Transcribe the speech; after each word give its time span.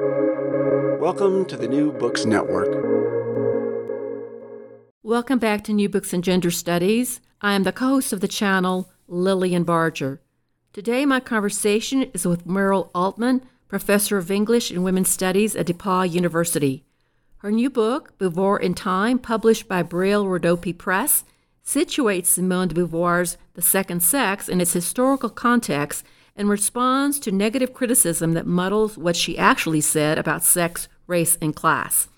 Welcome 0.00 1.44
to 1.44 1.56
the 1.56 1.68
New 1.68 1.92
Books 1.92 2.24
Network. 2.24 2.66
Welcome 5.04 5.38
back 5.38 5.62
to 5.64 5.72
New 5.72 5.88
Books 5.88 6.12
in 6.12 6.20
Gender 6.20 6.50
Studies. 6.50 7.20
I 7.40 7.52
am 7.52 7.62
the 7.62 7.70
co 7.70 7.90
host 7.90 8.12
of 8.12 8.20
the 8.20 8.26
channel, 8.26 8.90
Lillian 9.06 9.62
Barger. 9.62 10.20
Today, 10.72 11.06
my 11.06 11.20
conversation 11.20 12.10
is 12.12 12.26
with 12.26 12.44
Meryl 12.44 12.90
Altman, 12.92 13.42
professor 13.68 14.18
of 14.18 14.32
English 14.32 14.72
and 14.72 14.82
Women's 14.82 15.10
Studies 15.10 15.54
at 15.54 15.66
DePauw 15.66 16.10
University. 16.10 16.84
Her 17.36 17.52
new 17.52 17.70
book, 17.70 18.18
Beauvoir 18.18 18.60
in 18.60 18.74
Time, 18.74 19.20
published 19.20 19.68
by 19.68 19.84
Brill 19.84 20.24
Rodopi 20.24 20.76
Press, 20.76 21.22
situates 21.64 22.26
Simone 22.26 22.66
de 22.66 22.74
Beauvoir's 22.74 23.36
The 23.54 23.62
Second 23.62 24.02
Sex 24.02 24.48
in 24.48 24.60
its 24.60 24.72
historical 24.72 25.30
context 25.30 26.04
and 26.36 26.48
responds 26.48 27.18
to 27.20 27.32
negative 27.32 27.72
criticism 27.72 28.32
that 28.32 28.46
muddles 28.46 28.98
what 28.98 29.16
she 29.16 29.38
actually 29.38 29.80
said 29.80 30.18
about 30.18 30.42
sex, 30.42 30.88
race, 31.06 31.38
and 31.40 31.54
class. 31.54 32.08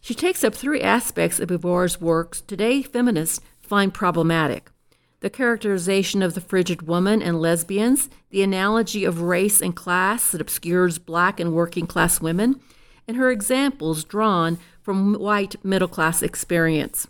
She 0.00 0.14
takes 0.14 0.42
up 0.44 0.54
three 0.54 0.80
aspects 0.80 1.40
of 1.40 1.48
Beauvoir's 1.48 2.00
works 2.00 2.40
today 2.40 2.82
feminists 2.82 3.40
find 3.60 3.94
problematic 3.94 4.70
the 5.22 5.30
characterization 5.30 6.20
of 6.20 6.34
the 6.34 6.40
frigid 6.40 6.82
woman 6.82 7.22
and 7.22 7.40
lesbians, 7.40 8.10
the 8.30 8.42
analogy 8.42 9.04
of 9.04 9.22
race 9.22 9.62
and 9.62 9.74
class 9.74 10.32
that 10.32 10.40
obscures 10.40 10.98
black 10.98 11.38
and 11.40 11.54
working 11.54 11.86
class 11.86 12.20
women, 12.20 12.60
and 13.08 13.16
her 13.16 13.30
examples 13.30 14.04
drawn 14.04 14.58
from 14.80 15.14
white 15.14 15.64
middle 15.64 15.88
class 15.88 16.22
experience. 16.22 17.06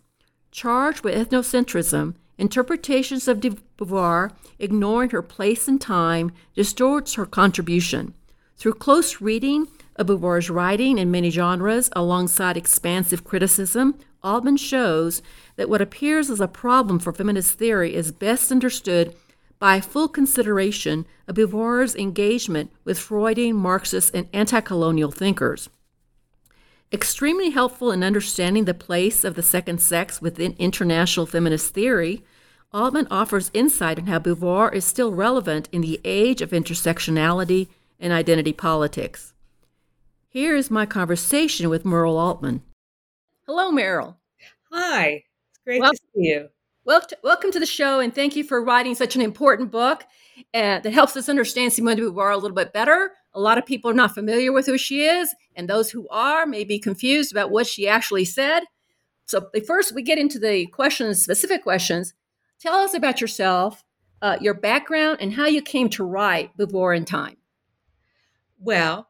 Charged 0.50 1.02
with 1.02 1.14
ethnocentrism, 1.14 2.14
interpretations 2.42 3.28
of 3.28 3.38
de 3.38 3.50
Beauvoir, 3.78 4.32
ignoring 4.58 5.10
her 5.10 5.22
place 5.22 5.68
and 5.68 5.80
time, 5.80 6.32
distorts 6.56 7.14
her 7.14 7.24
contribution. 7.24 8.14
Through 8.56 8.74
close 8.74 9.20
reading 9.20 9.68
of 9.94 10.08
Beauvoir's 10.08 10.50
writing 10.50 10.98
in 10.98 11.10
many 11.10 11.30
genres, 11.30 11.88
alongside 11.92 12.56
expansive 12.56 13.22
criticism, 13.22 13.96
Altman 14.24 14.56
shows 14.56 15.22
that 15.54 15.68
what 15.68 15.80
appears 15.80 16.30
as 16.30 16.40
a 16.40 16.48
problem 16.48 16.98
for 16.98 17.12
feminist 17.12 17.58
theory 17.58 17.94
is 17.94 18.10
best 18.10 18.50
understood 18.50 19.14
by 19.60 19.80
full 19.80 20.08
consideration 20.08 21.06
of 21.28 21.36
Beauvoir's 21.36 21.94
engagement 21.94 22.72
with 22.84 22.98
Freudian, 22.98 23.54
Marxist, 23.54 24.12
and 24.14 24.28
anti 24.32 24.60
colonial 24.60 25.12
thinkers. 25.12 25.68
Extremely 26.92 27.50
helpful 27.50 27.92
in 27.92 28.02
understanding 28.02 28.64
the 28.64 28.74
place 28.74 29.22
of 29.22 29.34
the 29.34 29.42
second 29.42 29.80
sex 29.80 30.20
within 30.20 30.54
international 30.58 31.24
feminist 31.24 31.72
theory, 31.72 32.22
Altman 32.74 33.06
offers 33.10 33.50
insight 33.52 33.98
on 33.98 34.06
how 34.06 34.18
Beauvoir 34.18 34.72
is 34.72 34.86
still 34.86 35.12
relevant 35.12 35.68
in 35.72 35.82
the 35.82 36.00
age 36.04 36.40
of 36.40 36.52
intersectionality 36.52 37.68
and 38.00 38.14
identity 38.14 38.54
politics. 38.54 39.34
Here 40.30 40.56
is 40.56 40.70
my 40.70 40.86
conversation 40.86 41.68
with 41.68 41.84
Meryl 41.84 42.18
Altman. 42.18 42.62
Hello, 43.46 43.70
Meryl. 43.70 44.16
Hi, 44.72 45.22
it's 45.50 45.58
great 45.66 45.82
well, 45.82 45.90
to 45.90 45.98
see 45.98 46.22
you. 46.22 46.48
Well, 46.86 47.02
welcome 47.22 47.52
to 47.52 47.60
the 47.60 47.66
show, 47.66 48.00
and 48.00 48.14
thank 48.14 48.36
you 48.36 48.42
for 48.42 48.64
writing 48.64 48.94
such 48.94 49.16
an 49.16 49.20
important 49.20 49.70
book 49.70 50.04
uh, 50.54 50.80
that 50.80 50.94
helps 50.94 51.14
us 51.14 51.28
understand 51.28 51.74
Simone 51.74 51.96
de 51.96 52.02
Beauvoir 52.02 52.32
a 52.32 52.38
little 52.38 52.56
bit 52.56 52.72
better. 52.72 53.12
A 53.34 53.40
lot 53.40 53.58
of 53.58 53.66
people 53.66 53.90
are 53.90 53.94
not 53.94 54.14
familiar 54.14 54.50
with 54.50 54.64
who 54.64 54.78
she 54.78 55.04
is, 55.04 55.34
and 55.54 55.68
those 55.68 55.90
who 55.90 56.08
are 56.08 56.46
may 56.46 56.64
be 56.64 56.78
confused 56.78 57.32
about 57.32 57.50
what 57.50 57.66
she 57.66 57.86
actually 57.86 58.24
said. 58.24 58.62
So, 59.26 59.50
first, 59.66 59.94
we 59.94 60.00
get 60.00 60.18
into 60.18 60.38
the 60.38 60.68
questions, 60.68 61.22
specific 61.22 61.62
questions. 61.62 62.14
Tell 62.62 62.76
us 62.76 62.94
about 62.94 63.20
yourself, 63.20 63.82
uh, 64.22 64.36
your 64.40 64.54
background, 64.54 65.18
and 65.20 65.32
how 65.32 65.46
you 65.46 65.60
came 65.60 65.88
to 65.88 66.04
write 66.04 66.56
Beauvoir 66.56 66.96
in 66.96 67.04
Time. 67.04 67.36
Well, 68.60 69.08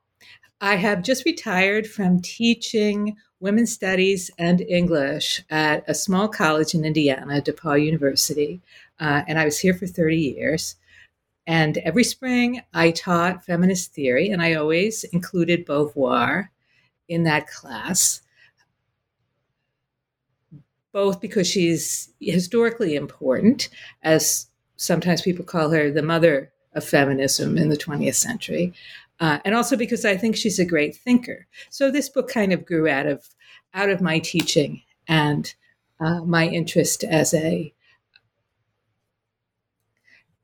I 0.59 0.77
have 0.77 1.03
just 1.03 1.27
retired 1.27 1.87
from 1.87 2.23
teaching 2.23 3.15
women's 3.41 3.71
studies 3.71 4.31
and 4.39 4.63
English 4.63 5.43
at 5.51 5.85
a 5.87 5.93
small 5.93 6.29
college 6.29 6.73
in 6.73 6.87
Indiana, 6.87 7.43
DePauw 7.43 7.85
University, 7.85 8.63
uh, 8.99 9.21
and 9.29 9.39
I 9.39 9.45
was 9.45 9.59
here 9.59 9.75
for 9.75 9.87
30 9.87 10.17
years. 10.17 10.77
And 11.47 11.77
every 11.79 12.05
spring, 12.05 12.63
I 12.73 12.91
taught 12.91 13.45
feminist 13.45 13.93
theory, 13.93 14.31
and 14.31 14.41
I 14.41 14.55
always 14.55 15.05
included 15.05 15.67
Beauvoir 15.67 16.49
in 17.07 17.25
that 17.25 17.49
class, 17.49 18.22
both 20.93 21.21
because 21.21 21.47
she's 21.47 22.11
historically 22.21 22.95
important, 22.95 23.69
as 24.03 24.47
sometimes 24.77 25.23
people 25.23 25.45
call 25.45 25.71
her 25.71 25.91
the 25.91 26.03
mother 26.03 26.53
of 26.75 26.85
feminism 26.85 27.59
in 27.59 27.69
the 27.69 27.77
20th 27.77 28.15
century, 28.15 28.73
uh, 29.21 29.39
and 29.45 29.55
also 29.55 29.77
because 29.77 30.05
I 30.05 30.17
think 30.17 30.37
she's 30.37 30.59
a 30.59 30.65
great 30.65 30.97
thinker. 30.97 31.47
So 31.71 31.91
this 31.91 32.09
book 32.09 32.29
kind 32.29 32.53
of 32.53 32.67
grew 32.67 32.89
out 32.89 33.07
of 33.07 33.29
out 33.75 33.89
of 33.89 34.01
my 34.01 34.19
teaching 34.19 34.83
and 35.09 35.55
uh, 36.01 36.21
my 36.23 36.47
interest 36.47 37.05
as 37.05 37.33
a 37.33 37.73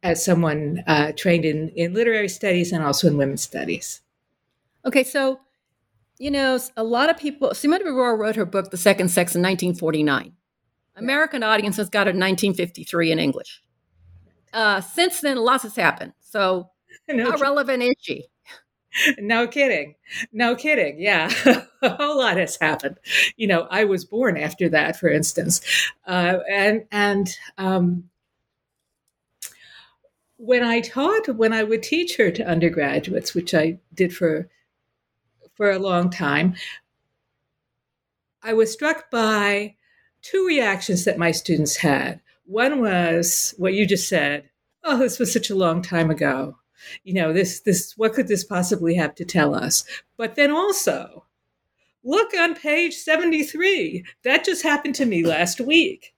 as 0.03 0.25
someone 0.25 0.83
uh, 0.87 1.13
trained 1.17 1.45
in, 1.45 1.71
in 1.71 1.93
literary 1.93 2.29
studies 2.29 2.73
and 2.73 2.85
also 2.85 3.09
in 3.09 3.17
women's 3.17 3.43
studies. 3.43 4.01
Okay, 4.85 5.03
so, 5.03 5.41
you 6.19 6.31
know, 6.31 6.59
a 6.77 6.85
lot 6.85 7.11
of 7.11 7.19
people, 7.19 7.53
Simone 7.55 7.81
de 7.81 7.85
Beauvoir 7.85 8.17
wrote 8.17 8.37
her 8.37 8.45
book, 8.45 8.71
The 8.71 8.77
Second 8.77 9.09
Sex, 9.09 9.35
in 9.35 9.43
1949. 9.43 10.33
American 10.99 11.43
audiences 11.43 11.89
got 11.89 12.07
it 12.07 12.11
in 12.11 12.21
1953 12.21 13.13
in 13.13 13.19
English. 13.19 13.63
Uh, 14.53 14.81
since 14.81 15.21
then, 15.21 15.37
lots 15.37 15.63
has 15.63 15.77
happened. 15.77 16.13
So, 16.21 16.71
no 17.09 17.31
how 17.31 17.39
relevant 17.39 17.83
is 17.83 17.95
she? 18.01 18.25
No 19.19 19.47
kidding. 19.47 19.95
No 20.33 20.57
kidding. 20.57 20.99
Yeah. 20.99 21.31
a 21.83 21.97
whole 21.97 22.19
lot 22.19 22.39
has 22.39 22.57
happened. 22.57 22.97
You 23.37 23.47
know, 23.47 23.69
I 23.71 23.85
was 23.85 24.05
born 24.05 24.37
after 24.37 24.69
that, 24.71 24.97
for 24.97 25.09
instance. 25.09 25.61
Uh, 26.07 26.39
and, 26.51 26.85
and, 26.91 27.29
um, 27.59 28.09
when 30.39 30.65
I 30.65 30.81
taught, 30.81 31.29
when 31.37 31.53
I 31.53 31.65
would 31.65 31.83
teach 31.83 32.17
her 32.17 32.31
to 32.31 32.49
undergraduates, 32.49 33.35
which 33.35 33.55
I 33.55 33.79
did 33.95 34.15
for 34.15 34.49
for 35.55 35.71
a 35.71 35.79
long 35.79 36.09
time, 36.09 36.55
I 38.43 38.55
was 38.55 38.73
struck 38.73 39.11
by 39.11 39.75
two 40.23 40.47
reactions 40.47 41.05
that 41.05 41.19
my 41.19 41.31
students 41.31 41.77
had. 41.77 42.21
One 42.47 42.81
was 42.81 43.55
what 43.59 43.75
you 43.75 43.87
just 43.87 44.09
said. 44.09 44.49
Oh, 44.85 44.99
this 44.99 45.19
was 45.19 45.33
such 45.33 45.51
a 45.51 45.55
long 45.55 45.83
time 45.83 46.11
ago. 46.11 46.57
You 47.05 47.15
know, 47.15 47.33
this 47.33 47.61
this 47.61 47.95
what 47.97 48.15
could 48.15 48.29
this 48.29 48.45
possibly 48.45 48.95
have 48.95 49.15
to 49.17 49.25
tell 49.25 49.55
us? 49.55 49.85
But 50.17 50.37
then 50.37 50.51
also, 50.51 51.25
look 52.05 52.33
on 52.35 52.55
page 52.55 52.95
73. 52.95 54.05
That 54.25 54.45
just 54.45 54.63
happened 54.63 54.95
to 54.97 55.07
me 55.07 55.25
last 55.25 55.61
week. 55.61 56.15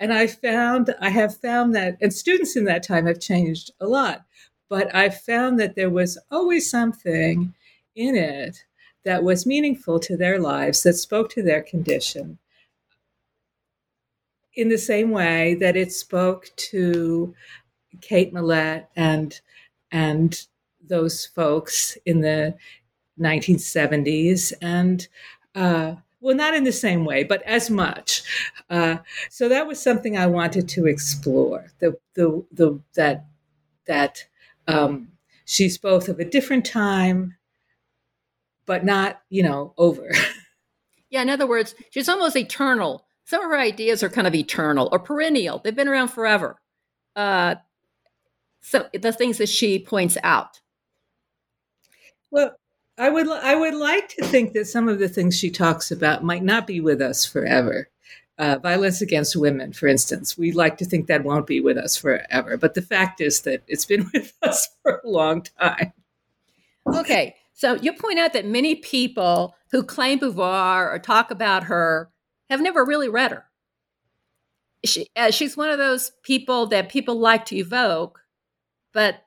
And 0.00 0.12
I 0.12 0.26
found, 0.26 0.94
I 1.00 1.10
have 1.10 1.36
found 1.36 1.76
that, 1.76 1.96
and 2.00 2.12
students 2.12 2.56
in 2.56 2.64
that 2.64 2.82
time 2.82 3.06
have 3.06 3.20
changed 3.20 3.70
a 3.80 3.86
lot, 3.86 4.24
but 4.68 4.92
I 4.92 5.10
found 5.10 5.60
that 5.60 5.76
there 5.76 5.90
was 5.90 6.18
always 6.28 6.68
something 6.68 7.54
in 7.94 8.16
it 8.16 8.64
that 9.04 9.22
was 9.22 9.46
meaningful 9.46 10.00
to 10.00 10.16
their 10.16 10.40
lives, 10.40 10.82
that 10.82 10.94
spoke 10.94 11.30
to 11.30 11.42
their 11.42 11.62
condition, 11.62 12.38
in 14.54 14.68
the 14.68 14.78
same 14.78 15.10
way 15.10 15.54
that 15.54 15.76
it 15.76 15.92
spoke 15.92 16.50
to 16.56 17.34
Kate 18.00 18.32
Millett 18.32 18.88
and 18.96 19.40
and 19.90 20.46
those 20.88 21.26
folks 21.26 21.96
in 22.06 22.20
the 22.20 22.54
1970s 23.20 24.52
and 24.60 25.06
uh, 25.54 25.94
well, 26.22 26.36
not 26.36 26.54
in 26.54 26.62
the 26.64 26.72
same 26.72 27.04
way, 27.04 27.24
but 27.24 27.42
as 27.42 27.68
much. 27.68 28.22
Uh, 28.70 28.98
so 29.28 29.48
that 29.48 29.66
was 29.66 29.82
something 29.82 30.16
I 30.16 30.28
wanted 30.28 30.68
to 30.70 30.86
explore. 30.86 31.72
The 31.80 31.98
the 32.14 32.44
the 32.52 32.80
that 32.94 33.26
that 33.86 34.24
um, 34.68 35.08
she's 35.44 35.76
both 35.76 36.08
of 36.08 36.20
a 36.20 36.24
different 36.24 36.64
time, 36.64 37.36
but 38.66 38.84
not 38.84 39.20
you 39.30 39.42
know 39.42 39.74
over. 39.76 40.10
yeah, 41.10 41.22
in 41.22 41.28
other 41.28 41.46
words, 41.46 41.74
she's 41.90 42.08
almost 42.08 42.36
eternal. 42.36 43.04
Some 43.24 43.42
of 43.42 43.50
her 43.50 43.58
ideas 43.58 44.02
are 44.02 44.08
kind 44.08 44.26
of 44.26 44.34
eternal 44.34 44.88
or 44.92 44.98
perennial. 44.98 45.58
They've 45.58 45.74
been 45.74 45.88
around 45.88 46.08
forever. 46.08 46.60
Uh, 47.14 47.56
so 48.60 48.88
the 48.92 49.12
things 49.12 49.38
that 49.38 49.48
she 49.48 49.78
points 49.78 50.16
out. 50.22 50.60
Well, 52.30 52.56
I 52.98 53.10
would 53.10 53.28
I 53.28 53.54
would 53.54 53.74
like 53.74 54.08
to 54.10 54.24
think 54.24 54.52
that 54.52 54.66
some 54.66 54.88
of 54.88 54.98
the 54.98 55.08
things 55.08 55.36
she 55.36 55.50
talks 55.50 55.90
about 55.90 56.24
might 56.24 56.42
not 56.42 56.66
be 56.66 56.80
with 56.80 57.00
us 57.00 57.24
forever. 57.24 57.88
Uh, 58.38 58.58
violence 58.58 59.02
against 59.02 59.36
women, 59.36 59.72
for 59.72 59.86
instance, 59.86 60.38
we 60.38 60.52
like 60.52 60.78
to 60.78 60.84
think 60.84 61.06
that 61.06 61.22
won't 61.22 61.46
be 61.46 61.60
with 61.60 61.76
us 61.76 61.96
forever, 61.96 62.56
but 62.56 62.74
the 62.74 62.82
fact 62.82 63.20
is 63.20 63.42
that 63.42 63.62
it's 63.68 63.84
been 63.84 64.08
with 64.14 64.32
us 64.42 64.68
for 64.82 65.00
a 65.04 65.08
long 65.08 65.42
time. 65.42 65.92
Okay, 66.86 67.36
so 67.52 67.74
you 67.74 67.92
point 67.92 68.18
out 68.18 68.32
that 68.32 68.46
many 68.46 68.74
people 68.74 69.54
who 69.70 69.82
claim 69.82 70.18
Beauvoir 70.18 70.92
or 70.92 70.98
talk 70.98 71.30
about 71.30 71.64
her 71.64 72.10
have 72.52 72.60
never 72.60 72.84
really 72.84 73.08
read 73.08 73.32
her. 73.32 73.44
She, 74.84 75.08
uh, 75.14 75.30
she's 75.30 75.56
one 75.56 75.70
of 75.70 75.78
those 75.78 76.12
people 76.22 76.66
that 76.66 76.88
people 76.88 77.16
like 77.16 77.44
to 77.46 77.56
evoke, 77.56 78.20
but 78.92 79.22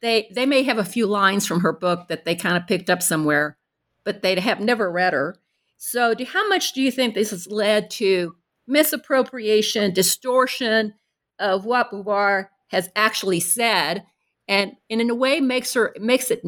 they 0.00 0.30
they 0.34 0.46
may 0.46 0.62
have 0.62 0.78
a 0.78 0.84
few 0.84 1.06
lines 1.06 1.46
from 1.46 1.60
her 1.60 1.72
book 1.72 2.08
that 2.08 2.24
they 2.24 2.34
kind 2.34 2.56
of 2.56 2.66
picked 2.66 2.90
up 2.90 3.02
somewhere, 3.02 3.58
but 4.04 4.22
they 4.22 4.38
have 4.38 4.60
never 4.60 4.90
read 4.90 5.12
her. 5.12 5.36
So, 5.78 6.14
do, 6.14 6.24
how 6.24 6.48
much 6.48 6.72
do 6.72 6.80
you 6.80 6.90
think 6.90 7.14
this 7.14 7.30
has 7.30 7.46
led 7.46 7.90
to 7.92 8.36
misappropriation, 8.66 9.92
distortion 9.92 10.94
of 11.38 11.64
what 11.64 11.90
Beauvoir 11.90 12.48
has 12.68 12.88
actually 12.96 13.40
said, 13.40 14.04
and, 14.48 14.72
and 14.90 15.00
in 15.00 15.10
a 15.10 15.14
way 15.14 15.40
makes 15.40 15.74
her 15.74 15.94
makes 15.98 16.30
it 16.30 16.42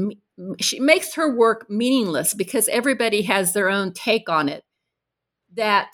she 0.60 0.80
makes 0.80 1.14
her 1.14 1.34
work 1.34 1.68
meaningless 1.68 2.32
because 2.32 2.68
everybody 2.68 3.22
has 3.22 3.52
their 3.52 3.68
own 3.68 3.92
take 3.92 4.28
on 4.28 4.48
it. 4.48 4.64
That 5.54 5.90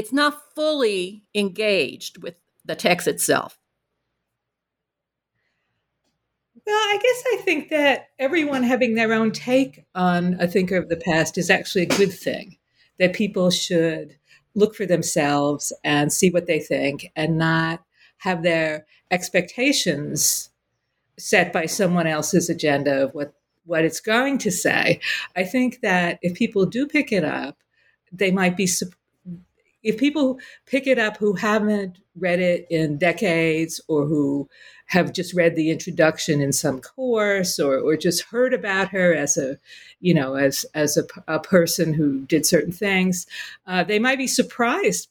it's 0.00 0.14
not 0.14 0.54
fully 0.54 1.22
engaged 1.34 2.22
with 2.22 2.34
the 2.64 2.74
text 2.74 3.06
itself. 3.06 3.58
Well, 6.66 6.74
I 6.74 6.98
guess 7.02 7.24
I 7.34 7.42
think 7.42 7.68
that 7.68 8.08
everyone 8.18 8.62
having 8.62 8.94
their 8.94 9.12
own 9.12 9.30
take 9.30 9.84
on 9.94 10.38
a 10.40 10.48
thinker 10.48 10.78
of 10.78 10.88
the 10.88 10.96
past 10.96 11.36
is 11.36 11.50
actually 11.50 11.82
a 11.82 11.98
good 11.98 12.14
thing. 12.14 12.56
That 12.98 13.12
people 13.12 13.50
should 13.50 14.16
look 14.54 14.74
for 14.74 14.86
themselves 14.86 15.70
and 15.84 16.10
see 16.10 16.30
what 16.30 16.46
they 16.46 16.60
think 16.60 17.10
and 17.14 17.36
not 17.36 17.82
have 18.18 18.42
their 18.42 18.86
expectations 19.10 20.48
set 21.18 21.52
by 21.52 21.66
someone 21.66 22.06
else's 22.06 22.48
agenda 22.48 23.04
of 23.04 23.14
what 23.14 23.34
what 23.66 23.84
it's 23.84 24.00
going 24.00 24.38
to 24.38 24.50
say. 24.50 24.98
I 25.36 25.44
think 25.44 25.80
that 25.82 26.18
if 26.22 26.38
people 26.38 26.64
do 26.64 26.86
pick 26.86 27.12
it 27.12 27.22
up, 27.24 27.58
they 28.10 28.30
might 28.30 28.56
be 28.56 28.66
if 29.82 29.96
people 29.96 30.38
pick 30.66 30.86
it 30.86 30.98
up 30.98 31.16
who 31.16 31.32
haven't 31.34 31.98
read 32.16 32.40
it 32.40 32.66
in 32.70 32.98
decades 32.98 33.80
or 33.88 34.06
who 34.06 34.48
have 34.86 35.12
just 35.12 35.34
read 35.34 35.56
the 35.56 35.70
introduction 35.70 36.40
in 36.40 36.52
some 36.52 36.80
course 36.80 37.58
or, 37.58 37.78
or 37.78 37.96
just 37.96 38.24
heard 38.24 38.52
about 38.52 38.88
her 38.88 39.14
as 39.14 39.36
a 39.36 39.56
you 40.00 40.12
know 40.12 40.34
as 40.34 40.66
as 40.74 40.96
a, 40.96 41.04
a 41.28 41.38
person 41.38 41.94
who 41.94 42.20
did 42.26 42.44
certain 42.44 42.72
things 42.72 43.26
uh, 43.66 43.84
they 43.84 43.98
might 43.98 44.18
be 44.18 44.26
surprised 44.26 45.08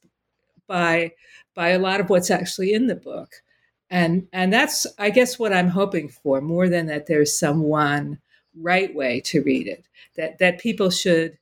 by 0.68 1.12
by 1.56 1.70
a 1.70 1.80
lot 1.80 2.00
of 2.00 2.10
what's 2.10 2.32
actually 2.32 2.72
in 2.74 2.88
the 2.88 2.96
book. 2.96 3.44
And 3.90 4.28
and 4.32 4.54
that's 4.54 4.86
i 5.00 5.10
guess 5.10 5.40
what 5.40 5.52
i'm 5.52 5.70
hoping 5.70 6.10
for 6.10 6.42
more 6.42 6.70
than 6.70 6.86
that 6.86 7.08
there's 7.08 7.36
some 7.36 7.64
one 7.64 8.20
right 8.56 8.94
way 8.94 9.20
to 9.22 9.42
read 9.42 9.68
it 9.68 9.84
that 10.16 10.38
that 10.38 10.60
people 10.60 10.92
should 10.92 11.40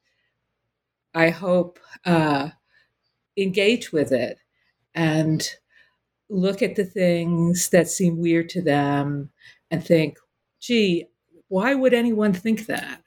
i 1.13 1.29
hope 1.29 1.77
uh, 2.05 2.51
engage 3.37 3.91
with 3.91 4.11
it 4.11 4.39
and 4.95 5.49
look 6.29 6.61
at 6.61 6.75
the 6.75 6.85
things 6.85 7.69
that 7.69 7.87
seem 7.87 8.19
weird 8.19 8.49
to 8.49 8.61
them 8.61 9.29
and 9.71 9.85
think, 9.85 10.17
gee, 10.59 11.05
why 11.47 11.73
would 11.73 11.93
anyone 11.93 12.33
think 12.33 12.65
that? 12.65 13.01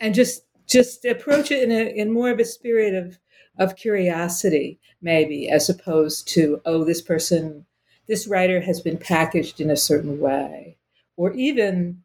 And 0.00 0.14
just 0.14 0.42
just 0.66 1.04
approach 1.04 1.50
it 1.50 1.62
in 1.62 1.70
a 1.70 1.94
in 1.94 2.12
more 2.12 2.30
of 2.30 2.40
a 2.40 2.44
spirit 2.44 2.94
of 2.94 3.18
of 3.58 3.76
curiosity, 3.76 4.80
maybe, 5.00 5.48
as 5.48 5.68
opposed 5.68 6.26
to, 6.28 6.60
oh, 6.64 6.84
this 6.84 7.00
person, 7.00 7.64
this 8.08 8.26
writer 8.26 8.60
has 8.60 8.80
been 8.80 8.98
packaged 8.98 9.60
in 9.60 9.70
a 9.70 9.76
certain 9.76 10.18
way. 10.18 10.76
Or 11.16 11.32
even 11.34 12.02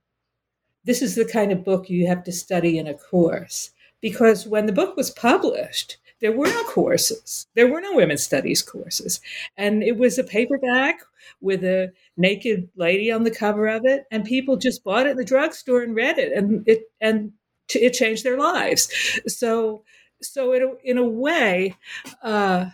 this 0.84 1.02
is 1.02 1.16
the 1.16 1.26
kind 1.26 1.52
of 1.52 1.66
book 1.66 1.90
you 1.90 2.08
have 2.08 2.24
to 2.26 2.32
study 2.32 2.78
in 2.78 2.88
a 2.88 2.94
course. 2.94 3.72
Because 4.02 4.48
when 4.48 4.66
the 4.66 4.72
book 4.72 4.96
was 4.96 5.12
published, 5.12 5.98
there 6.22 6.32
were 6.32 6.48
no 6.48 6.64
courses. 6.66 7.48
There 7.56 7.68
were 7.68 7.82
no 7.82 7.96
women's 7.96 8.24
studies 8.24 8.62
courses. 8.62 9.22
And 9.58 9.84
it 9.84 9.98
was 9.98 10.18
a 10.18 10.24
paperback 10.24 11.00
with 11.42 11.64
a 11.64 11.92
naked 12.18 12.70
lady 12.76 13.12
on 13.12 13.24
the 13.24 13.32
cover 13.32 13.68
of 13.68 13.86
it. 13.86 14.06
And 14.12 14.26
people 14.26 14.58
just 14.58 14.84
bought 14.84 15.08
it 15.08 15.12
in 15.12 15.18
the 15.18 15.26
drugstore 15.26 15.82
and 15.82 15.96
read 15.96 16.18
it. 16.18 16.34
And 16.34 16.68
it, 16.68 16.84
and 17.00 17.34
it 17.74 17.94
changed 17.94 18.24
their 18.24 18.38
lives. 18.38 18.90
So, 19.28 19.84
so 20.22 20.54
a, 20.54 20.76
in 20.84 20.98
a 20.98 21.08
way, 21.08 21.76
uh, 22.22 22.66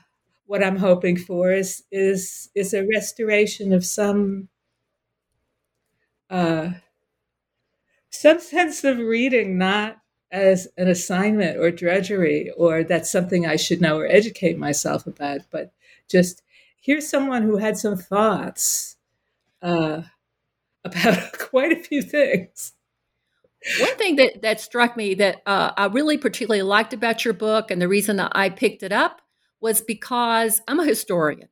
what 0.47 0.63
I'm 0.63 0.77
hoping 0.77 1.17
for 1.17 1.51
is, 1.51 1.83
is, 1.91 2.49
is 2.55 2.73
a 2.73 2.87
restoration 2.87 3.73
of 3.73 3.85
some, 3.85 4.47
uh, 6.29 6.69
some 8.09 8.39
sense 8.39 8.83
of 8.83 8.97
reading, 8.97 9.57
not 9.57 9.97
as 10.31 10.67
an 10.77 10.87
assignment 10.87 11.57
or 11.57 11.71
drudgery 11.71 12.51
or 12.57 12.83
that's 12.83 13.11
something 13.11 13.45
I 13.45 13.55
should 13.55 13.81
know 13.81 13.97
or 13.99 14.07
educate 14.07 14.57
myself 14.57 15.07
about, 15.07 15.41
but 15.51 15.71
just 16.09 16.41
here's 16.81 17.07
someone 17.07 17.43
who 17.43 17.57
had 17.57 17.77
some 17.77 17.97
thoughts 17.97 18.97
uh, 19.61 20.03
about 20.83 21.33
quite 21.39 21.71
a 21.71 21.81
few 21.81 22.01
things. 22.01 22.73
One 23.79 23.95
thing 23.97 24.17
that, 24.17 24.43
that 24.43 24.61
struck 24.61 24.95
me 24.95 25.15
that 25.15 25.41
uh, 25.47 25.71
I 25.75 25.87
really 25.87 26.19
particularly 26.19 26.61
liked 26.61 26.93
about 26.93 27.25
your 27.25 27.33
book, 27.33 27.71
and 27.71 27.81
the 27.81 27.87
reason 27.87 28.17
that 28.17 28.31
I 28.35 28.49
picked 28.49 28.83
it 28.83 28.91
up 28.91 29.21
was 29.59 29.81
because 29.81 30.61
I'm 30.67 30.79
a 30.79 30.85
historian. 30.85 31.49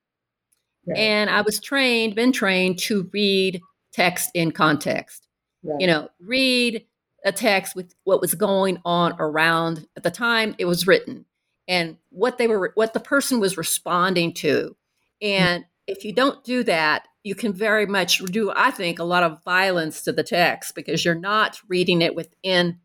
Right. 0.85 0.99
And 0.99 1.29
I 1.29 1.41
was 1.41 1.59
trained, 1.59 2.13
been 2.13 2.31
trained 2.31 2.77
to 2.79 3.09
read 3.11 3.61
text 3.93 4.29
in 4.35 4.51
context. 4.51 5.27
Right. 5.63 5.81
You 5.81 5.87
know, 5.87 6.09
read 6.19 6.85
a 7.25 7.31
text 7.31 7.75
with 7.75 7.93
what 8.03 8.21
was 8.21 8.35
going 8.35 8.79
on 8.85 9.15
around 9.19 9.87
at 9.95 10.03
the 10.03 10.11
time 10.11 10.55
it 10.57 10.65
was 10.65 10.87
written 10.87 11.25
and 11.67 11.97
what 12.09 12.37
they 12.37 12.47
were 12.47 12.71
what 12.75 12.93
the 12.93 12.99
person 12.99 13.39
was 13.39 13.57
responding 13.57 14.33
to. 14.33 14.75
And 15.21 15.65
if 15.87 16.03
you 16.03 16.13
don't 16.13 16.43
do 16.43 16.63
that 16.63 17.07
you 17.25 17.35
can 17.35 17.53
very 17.53 17.85
much 17.85 18.19
do 18.25 18.51
i 18.55 18.69
think 18.69 18.99
a 18.99 19.03
lot 19.03 19.23
of 19.23 19.43
violence 19.43 20.01
to 20.01 20.11
the 20.11 20.23
text 20.23 20.75
because 20.75 21.03
you're 21.03 21.15
not 21.15 21.59
reading 21.69 22.01
it 22.01 22.15
within 22.15 22.79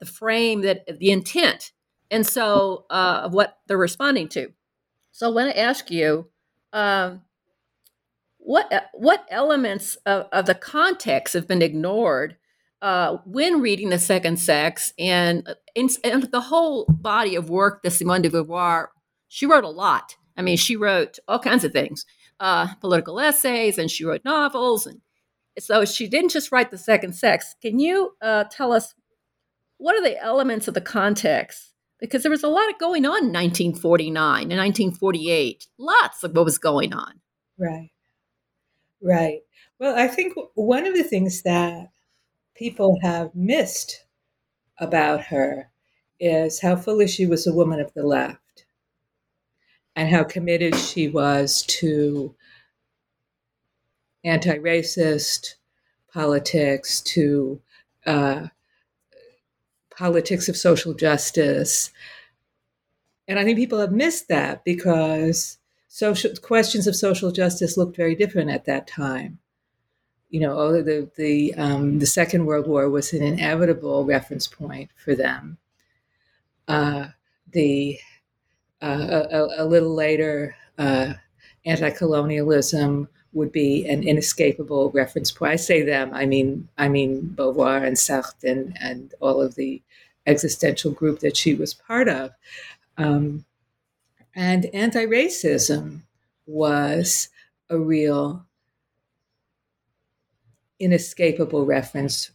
the 0.00 0.06
frame 0.06 0.62
that 0.62 0.98
the 0.98 1.10
intent 1.10 1.72
and 2.10 2.26
so 2.26 2.86
uh, 2.90 3.22
of 3.24 3.32
what 3.32 3.58
they're 3.66 3.76
responding 3.76 4.28
to. 4.28 4.52
So 5.12 5.28
i 5.28 5.30
want 5.30 5.52
to 5.52 5.58
ask 5.58 5.90
you 5.90 6.28
um, 6.72 7.22
what 8.38 8.90
what 8.94 9.26
elements 9.30 9.96
of, 10.06 10.26
of 10.32 10.46
the 10.46 10.54
context 10.54 11.34
have 11.34 11.46
been 11.46 11.62
ignored 11.62 12.36
uh, 12.82 13.18
when 13.24 13.60
reading 13.60 13.90
The 13.90 13.98
Second 13.98 14.38
Sex 14.38 14.92
and, 14.98 15.46
and, 15.76 15.90
and, 16.02 16.22
the 16.24 16.40
whole 16.40 16.86
body 16.86 17.34
of 17.36 17.50
work 17.50 17.82
that 17.82 17.90
Simone 17.90 18.22
de 18.22 18.30
Beauvoir, 18.30 18.88
she 19.28 19.46
wrote 19.46 19.64
a 19.64 19.68
lot. 19.68 20.16
I 20.36 20.42
mean, 20.42 20.56
she 20.56 20.76
wrote 20.76 21.18
all 21.28 21.38
kinds 21.38 21.64
of 21.64 21.72
things, 21.72 22.06
uh, 22.38 22.74
political 22.76 23.20
essays, 23.20 23.76
and 23.76 23.90
she 23.90 24.04
wrote 24.04 24.24
novels. 24.24 24.86
And 24.86 25.00
so 25.58 25.84
she 25.84 26.08
didn't 26.08 26.30
just 26.30 26.50
write 26.52 26.70
The 26.70 26.78
Second 26.78 27.14
Sex. 27.14 27.54
Can 27.60 27.78
you 27.78 28.12
uh, 28.22 28.44
tell 28.50 28.72
us 28.72 28.94
what 29.76 29.96
are 29.96 30.02
the 30.02 30.20
elements 30.22 30.68
of 30.68 30.74
the 30.74 30.80
context? 30.80 31.74
Because 31.98 32.22
there 32.22 32.30
was 32.30 32.42
a 32.42 32.48
lot 32.48 32.78
going 32.78 33.04
on 33.04 33.24
in 33.24 33.32
1949 33.32 34.42
and 34.42 34.58
1948, 34.58 35.66
lots 35.76 36.24
of 36.24 36.34
what 36.34 36.46
was 36.46 36.56
going 36.56 36.94
on. 36.94 37.20
Right, 37.58 37.90
right. 39.02 39.40
Well, 39.78 39.98
I 39.98 40.08
think 40.08 40.34
one 40.54 40.86
of 40.86 40.94
the 40.94 41.02
things 41.02 41.42
that 41.42 41.88
people 42.60 42.98
have 43.00 43.34
missed 43.34 44.04
about 44.76 45.22
her 45.22 45.70
is 46.20 46.60
how 46.60 46.76
fully 46.76 47.08
she 47.08 47.24
was 47.24 47.46
a 47.46 47.54
woman 47.54 47.80
of 47.80 47.90
the 47.94 48.02
left 48.02 48.66
and 49.96 50.10
how 50.10 50.22
committed 50.22 50.74
she 50.74 51.08
was 51.08 51.62
to 51.62 52.34
anti 54.24 54.58
racist 54.58 55.54
politics, 56.12 57.00
to 57.00 57.62
uh, 58.04 58.48
politics 59.96 60.46
of 60.46 60.54
social 60.54 60.92
justice. 60.92 61.90
And 63.26 63.38
I 63.38 63.44
think 63.44 63.56
people 63.56 63.80
have 63.80 63.92
missed 63.92 64.28
that 64.28 64.66
because 64.66 65.56
social 65.88 66.32
questions 66.42 66.86
of 66.86 66.94
social 66.94 67.32
justice 67.32 67.78
looked 67.78 67.96
very 67.96 68.14
different 68.14 68.50
at 68.50 68.66
that 68.66 68.86
time 68.86 69.38
you 70.30 70.40
know, 70.40 70.56
oh, 70.56 70.82
the 70.82 71.10
the 71.16 71.54
um, 71.54 71.98
the 71.98 72.06
Second 72.06 72.46
World 72.46 72.66
War 72.66 72.88
was 72.88 73.12
an 73.12 73.22
inevitable 73.22 74.04
reference 74.04 74.46
point 74.46 74.90
for 74.96 75.14
them. 75.14 75.58
Uh, 76.68 77.08
the 77.52 77.98
uh, 78.80 79.26
a, 79.30 79.62
a, 79.62 79.64
little 79.64 79.94
later, 79.94 80.54
uh, 80.78 81.14
anti-colonialism 81.66 83.08
would 83.32 83.52
be 83.52 83.86
an 83.88 84.02
inescapable 84.02 84.90
reference 84.92 85.30
point. 85.30 85.52
I 85.52 85.56
say 85.56 85.82
them, 85.82 86.14
I 86.14 86.26
mean 86.26 86.68
I 86.78 86.88
mean 86.88 87.34
Beauvoir 87.34 87.84
and 87.84 87.96
Sartre 87.96 88.50
and, 88.50 88.76
and 88.80 89.12
all 89.20 89.42
of 89.42 89.56
the 89.56 89.82
existential 90.26 90.92
group 90.92 91.18
that 91.20 91.36
she 91.36 91.54
was 91.54 91.74
part 91.74 92.08
of. 92.08 92.30
Um, 92.96 93.44
and 94.34 94.66
anti-racism 94.66 96.02
was 96.46 97.28
a 97.68 97.78
real 97.78 98.46
inescapable 100.80 101.66
reference 101.66 102.30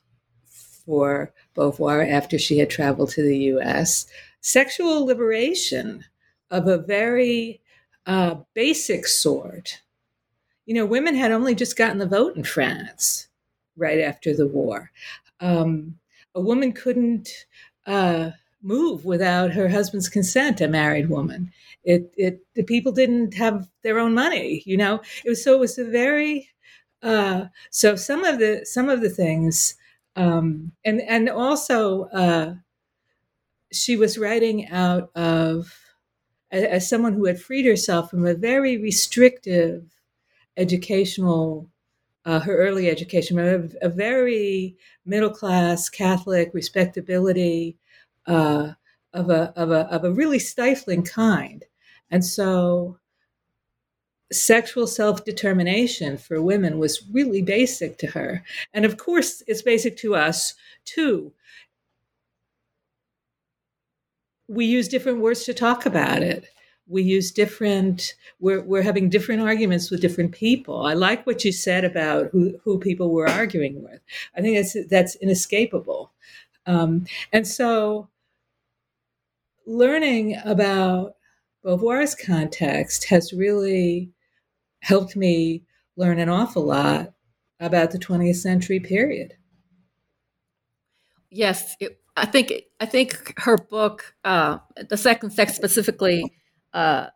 for 0.86 1.34
Beauvoir 1.56 2.08
after 2.10 2.38
she 2.38 2.60
had 2.60 2.70
traveled 2.70 3.10
to 3.12 3.24
the 3.24 3.38
US. 3.56 4.06
Sexual 4.42 5.06
liberation 5.06 6.06
of 6.52 6.68
a 6.68 6.78
very 6.78 7.62
uh, 8.06 8.36
basic 8.54 9.08
sort. 9.08 9.82
You 10.66 10.76
know, 10.76 10.86
women 10.86 11.16
had 11.16 11.32
only 11.32 11.56
just 11.56 11.78
gotten 11.78 12.00
the 12.00 12.08
vote 12.08 12.36
in 12.36 12.44
France. 12.44 13.28
right 13.78 14.00
after 14.00 14.36
the 14.36 14.48
war. 14.48 14.92
Um, 15.40 16.00
a 16.36 16.42
woman 16.42 16.72
couldn't 16.74 17.30
uh, 17.88 18.32
move 18.62 19.06
without 19.06 19.52
her 19.52 19.70
husband's 19.70 20.10
consent. 20.10 20.62
A 20.62 20.68
married 20.68 21.10
woman, 21.10 21.52
it 21.84 22.14
it 22.18 22.42
the 22.56 22.64
people 22.64 22.92
didn't 22.92 23.34
have 23.36 23.70
their 23.84 24.00
own 24.00 24.14
money. 24.14 24.64
You 24.66 24.78
know, 24.78 25.02
it 25.26 25.30
was 25.30 25.44
so 25.44 25.56
it 25.56 25.60
was 25.60 25.78
a 25.78 25.86
very 25.86 26.50
uh, 27.06 27.48
so 27.72 27.96
some 27.96 28.26
of 28.26 28.40
the 28.40 28.66
some 28.66 28.90
of 28.90 29.02
the 29.02 29.10
things, 29.10 29.76
um, 30.18 30.74
and 30.86 31.02
and 31.02 31.30
also 31.30 32.06
uh, 32.06 32.56
she 33.72 33.96
was 33.96 34.18
writing 34.18 34.70
out 34.70 35.12
of 35.16 35.80
as 36.52 36.90
someone 36.90 37.14
who 37.14 37.26
had 37.26 37.40
freed 37.42 37.66
herself 37.66 38.10
from 38.12 38.26
a 38.26 38.34
very 38.36 38.78
restrictive 38.78 39.84
educational, 40.58 41.70
uh, 42.26 42.40
her 42.40 42.58
early 42.58 42.90
education, 42.90 43.40
a, 43.40 43.70
a 43.86 43.90
very 43.90 44.78
middle 45.06 45.30
class 45.32 45.90
Catholic 45.90 46.52
respectability 46.54 47.78
uh, 48.28 48.74
of 49.14 49.30
a 49.30 49.54
of 49.58 49.72
a 49.72 49.82
of 49.92 50.06
a 50.06 50.14
really 50.14 50.40
stifling 50.40 51.04
kind, 51.04 51.66
and 52.12 52.26
so 52.26 53.00
sexual 54.32 54.88
self 54.88 55.24
determination 55.24 56.18
for 56.18 56.42
women 56.42 56.80
was 56.80 57.04
really 57.12 57.42
basic 57.42 57.98
to 58.00 58.08
her, 58.08 58.44
and 58.74 58.86
of 58.86 58.98
course, 58.98 59.44
it's 59.48 59.62
basic 59.62 59.98
to 59.98 60.16
us 60.16 60.54
too. 60.86 61.32
We 64.48 64.66
use 64.66 64.88
different 64.88 65.22
words 65.22 65.44
to 65.46 65.54
talk 65.54 65.86
about 65.86 66.22
it. 66.22 66.46
We 66.88 67.02
use 67.02 67.32
different 67.32 68.14
we're, 68.40 68.62
we're 68.62 68.84
having 68.84 69.10
different 69.10 69.42
arguments 69.42 69.90
with 69.90 70.02
different 70.02 70.32
people. 70.34 70.86
I 70.86 70.94
like 70.94 71.26
what 71.26 71.44
you 71.44 71.52
said 71.52 71.84
about 71.84 72.30
who, 72.32 72.60
who 72.64 72.80
people 72.80 73.12
were 73.12 73.28
arguing 73.28 73.84
with. 73.84 74.02
I 74.38 74.42
think 74.42 74.58
that's 74.58 74.88
that's 74.90 75.16
inescapable. 75.16 76.12
Um, 76.68 77.06
and 77.32 77.48
so 77.48 78.10
learning 79.66 80.40
about 80.46 81.16
beauvoir's 81.64 82.16
context 82.16 83.06
has 83.06 83.34
really 83.34 84.12
helped 84.86 85.16
me 85.16 85.64
learn 85.98 86.20
an 86.20 86.30
awful 86.30 86.66
lot 86.66 87.14
about 87.60 87.92
the 87.92 88.00
20th 88.00 88.36
century 88.36 88.80
period 88.80 89.34
yes 91.30 91.76
it, 91.80 92.00
I 92.18 92.26
think 92.26 92.54
I 92.80 92.86
think 92.86 93.34
her 93.40 93.58
book, 93.58 94.16
uh, 94.24 94.60
the 94.90 94.98
second 94.98 95.32
sex 95.32 95.54
specifically, 95.56 96.34
uh, 96.74 97.08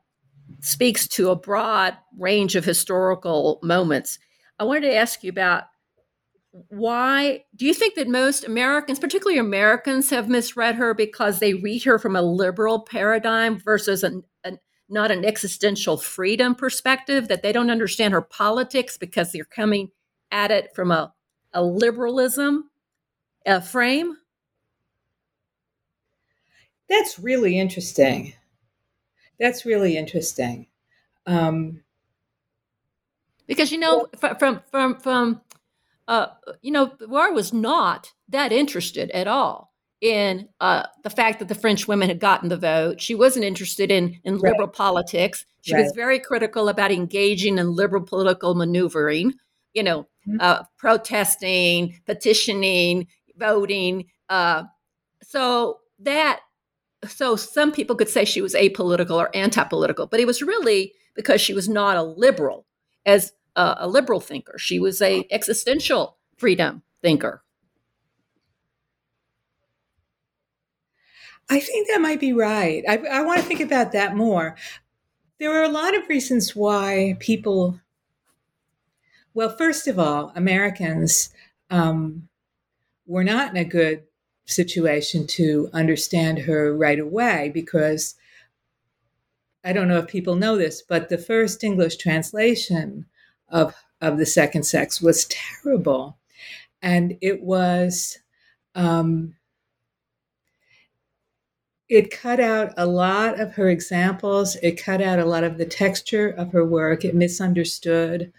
speaks 0.62 1.08
to 1.10 1.30
a 1.30 1.36
broad 1.36 1.98
range 2.18 2.56
of 2.56 2.66
historical 2.66 3.60
moments. 3.64 4.20
I 4.58 4.66
wanted 4.66 4.82
to 4.82 4.96
ask 4.96 5.24
you 5.24 5.30
about 5.30 5.64
why 6.52 7.46
do 7.56 7.66
you 7.66 7.74
think 7.74 7.96
that 7.96 8.08
most 8.08 8.44
Americans, 8.44 9.00
particularly 9.00 9.40
Americans, 9.40 10.10
have 10.10 10.28
misread 10.28 10.76
her 10.76 10.94
because 10.94 11.40
they 11.40 11.54
read 11.54 11.84
her 11.84 11.98
from 11.98 12.16
a 12.16 12.22
liberal 12.22 12.82
paradigm 12.82 13.58
versus 13.58 14.04
a, 14.04 14.08
a, 14.08 14.22
not 14.90 15.12
an 15.12 15.24
existential 15.26 15.98
freedom 15.98 16.56
perspective, 16.56 17.28
that 17.28 17.44
they 17.44 17.52
don't 17.52 17.70
understand 17.70 18.14
her 18.14 18.22
politics 18.22 18.98
because 18.98 19.32
they're 19.32 19.46
coming 19.46 19.92
at 20.32 20.52
it 20.52 20.74
from 20.76 20.92
a, 20.92 21.14
a 21.54 21.64
liberalism 21.64 22.70
a 23.46 23.62
frame? 23.62 24.18
That's 26.90 27.20
really 27.20 27.60
interesting. 27.60 28.34
That's 29.40 29.66
really 29.66 29.98
interesting. 29.98 30.68
Um, 31.26 31.82
because 33.48 33.72
you 33.72 33.80
know, 33.80 34.08
from 34.38 34.62
from 34.70 34.96
from, 35.00 35.42
uh, 36.08 36.28
you 36.62 36.72
know, 36.72 36.88
Beauvoir 36.88 37.34
was 37.34 37.54
not 37.54 38.14
that 38.28 38.52
interested 38.52 39.10
at 39.12 39.28
all 39.28 39.69
in 40.02 40.48
uh, 40.62 40.84
the 41.04 41.10
fact 41.10 41.40
that 41.40 41.48
the 41.48 41.56
French 41.56 41.88
women 41.88 42.08
had 42.08 42.20
gotten 42.20 42.50
the 42.50 42.58
vote. 42.58 43.02
She 43.02 43.16
wasn't 43.16 43.46
interested 43.46 43.92
in 43.92 44.20
in 44.24 44.38
right. 44.38 44.52
liberal 44.52 44.68
politics. 44.68 45.46
She 45.62 45.74
right. 45.74 45.84
was 45.84 45.94
very 45.96 46.20
critical 46.20 46.70
about 46.70 46.92
engaging 46.92 47.58
in 47.58 47.76
liberal 47.76 48.04
political 48.04 48.56
maneuvering. 48.56 49.34
You 49.74 49.84
know, 49.84 50.02
mm-hmm. 50.28 50.38
uh, 50.40 50.64
protesting, 50.78 52.00
petitioning, 52.06 53.08
voting. 53.38 54.06
Uh, 54.28 54.64
so 55.22 55.80
that 56.00 56.42
so 57.06 57.36
some 57.36 57.72
people 57.72 57.96
could 57.96 58.10
say 58.10 58.26
she 58.26 58.42
was 58.42 58.54
apolitical 58.54 59.16
or 59.16 59.34
anti-political, 59.36 60.08
but 60.08 60.20
it 60.20 60.28
was 60.28 60.42
really 60.42 60.94
because 61.16 61.40
she 61.40 61.54
was 61.54 61.70
not 61.70 61.98
a 61.98 62.04
liberal 62.04 62.66
as 63.06 63.34
a, 63.56 63.76
a 63.80 63.88
liberal 63.88 64.20
thinker. 64.20 64.58
She 64.58 64.80
was 64.80 65.02
a 65.02 65.26
existential 65.32 66.18
freedom 66.38 66.84
thinker. 67.02 67.44
I 71.50 71.60
think 71.60 71.88
that 71.88 72.02
might 72.02 72.20
be 72.20 72.34
right. 72.34 72.84
I, 72.88 72.98
I 72.98 73.22
want 73.22 73.42
to 73.42 73.46
think 73.46 73.60
about 73.60 73.92
that 73.94 74.16
more. 74.16 74.56
There 75.40 75.60
are 75.60 75.64
a 75.64 75.70
lot 75.70 75.96
of 75.96 76.08
reasons 76.08 76.56
why 76.56 77.18
people, 77.20 77.80
well, 79.34 79.50
first 79.50 79.88
of 79.88 79.98
all, 79.98 80.32
Americans 80.36 81.30
um, 81.70 82.28
were 83.08 83.24
not 83.24 83.50
in 83.52 83.58
a 83.58 83.66
good 83.66 84.04
situation 84.46 85.28
to 85.28 85.70
understand 85.74 86.40
her 86.40 86.76
right 86.76 87.00
away 87.00 87.52
because 87.54 88.16
I 89.64 89.74
don't 89.74 89.88
know 89.88 90.00
if 90.00 90.08
people 90.08 90.36
know 90.36 90.58
this, 90.58 90.82
but 90.82 91.10
the 91.10 91.18
first 91.18 91.64
English 91.64 91.98
translation 91.98 93.06
of 93.50 93.76
of 94.02 94.18
the 94.18 94.26
second 94.26 94.64
sex 94.64 95.02
was 95.02 95.26
terrible, 95.30 96.18
and 96.82 97.18
it 97.22 97.42
was. 97.42 98.20
Um, 98.76 99.36
it 101.90 102.12
cut 102.12 102.40
out 102.40 102.74
a 102.78 102.86
lot 102.86 103.40
of 103.40 103.56
her 103.56 103.70
examples. 103.70 104.56
It 104.58 104.82
cut 104.82 105.02
out 105.02 105.20
a 105.20 105.26
lot 105.26 105.44
of 105.44 105.58
the 105.58 105.66
texture 105.66 106.30
of 106.30 106.52
her 106.52 106.64
work. 106.64 107.04
It 107.04 107.16
misunderstood 107.16 108.32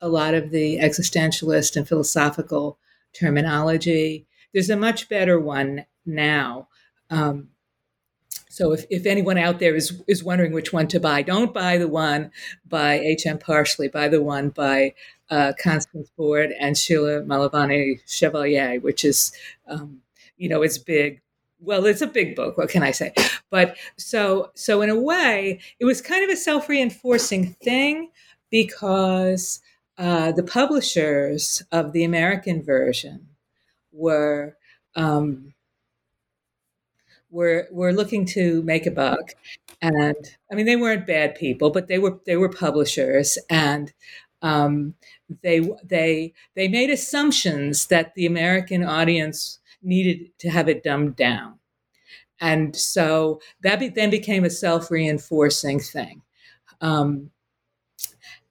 a 0.00 0.08
lot 0.08 0.34
of 0.34 0.50
the 0.50 0.78
existentialist 0.78 1.76
and 1.76 1.86
philosophical 1.88 2.78
terminology. 3.12 4.26
There's 4.52 4.70
a 4.70 4.76
much 4.76 5.08
better 5.08 5.38
one 5.38 5.86
now. 6.04 6.68
Um, 7.08 7.50
so 8.48 8.72
if, 8.72 8.84
if 8.90 9.06
anyone 9.06 9.38
out 9.38 9.58
there 9.60 9.74
is, 9.74 10.02
is 10.08 10.24
wondering 10.24 10.52
which 10.52 10.72
one 10.72 10.88
to 10.88 10.98
buy, 10.98 11.22
don't 11.22 11.54
buy 11.54 11.78
the 11.78 11.88
one 11.88 12.30
by 12.66 12.98
H.M. 12.98 13.38
Parshley, 13.38 13.88
buy 13.88 14.08
the 14.08 14.22
one 14.22 14.48
by 14.48 14.94
uh, 15.30 15.52
Constance 15.62 16.10
Borde 16.16 16.52
and 16.58 16.76
Sheila 16.76 17.22
Malovany 17.22 18.00
Chevallier, 18.06 18.82
which 18.82 19.04
is, 19.04 19.32
um, 19.68 20.00
you 20.38 20.48
know, 20.48 20.62
it's 20.62 20.78
big. 20.78 21.20
Well, 21.58 21.86
it's 21.86 22.02
a 22.02 22.06
big 22.06 22.36
book. 22.36 22.58
What 22.58 22.68
can 22.68 22.82
I 22.82 22.90
say? 22.90 23.12
But 23.50 23.76
so, 23.96 24.50
so 24.54 24.82
in 24.82 24.90
a 24.90 24.98
way, 24.98 25.60
it 25.80 25.84
was 25.84 26.02
kind 26.02 26.22
of 26.24 26.30
a 26.30 26.36
self-reinforcing 26.36 27.54
thing 27.62 28.10
because 28.50 29.60
uh, 29.98 30.32
the 30.32 30.42
publishers 30.42 31.62
of 31.72 31.92
the 31.92 32.04
American 32.04 32.62
version 32.62 33.28
were 33.92 34.56
um, 34.96 35.54
were 37.30 37.68
were 37.70 37.92
looking 37.92 38.24
to 38.24 38.62
make 38.62 38.86
a 38.86 38.90
buck, 38.90 39.34
and 39.82 40.16
I 40.50 40.54
mean 40.54 40.66
they 40.66 40.76
weren't 40.76 41.06
bad 41.06 41.34
people, 41.34 41.70
but 41.70 41.88
they 41.88 41.98
were 41.98 42.18
they 42.26 42.36
were 42.36 42.48
publishers, 42.48 43.38
and 43.50 43.92
um, 44.42 44.94
they 45.42 45.60
they 45.84 46.32
they 46.54 46.68
made 46.68 46.90
assumptions 46.90 47.86
that 47.88 48.14
the 48.14 48.26
American 48.26 48.84
audience 48.84 49.58
needed 49.86 50.38
to 50.40 50.50
have 50.50 50.68
it 50.68 50.82
dumbed 50.82 51.16
down, 51.16 51.58
and 52.40 52.76
so 52.76 53.40
that 53.62 53.80
be, 53.80 53.88
then 53.88 54.10
became 54.10 54.44
a 54.44 54.50
self 54.50 54.90
reinforcing 54.90 55.80
thing. 55.80 56.22
Um, 56.80 57.30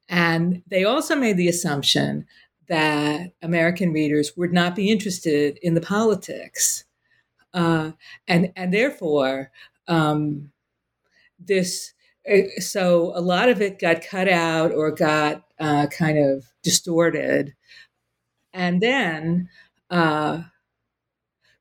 and 0.09 0.61
they 0.67 0.83
also 0.83 1.15
made 1.15 1.37
the 1.37 1.47
assumption 1.47 2.25
that 2.67 3.31
American 3.41 3.91
readers 3.91 4.35
would 4.37 4.53
not 4.53 4.75
be 4.75 4.91
interested 4.91 5.57
in 5.61 5.73
the 5.73 5.81
politics. 5.81 6.83
Uh, 7.53 7.91
and, 8.27 8.51
and 8.55 8.73
therefore, 8.73 9.51
um, 9.87 10.51
this, 11.39 11.93
uh, 12.31 12.41
so 12.59 13.11
a 13.15 13.21
lot 13.21 13.49
of 13.49 13.61
it 13.61 13.79
got 13.79 14.01
cut 14.01 14.27
out 14.27 14.71
or 14.71 14.91
got 14.91 15.43
uh, 15.59 15.87
kind 15.87 16.17
of 16.17 16.45
distorted. 16.63 17.55
And 18.53 18.81
then 18.81 19.49
uh, 19.89 20.41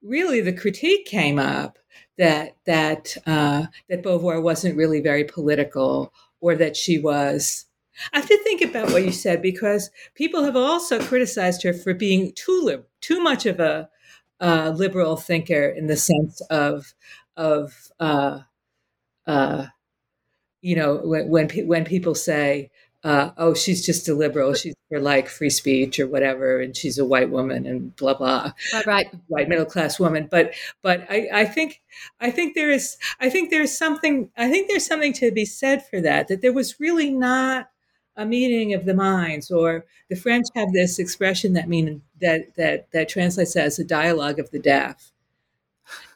really 0.04 0.40
the 0.40 0.52
critique 0.52 1.06
came 1.06 1.38
up 1.38 1.78
that, 2.18 2.56
that, 2.66 3.16
uh, 3.26 3.66
that 3.88 4.02
Beauvoir 4.02 4.42
wasn't 4.42 4.76
really 4.76 5.00
very 5.00 5.25
political 5.25 6.12
or 6.40 6.54
that 6.56 6.76
she 6.76 6.99
was. 6.99 7.66
I 8.12 8.18
have 8.18 8.28
to 8.28 8.38
think 8.42 8.61
about 8.62 8.90
what 8.92 9.04
you 9.04 9.12
said 9.12 9.40
because 9.40 9.90
people 10.14 10.44
have 10.44 10.56
also 10.56 11.00
criticized 11.00 11.62
her 11.62 11.73
for 11.73 11.94
being 11.94 12.32
too 12.34 12.61
lib- 12.64 12.87
too 13.00 13.20
much 13.20 13.46
of 13.46 13.61
a 13.61 13.88
uh, 14.40 14.73
liberal 14.76 15.16
thinker 15.16 15.68
in 15.68 15.87
the 15.87 15.96
sense 15.96 16.40
of 16.50 16.94
of 17.37 17.92
uh, 18.00 18.40
uh, 19.26 19.66
you 20.62 20.76
know 20.76 20.96
when 21.04 21.28
when, 21.28 21.49
pe- 21.49 21.64
when 21.64 21.84
people 21.84 22.14
say 22.14 22.70
uh, 23.04 23.32
oh, 23.37 23.52
she's 23.52 23.84
just 23.84 24.08
a 24.08 24.14
liberal. 24.14 24.54
She's 24.54 24.75
for 24.88 24.99
like 24.99 25.28
free 25.28 25.50
speech 25.50 26.00
or 26.00 26.06
whatever, 26.06 26.61
and 26.61 26.75
she's 26.75 26.99
a 26.99 27.04
white 27.04 27.28
woman 27.28 27.66
and 27.66 27.94
blah 27.96 28.14
blah. 28.14 28.52
Right, 28.73 28.87
right. 28.87 29.06
White 29.28 29.49
middle 29.49 29.66
class 29.66 30.00
woman. 30.00 30.26
But 30.30 30.54
but 30.82 31.06
I, 31.11 31.28
I 31.32 31.44
think 31.44 31.82
I 32.18 32.30
think 32.30 32.54
there 32.54 32.70
is 32.70 32.96
I 33.20 33.28
think 33.28 33.50
there's 33.50 33.76
something 33.76 34.30
I 34.38 34.50
think 34.50 34.68
there's 34.68 34.87
something 34.87 35.12
to 35.14 35.30
be 35.30 35.44
said 35.44 35.87
for 35.87 36.00
that. 36.00 36.28
That 36.28 36.40
there 36.40 36.52
was 36.54 36.80
really 36.80 37.11
not 37.11 37.68
a 38.16 38.25
meeting 38.25 38.73
of 38.73 38.87
the 38.87 38.94
minds, 38.94 39.50
or 39.50 39.84
the 40.08 40.16
French 40.16 40.46
have 40.54 40.73
this 40.73 40.99
expression 40.99 41.52
that 41.52 41.68
mean 41.68 42.00
that 42.23 42.54
that 42.56 42.90
that 42.92 43.11
translates 43.11 43.54
as 43.54 43.78
a 43.78 43.84
dialogue 43.84 44.38
of 44.38 44.50
the 44.50 44.58
deaf 44.58 45.12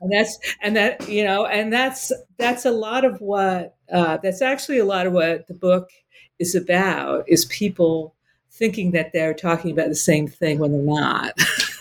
and 0.00 0.10
that's 0.12 0.38
and 0.62 0.76
that 0.76 1.08
you 1.08 1.24
know 1.24 1.46
and 1.46 1.72
that's 1.72 2.12
that's 2.38 2.64
a 2.64 2.70
lot 2.70 3.04
of 3.04 3.20
what 3.20 3.76
uh, 3.92 4.16
that's 4.22 4.42
actually 4.42 4.78
a 4.78 4.84
lot 4.84 5.06
of 5.06 5.12
what 5.12 5.46
the 5.46 5.54
book 5.54 5.90
is 6.38 6.54
about 6.54 7.24
is 7.28 7.44
people 7.46 8.14
thinking 8.50 8.90
that 8.92 9.12
they're 9.12 9.34
talking 9.34 9.70
about 9.70 9.88
the 9.88 9.94
same 9.94 10.26
thing 10.26 10.58
when 10.58 10.72
they're 10.72 10.82
not. 10.82 11.32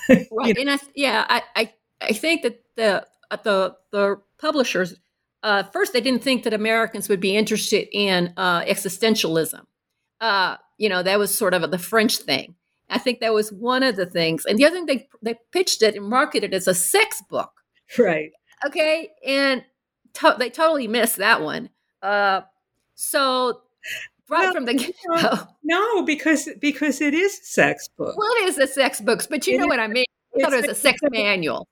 right. 0.32 0.58
And 0.58 0.70
I, 0.70 0.78
yeah, 0.96 1.26
I, 1.28 1.42
I, 1.56 1.74
I 2.02 2.14
think 2.14 2.44
that 2.44 2.62
the 2.76 3.06
the 3.44 3.76
the 3.92 4.22
publishers 4.38 4.96
uh, 5.44 5.64
first 5.64 5.94
they 5.94 6.02
didn't 6.02 6.24
think 6.24 6.44
that 6.44 6.54
Americans 6.54 7.10
would 7.10 7.20
be 7.20 7.36
interested 7.36 7.88
in 7.92 8.34
uh, 8.38 8.62
existentialism. 8.62 9.62
Uh, 10.20 10.58
you 10.78 10.90
know, 10.90 11.04
that 11.04 11.20
was 11.20 11.36
sort 11.36 11.54
of 11.54 11.70
the 11.70 11.78
French 11.78 12.18
thing. 12.18 12.56
I 12.90 12.98
think 12.98 13.20
that 13.20 13.34
was 13.34 13.52
one 13.52 13.84
of 13.84 13.96
the 13.96 14.06
things. 14.06 14.46
And 14.46 14.58
the 14.58 14.66
other 14.66 14.76
thing 14.76 14.86
they 14.86 15.08
they 15.22 15.40
pitched 15.52 15.82
it 15.82 15.96
and 15.96 16.06
marketed 16.06 16.54
it 16.54 16.56
as 16.56 16.68
a 16.68 16.76
sex 16.76 17.22
book. 17.30 17.52
Right. 17.98 18.32
Okay, 18.66 19.12
and 19.26 19.64
to- 20.14 20.36
they 20.38 20.50
totally 20.50 20.88
missed 20.88 21.18
that 21.18 21.42
one. 21.42 21.70
Uh, 22.02 22.42
so 22.96 23.62
right 24.30 24.42
well, 24.42 24.54
from 24.54 24.66
the 24.66 24.74
get 24.74 24.96
go. 25.08 25.38
No, 25.64 26.04
because 26.04 26.50
because 26.60 27.02
it 27.02 27.14
is 27.14 27.40
sex 27.48 27.88
book. 27.88 28.18
Well, 28.18 28.32
it 28.44 28.50
is 28.50 28.58
a 28.58 28.68
sex 28.68 29.02
book, 29.02 29.24
but 29.30 29.48
you 29.48 29.56
it 29.56 29.58
know 29.58 29.66
is, 29.66 29.70
what 29.70 29.80
I 29.80 29.88
mean. 29.88 30.06
I 30.36 30.42
thought 30.42 30.54
it 30.54 30.68
was 30.68 30.78
a 30.78 30.82
sex 30.82 31.00
manual. 31.10 31.68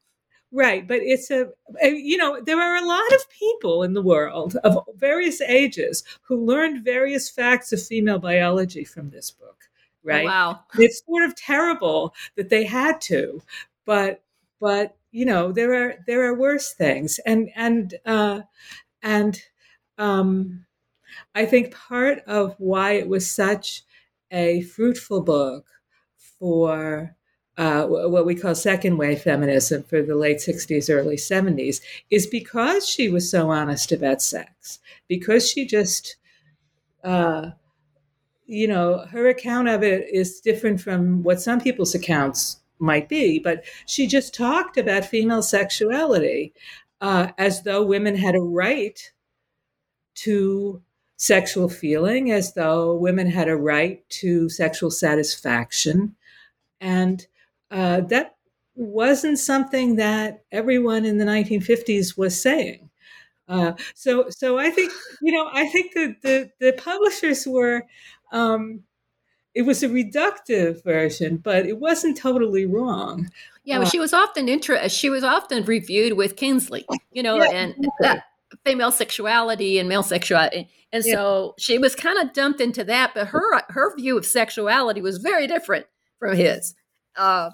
Right, 0.51 0.87
but 0.87 0.99
it's 1.01 1.31
a, 1.31 1.49
you 1.81 2.15
know, 2.15 2.39
there 2.39 2.61
are 2.61 2.77
a 2.77 2.85
lot 2.85 3.11
of 3.13 3.29
people 3.29 3.83
in 3.83 3.93
the 3.93 4.01
world 4.01 4.55
of 4.63 4.85
various 4.95 5.41
ages 5.41 6.03
who 6.21 6.45
learned 6.45 6.85
various 6.85 7.29
facts 7.29 7.73
of 7.73 7.83
female 7.83 8.19
biology 8.19 8.85
from 8.85 9.09
this 9.09 9.31
book, 9.31 9.57
oh, 9.65 10.07
right? 10.07 10.23
Oh, 10.23 10.27
wow. 10.27 10.59
It's 10.77 11.03
sort 11.05 11.23
of 11.23 11.35
terrible 11.35 12.13
that 12.37 12.49
they 12.49 12.63
had 12.63 13.01
to, 13.01 13.41
but, 13.85 14.23
but, 14.61 14.95
you 15.11 15.25
know, 15.25 15.51
there 15.51 15.73
are, 15.73 15.95
there 16.07 16.23
are 16.23 16.37
worse 16.37 16.71
things. 16.71 17.19
And, 17.25 17.49
and, 17.55 17.95
uh, 18.05 18.41
and, 19.03 19.41
um, 19.97 20.65
I 21.33 21.45
think 21.45 21.73
part 21.73 22.19
of 22.27 22.55
why 22.57 22.93
it 22.93 23.07
was 23.07 23.29
such 23.29 23.83
a 24.31 24.61
fruitful 24.61 25.21
book 25.21 25.65
for 26.39 27.15
uh, 27.57 27.85
what 27.85 28.25
we 28.25 28.35
call 28.35 28.53
second 28.53 28.97
wave 28.97 29.21
feminism 29.21 29.83
for 29.83 30.01
the 30.01 30.15
late 30.15 30.39
60s, 30.39 30.89
early 30.89 31.15
70s 31.15 31.81
is 32.11 32.27
because 32.27 32.87
she 32.87 33.07
was 33.09 33.29
so 33.29 33.49
honest 33.49 33.91
about 33.91 34.21
sex, 34.21 34.79
because 35.07 35.49
she 35.49 35.65
just, 35.65 36.17
uh, 37.03 37.51
you 38.45 38.67
know, 38.67 39.05
her 39.11 39.29
account 39.29 39.69
of 39.69 39.83
it 39.83 40.07
is 40.11 40.41
different 40.41 40.81
from 40.81 41.23
what 41.23 41.41
some 41.41 41.61
people's 41.61 41.95
accounts 41.95 42.57
might 42.79 43.07
be, 43.07 43.39
but 43.39 43.63
she 43.87 44.05
just 44.05 44.33
talked 44.33 44.77
about 44.77 45.05
female 45.05 45.41
sexuality 45.41 46.53
uh, 46.99 47.27
as 47.37 47.63
though 47.63 47.83
women 47.83 48.15
had 48.15 48.35
a 48.35 48.41
right 48.41 49.11
to 50.15 50.81
sexual 51.17 51.69
feeling 51.69 52.31
as 52.31 52.53
though 52.53 52.95
women 52.95 53.29
had 53.29 53.47
a 53.47 53.55
right 53.55 54.07
to 54.09 54.49
sexual 54.49 54.91
satisfaction. 54.91 56.15
And 56.81 57.25
uh, 57.71 58.01
that 58.01 58.35
wasn't 58.75 59.39
something 59.39 59.95
that 59.95 60.43
everyone 60.51 61.05
in 61.05 61.17
the 61.17 61.25
1950s 61.25 62.17
was 62.17 62.39
saying. 62.39 62.89
Uh, 63.47 63.73
so, 63.93 64.25
so 64.29 64.57
I 64.57 64.71
think 64.71 64.91
you 65.21 65.31
know, 65.31 65.49
I 65.53 65.67
think 65.67 65.93
that 65.93 66.21
the 66.21 66.51
the 66.59 66.73
publishers 66.73 67.45
were. 67.47 67.85
Um, 68.31 68.83
it 69.53 69.61
was 69.61 69.83
a 69.83 69.87
reductive 69.87 70.83
version, 70.83 71.37
but 71.37 71.65
it 71.65 71.79
wasn't 71.79 72.17
totally 72.17 72.65
wrong. 72.65 73.29
Yeah, 73.63 73.79
uh, 73.79 73.85
she 73.85 73.99
was 73.99 74.11
often 74.13 74.49
inter- 74.49 74.89
She 74.89 75.09
was 75.09 75.23
often 75.23 75.63
reviewed 75.63 76.13
with 76.13 76.35
Kinsey, 76.35 76.85
you 77.13 77.23
know, 77.23 77.37
yeah, 77.37 77.51
and 77.51 77.87
that, 78.01 78.25
female 78.63 78.91
sexuality 78.91 79.79
and 79.79 79.89
male 79.89 80.03
sexuality. 80.03 80.69
And 80.91 81.03
yeah. 81.05 81.15
so 81.15 81.55
she 81.57 81.77
was 81.77 81.95
kind 81.95 82.17
of 82.19 82.33
dumped 82.33 82.61
into 82.61 82.83
that, 82.85 83.13
but 83.13 83.27
her 83.27 83.61
her 83.69 83.95
view 83.95 84.17
of 84.17 84.25
sexuality 84.25 85.01
was 85.01 85.17
very 85.17 85.47
different 85.47 85.87
from 86.19 86.35
his. 86.37 86.75
Uh, 87.15 87.49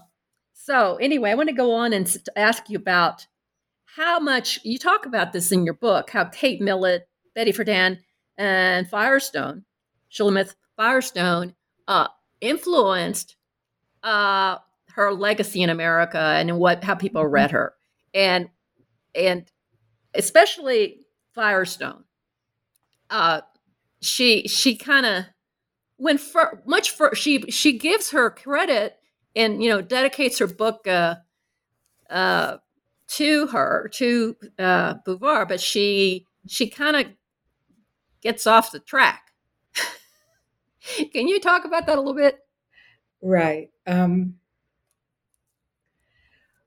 so 0.53 0.97
anyway, 0.97 1.31
I 1.31 1.35
want 1.35 1.49
to 1.49 1.55
go 1.55 1.73
on 1.73 1.93
and 1.93 2.15
ask 2.35 2.69
you 2.69 2.77
about 2.77 3.25
how 3.95 4.19
much 4.19 4.59
you 4.63 4.77
talk 4.77 5.05
about 5.05 5.33
this 5.33 5.51
in 5.51 5.65
your 5.65 5.73
book, 5.73 6.09
how 6.11 6.25
Kate 6.25 6.61
Millett, 6.61 7.07
Betty 7.35 7.51
Friedan, 7.51 7.99
and 8.37 8.87
Firestone, 8.89 9.65
Shulamith 10.11 10.55
Firestone, 10.77 11.55
uh, 11.87 12.07
influenced 12.39 13.35
uh, 14.03 14.57
her 14.95 15.13
legacy 15.13 15.61
in 15.61 15.69
America 15.69 16.19
and 16.19 16.57
what 16.57 16.83
how 16.83 16.95
people 16.95 17.25
read 17.25 17.51
her, 17.51 17.73
and 18.13 18.49
and 19.15 19.51
especially 20.13 21.05
Firestone. 21.33 22.03
Uh, 23.09 23.41
she 24.01 24.47
she 24.47 24.75
kind 24.75 25.05
of 25.05 25.25
went 25.97 26.19
for 26.19 26.61
much 26.65 26.91
for 26.91 27.13
she 27.15 27.41
she 27.51 27.77
gives 27.77 28.11
her 28.11 28.29
credit 28.29 28.97
and 29.35 29.63
you 29.63 29.69
know 29.69 29.81
dedicates 29.81 30.39
her 30.39 30.47
book 30.47 30.87
uh, 30.87 31.15
uh, 32.09 32.57
to 33.07 33.47
her 33.47 33.89
to 33.93 34.35
uh, 34.57 34.95
Beauvoir, 35.05 35.47
but 35.47 35.61
she 35.61 36.25
she 36.47 36.69
kind 36.69 36.95
of 36.95 37.05
gets 38.21 38.47
off 38.47 38.71
the 38.71 38.79
track. 38.79 39.31
Can 41.13 41.27
you 41.27 41.39
talk 41.39 41.65
about 41.65 41.85
that 41.85 41.97
a 41.97 42.01
little 42.01 42.15
bit? 42.15 42.39
Right. 43.21 43.69
Um, 43.85 44.35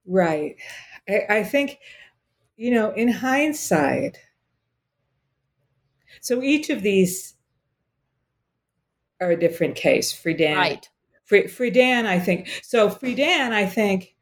right. 0.07 0.57
I, 1.09 1.23
I 1.29 1.45
think 1.45 1.79
you 2.57 2.71
know, 2.71 2.91
in 2.93 3.09
hindsight, 3.09 4.19
so 6.21 6.43
each 6.43 6.71
of 6.71 6.83
these 6.83 7.35
are 9.21 9.31
a 9.31 9.39
different 9.39 9.75
case. 9.75 10.13
Friedan, 10.13 10.57
right? 10.57 10.89
Friedan, 11.31 12.07
I 12.07 12.19
think. 12.19 12.49
So 12.63 12.89
Friedan, 12.89 13.53
I 13.53 13.67
think, 13.67 14.15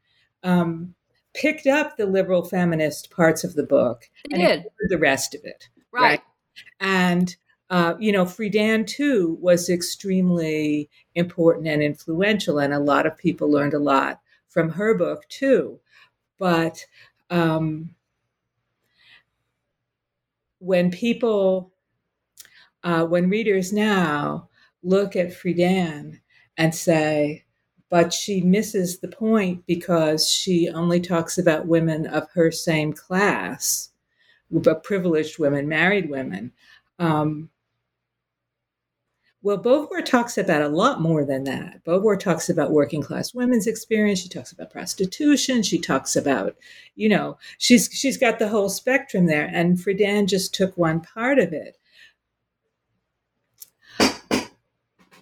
um, 0.43 0.95
picked 1.33 1.67
up 1.67 1.97
the 1.97 2.05
liberal 2.05 2.43
feminist 2.43 3.09
parts 3.09 3.43
of 3.43 3.55
the 3.55 3.63
book 3.63 4.09
it 4.25 4.33
and 4.33 4.63
did 4.63 4.89
the 4.89 4.97
rest 4.97 5.33
of 5.33 5.41
it, 5.43 5.69
right? 5.91 6.01
right? 6.01 6.21
And 6.79 7.35
uh, 7.69 7.95
you 7.99 8.11
know, 8.11 8.25
Friedan 8.25 8.85
too 8.85 9.37
was 9.41 9.69
extremely 9.69 10.89
important 11.15 11.67
and 11.67 11.81
influential, 11.81 12.59
and 12.59 12.73
a 12.73 12.79
lot 12.79 13.07
of 13.07 13.17
people 13.17 13.49
learned 13.49 13.73
a 13.73 13.79
lot 13.79 14.21
from 14.47 14.69
her 14.69 14.95
book 14.95 15.27
too. 15.29 15.79
But 16.37 16.85
um, 17.29 17.95
when 20.63 20.89
people, 20.89 21.73
uh, 22.83 23.05
when 23.05 23.29
readers 23.29 23.73
now 23.73 24.47
look 24.81 25.15
at 25.15 25.33
Friedan 25.33 26.19
and 26.57 26.73
say, 26.73 27.43
but 27.89 28.13
she 28.13 28.41
misses 28.41 28.99
the 28.99 29.09
point 29.09 29.65
because 29.67 30.27
she 30.27 30.69
only 30.69 31.01
talks 31.01 31.37
about 31.37 31.67
women 31.67 32.07
of 32.07 32.29
her 32.31 32.49
same 32.49 32.93
class, 32.93 33.89
but 34.49 34.83
privileged 34.83 35.37
women, 35.37 35.67
married 35.67 36.09
women. 36.09 36.53
Um, 36.97 37.49
well, 39.43 39.57
Beauvoir 39.57 40.03
talks 40.03 40.37
about 40.37 40.61
a 40.61 40.69
lot 40.69 41.01
more 41.01 41.25
than 41.25 41.43
that. 41.43 41.83
Beauvoir 41.83 42.17
talks 42.17 42.49
about 42.49 42.71
working 42.71 43.01
class 43.01 43.33
women's 43.33 43.67
experience. 43.67 44.19
She 44.19 44.29
talks 44.29 44.53
about 44.53 44.71
prostitution. 44.71 45.63
She 45.63 45.77
talks 45.77 46.15
about, 46.15 46.55
you 46.95 47.09
know, 47.09 47.37
she's 47.57 47.89
she's 47.91 48.17
got 48.17 48.39
the 48.39 48.47
whole 48.47 48.69
spectrum 48.69 49.25
there. 49.25 49.49
And 49.53 49.77
Friedan 49.77 50.29
just 50.29 50.55
took 50.55 50.77
one 50.77 51.01
part 51.01 51.39
of 51.39 51.51
it. 51.51 51.77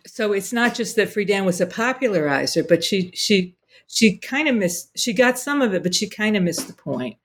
So 0.06 0.34
it's 0.34 0.54
not 0.54 0.76
just 0.76 0.96
that 0.98 1.10
Friedan 1.10 1.46
was 1.46 1.60
a 1.60 1.66
popularizer, 1.66 2.64
but 2.64 2.84
she 2.84 3.12
she 3.16 3.56
she 3.88 4.18
kind 4.18 4.48
of 4.48 4.56
missed. 4.56 5.00
She 5.00 5.14
got 5.14 5.40
some 5.40 5.64
of 5.64 5.74
it, 5.74 5.82
but 5.82 5.96
she 5.96 6.08
kind 6.08 6.38
of 6.38 6.44
missed 6.44 6.68
the 6.68 6.74
point. 6.74 7.18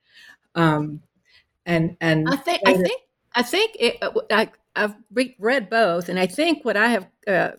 Um, 0.55 1.03
and 1.63 1.95
and 2.01 2.27
I 2.27 2.37
think 2.37 2.61
I 2.65 2.73
think 2.73 3.01
I 3.35 3.43
think 3.43 3.75
it, 3.79 3.97
I 4.31 4.49
I've 4.77 4.95
re- 5.11 5.35
read 5.39 5.69
both, 5.69 6.09
and 6.09 6.19
I 6.19 6.27
think 6.27 6.63
what 6.63 6.77
I 6.77 6.87
have 6.87 7.07
uh, 7.27 7.51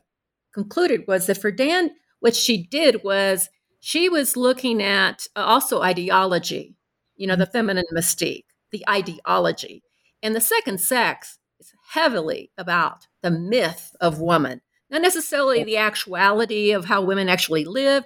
concluded 0.54 1.04
was 1.06 1.26
that 1.26 1.40
Friedan, 1.40 1.90
what 2.20 2.36
she 2.36 2.66
did 2.66 3.02
was 3.04 3.48
she 3.80 4.08
was 4.08 4.36
looking 4.36 4.82
at 4.82 5.26
uh, 5.36 5.40
also 5.40 5.82
ideology, 5.82 6.76
you 7.16 7.26
know, 7.26 7.36
the 7.36 7.44
mm-hmm. 7.44 7.52
feminine 7.52 7.84
mystique, 7.94 8.44
the 8.70 8.84
ideology. 8.88 9.82
And 10.22 10.34
the 10.34 10.40
second 10.40 10.80
sex 10.80 11.38
is 11.60 11.72
heavily 11.90 12.50
about 12.58 13.06
the 13.22 13.30
myth 13.30 13.94
of 14.00 14.20
woman, 14.20 14.60
not 14.90 15.02
necessarily 15.02 15.62
the 15.64 15.76
actuality 15.76 16.72
of 16.72 16.86
how 16.86 17.02
women 17.02 17.28
actually 17.28 17.64
live, 17.64 18.04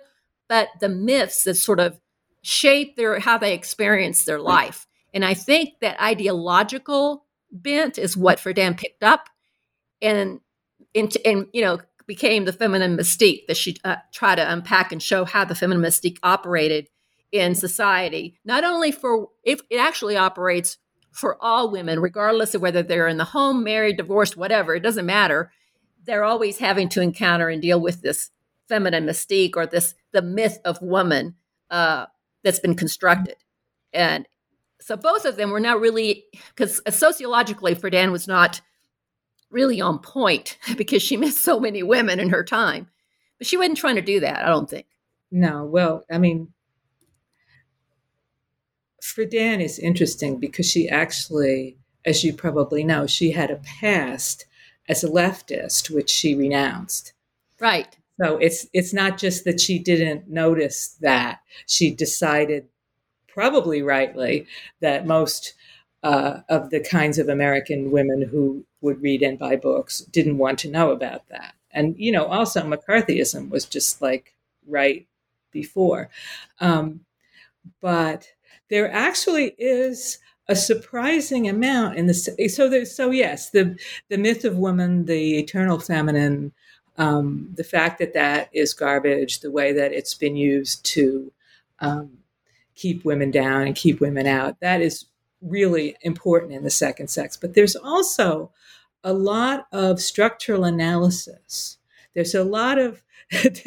but 0.48 0.68
the 0.81 0.88
myths 0.88 1.44
that 1.44 1.55
sort 1.55 1.81
of 1.81 2.01
shape 2.42 2.96
their 2.96 3.20
how 3.20 3.38
they 3.38 3.55
experience 3.55 4.25
their 4.25 4.40
life. 4.40 4.87
And 5.14 5.25
I 5.25 5.35
think 5.35 5.75
that 5.81 6.01
ideological 6.03 7.25
bent 7.52 7.98
is 7.98 8.16
what 8.16 8.38
Friedan 8.38 8.76
picked 8.76 9.02
up 9.02 9.28
and 10.00 10.40
and, 10.94 11.16
and 11.24 11.46
you 11.52 11.62
know 11.62 11.78
became 12.06 12.44
the 12.44 12.52
feminine 12.52 12.96
mystique 12.96 13.46
that 13.46 13.56
she 13.56 13.76
uh, 13.84 13.96
tried 14.12 14.36
to 14.36 14.52
unpack 14.52 14.90
and 14.92 15.02
show 15.02 15.24
how 15.24 15.44
the 15.44 15.54
feminine 15.54 15.82
mystique 15.82 16.18
operated 16.22 16.88
in 17.30 17.54
society. 17.54 18.38
Not 18.44 18.64
only 18.64 18.92
for 18.92 19.28
if 19.44 19.60
it 19.70 19.76
actually 19.76 20.16
operates 20.16 20.78
for 21.12 21.42
all 21.42 21.70
women, 21.70 22.00
regardless 22.00 22.54
of 22.54 22.62
whether 22.62 22.82
they're 22.82 23.08
in 23.08 23.18
the 23.18 23.24
home, 23.24 23.62
married, 23.62 23.98
divorced, 23.98 24.36
whatever, 24.36 24.74
it 24.74 24.82
doesn't 24.82 25.06
matter. 25.06 25.52
They're 26.04 26.24
always 26.24 26.58
having 26.58 26.88
to 26.90 27.02
encounter 27.02 27.48
and 27.48 27.62
deal 27.62 27.80
with 27.80 28.02
this 28.02 28.30
feminine 28.68 29.06
mystique 29.06 29.52
or 29.56 29.66
this 29.66 29.94
the 30.12 30.22
myth 30.22 30.58
of 30.64 30.82
woman 30.82 31.36
uh, 31.70 32.06
that's 32.42 32.60
been 32.60 32.74
constructed. 32.74 33.36
And 33.92 34.26
so 34.82 34.96
both 34.96 35.24
of 35.24 35.36
them 35.36 35.50
were 35.50 35.60
not 35.60 35.80
really 35.80 36.24
because 36.54 36.80
uh, 36.86 36.90
sociologically, 36.90 37.74
Friedan 37.74 38.12
was 38.12 38.26
not 38.26 38.60
really 39.50 39.80
on 39.80 39.98
point 39.98 40.58
because 40.76 41.02
she 41.02 41.16
missed 41.16 41.42
so 41.42 41.60
many 41.60 41.82
women 41.82 42.18
in 42.18 42.30
her 42.30 42.44
time. 42.44 42.88
But 43.38 43.46
she 43.46 43.56
wasn't 43.56 43.78
trying 43.78 43.96
to 43.96 44.02
do 44.02 44.20
that, 44.20 44.44
I 44.44 44.48
don't 44.48 44.68
think. 44.70 44.86
No, 45.30 45.64
well, 45.64 46.04
I 46.10 46.18
mean, 46.18 46.52
Friedan 49.02 49.60
is 49.60 49.78
interesting 49.78 50.38
because 50.38 50.70
she 50.70 50.88
actually, 50.88 51.76
as 52.04 52.22
you 52.22 52.32
probably 52.32 52.84
know, 52.84 53.06
she 53.06 53.32
had 53.32 53.50
a 53.50 53.56
past 53.56 54.46
as 54.88 55.02
a 55.02 55.08
leftist, 55.08 55.90
which 55.90 56.10
she 56.10 56.34
renounced. 56.34 57.12
Right. 57.58 57.96
So 58.20 58.36
it's 58.36 58.66
it's 58.72 58.92
not 58.92 59.18
just 59.18 59.44
that 59.44 59.60
she 59.60 59.78
didn't 59.78 60.28
notice 60.28 60.96
that 61.00 61.40
she 61.66 61.92
decided, 61.92 62.68
probably 63.32 63.82
rightly, 63.82 64.46
that 64.80 65.06
most 65.06 65.54
uh, 66.02 66.40
of 66.48 66.70
the 66.70 66.80
kinds 66.80 67.18
of 67.18 67.28
American 67.28 67.90
women 67.90 68.22
who 68.22 68.64
would 68.80 69.00
read 69.00 69.22
and 69.22 69.38
buy 69.38 69.56
books 69.56 70.00
didn't 70.00 70.38
want 70.38 70.58
to 70.60 70.70
know 70.70 70.90
about 70.90 71.28
that. 71.28 71.54
And, 71.70 71.94
you 71.96 72.12
know, 72.12 72.26
also 72.26 72.62
McCarthyism 72.62 73.50
was 73.50 73.64
just 73.64 74.02
like 74.02 74.34
right 74.66 75.06
before. 75.52 76.10
Um, 76.60 77.00
but 77.80 78.28
there 78.68 78.90
actually 78.90 79.54
is 79.58 80.18
a 80.48 80.56
surprising 80.56 81.48
amount 81.48 81.96
in 81.96 82.06
the 82.06 82.14
so 82.14 82.68
there, 82.68 82.84
so 82.84 83.10
yes 83.10 83.50
the 83.50 83.78
the 84.08 84.18
myth 84.18 84.44
of 84.44 84.56
woman 84.56 85.04
the 85.04 85.38
eternal 85.38 85.78
feminine 85.78 86.52
um, 86.98 87.48
the 87.54 87.64
fact 87.64 87.98
that 88.00 88.12
that 88.14 88.50
is 88.52 88.74
garbage 88.74 89.40
the 89.40 89.52
way 89.52 89.72
that 89.72 89.92
it's 89.92 90.14
been 90.14 90.34
used 90.36 90.84
to 90.84 91.32
um, 91.78 92.18
keep 92.74 93.04
women 93.04 93.30
down 93.30 93.62
and 93.62 93.76
keep 93.76 94.00
women 94.00 94.26
out 94.26 94.61
that 94.61 94.80
is 94.80 95.06
really 95.42 95.96
important 96.02 96.52
in 96.52 96.62
the 96.62 96.70
second 96.70 97.08
sex. 97.08 97.37
But 97.37 97.54
there's 97.54 97.76
also 97.76 98.50
a 99.04 99.12
lot 99.12 99.66
of 99.72 100.00
structural 100.00 100.64
analysis. 100.64 101.78
There's 102.14 102.35
a 102.35 102.44
lot 102.44 102.78
of 102.78 103.02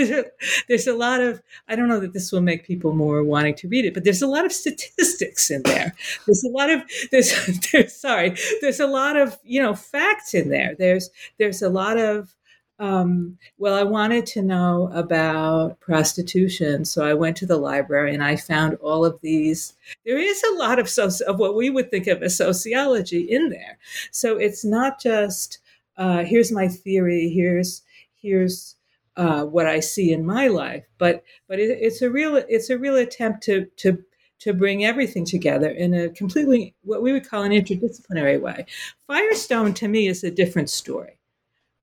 there's 0.68 0.86
a 0.86 0.94
lot 0.94 1.22
of 1.22 1.42
i 1.68 1.76
don't 1.76 1.88
know 1.88 2.00
that 2.00 2.14
this 2.14 2.32
will 2.32 2.42
make 2.42 2.68
people 2.68 2.94
more 2.94 3.24
wanting 3.24 3.56
to 3.56 3.68
read 3.68 3.84
it 3.84 3.96
but 3.96 4.04
there's 4.04 4.22
a 4.22 4.28
lot 4.28 4.46
of 4.46 4.52
statistics 4.52 5.50
in 5.50 5.64
there 5.64 5.92
there's 6.28 6.44
a 6.44 6.50
lot 6.50 6.70
of 6.70 6.84
there's, 7.12 7.34
there's 7.72 7.96
sorry 8.00 8.36
there's 8.62 8.80
a 8.80 8.86
lot 8.86 9.18
of 9.18 9.40
you 9.44 9.60
know 9.60 9.74
facts 9.74 10.36
in 10.36 10.50
there 10.50 10.76
there's 10.78 11.10
there's 11.40 11.64
a 11.64 11.70
lot 11.70 11.98
of 11.98 12.36
um, 12.78 13.38
well, 13.58 13.76
I 13.76 13.84
wanted 13.84 14.26
to 14.28 14.42
know 14.42 14.90
about 14.94 15.80
prostitution, 15.80 16.84
so 16.84 17.06
I 17.06 17.14
went 17.14 17.38
to 17.38 17.46
the 17.46 17.58
library 17.58 18.14
and 18.14 18.24
I 18.24 18.36
found 18.36 18.76
all 18.76 19.06
of 19.06 19.20
these. 19.22 19.74
There 20.06 20.18
is 20.18 20.44
a 20.44 20.56
lot 20.56 20.78
of 20.78 20.88
soci- 20.88 21.22
of 21.22 21.40
what 21.40 21.56
we 21.56 21.70
would 21.70 21.90
think 21.90 22.08
of 22.08 22.22
as 22.22 22.38
sociology 22.38 23.22
in 23.22 23.50
there. 23.50 23.78
So 24.12 24.38
it's 24.38 24.66
not 24.66 25.00
just 25.00 25.60
uh, 25.98 26.24
here's 26.26 26.52
my 26.52 26.68
theory, 26.68 27.30
here's 27.30 27.82
here's 28.14 28.76
uh, 29.16 29.46
what 29.46 29.68
I 29.68 29.80
see 29.80 30.12
in 30.12 30.26
my 30.26 30.48
life, 30.48 30.84
but 30.98 31.24
but 31.48 31.60
it, 31.60 31.78
it's 31.80 32.02
a 32.02 32.12
real 32.12 32.36
it's 32.36 32.70
a 32.70 32.78
real 32.78 32.98
attempt 32.98 33.44
to 33.44 33.66
to 33.78 34.04
to 34.40 34.54
bring 34.54 34.84
everything 34.84 35.24
together 35.24 35.70
in 35.70 35.94
a 35.94 36.10
completely 36.10 36.76
what 36.84 37.02
we 37.02 37.14
would 37.14 37.28
call 37.28 37.44
an 37.44 37.54
interdisciplinary 37.54 38.40
way. 38.42 38.66
Firestone 39.08 39.74
to 39.76 39.88
me 39.88 40.08
is 40.08 40.26
a 40.26 40.32
different 40.32 40.70
story. 40.70 41.18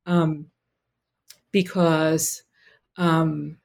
Um, 0.05 0.46
because 1.52 2.42
um, 2.96 3.58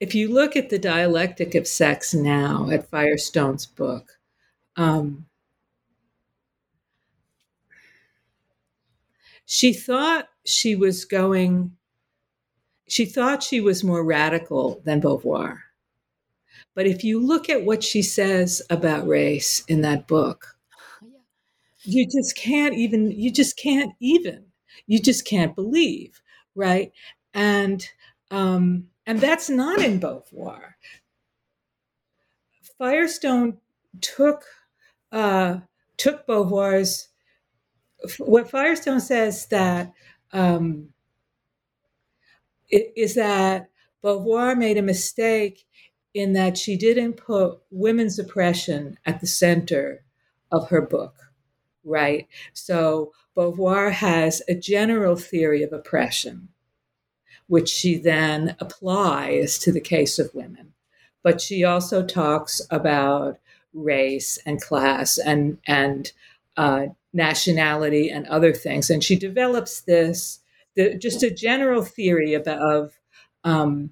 if 0.00 0.14
you 0.14 0.32
look 0.32 0.56
at 0.56 0.70
the 0.70 0.78
dialectic 0.78 1.54
of 1.54 1.66
sex 1.66 2.14
now 2.14 2.68
at 2.70 2.88
Firestone's 2.88 3.66
book, 3.66 4.18
um, 4.76 5.26
she 9.46 9.72
thought 9.72 10.28
she 10.44 10.74
was 10.76 11.04
going, 11.04 11.76
she 12.88 13.04
thought 13.04 13.42
she 13.42 13.60
was 13.60 13.84
more 13.84 14.04
radical 14.04 14.80
than 14.84 15.00
Beauvoir. 15.00 15.58
But 16.74 16.86
if 16.86 17.04
you 17.04 17.20
look 17.20 17.48
at 17.48 17.64
what 17.64 17.82
she 17.82 18.02
says 18.02 18.62
about 18.70 19.06
race 19.06 19.64
in 19.66 19.80
that 19.82 20.06
book, 20.06 20.56
you 21.82 22.06
just 22.06 22.36
can't 22.36 22.74
even, 22.74 23.10
you 23.10 23.30
just 23.30 23.56
can't 23.56 23.92
even 24.00 24.43
you 24.86 25.00
just 25.00 25.24
can't 25.26 25.54
believe, 25.54 26.22
right? 26.54 26.92
And 27.32 27.86
um, 28.30 28.88
and 29.06 29.20
that's 29.20 29.50
not 29.50 29.80
in 29.80 30.00
Beauvoir. 30.00 30.74
Firestone 32.78 33.58
took 34.00 34.44
uh, 35.12 35.58
took 35.96 36.26
Beauvoir's 36.26 37.08
what 38.18 38.50
Firestone 38.50 39.00
says 39.00 39.46
that 39.46 39.92
um, 40.32 40.88
is 42.70 43.14
that 43.14 43.70
Beauvoir 44.02 44.56
made 44.56 44.76
a 44.76 44.82
mistake 44.82 45.64
in 46.12 46.32
that 46.34 46.56
she 46.56 46.76
didn't 46.76 47.14
put 47.14 47.58
women's 47.70 48.18
oppression 48.18 48.96
at 49.06 49.20
the 49.20 49.26
center 49.26 50.04
of 50.52 50.68
her 50.68 50.80
book, 50.80 51.14
right? 51.84 52.28
So 52.52 53.12
Beauvoir 53.36 53.92
has 53.92 54.42
a 54.48 54.54
general 54.54 55.16
theory 55.16 55.62
of 55.62 55.72
oppression, 55.72 56.48
which 57.46 57.68
she 57.68 57.96
then 57.96 58.56
applies 58.60 59.58
to 59.58 59.72
the 59.72 59.80
case 59.80 60.18
of 60.18 60.34
women. 60.34 60.72
But 61.22 61.40
she 61.40 61.64
also 61.64 62.04
talks 62.04 62.60
about 62.70 63.38
race 63.72 64.38
and 64.46 64.60
class 64.60 65.18
and, 65.18 65.58
and 65.66 66.12
uh, 66.56 66.86
nationality 67.12 68.10
and 68.10 68.26
other 68.26 68.52
things. 68.52 68.90
And 68.90 69.02
she 69.02 69.16
develops 69.16 69.80
this, 69.80 70.40
the, 70.76 70.94
just 70.94 71.22
a 71.22 71.30
general 71.30 71.82
theory 71.82 72.34
about, 72.34 72.58
of 72.58 72.92
um, 73.42 73.90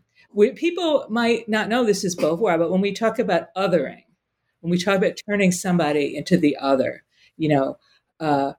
people 0.55 1.07
might 1.09 1.49
not 1.49 1.69
know 1.69 1.85
this 1.85 2.05
is 2.05 2.17
Beauvoir, 2.17 2.59
but 2.59 2.71
when 2.71 2.81
we 2.81 2.93
talk 2.93 3.19
about 3.19 3.53
othering, 3.55 4.05
when 4.61 4.71
we 4.71 4.79
talk 4.79 4.97
about 4.97 5.19
turning 5.29 5.53
somebody 5.53 6.17
into 6.17 6.37
the 6.37 6.57
other, 6.59 7.03
you 7.37 7.49
know, 7.49 7.79
uh, 8.21 8.53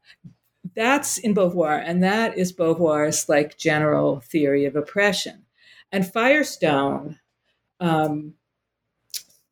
that's 0.75 1.17
in 1.17 1.33
Beauvoir, 1.35 1.81
and 1.83 2.03
that 2.03 2.37
is 2.37 2.53
Beauvoir's 2.53 3.29
like 3.29 3.57
general 3.57 4.19
theory 4.21 4.65
of 4.65 4.75
oppression. 4.75 5.45
And 5.91 6.11
Firestone 6.11 7.19
um, 7.79 8.33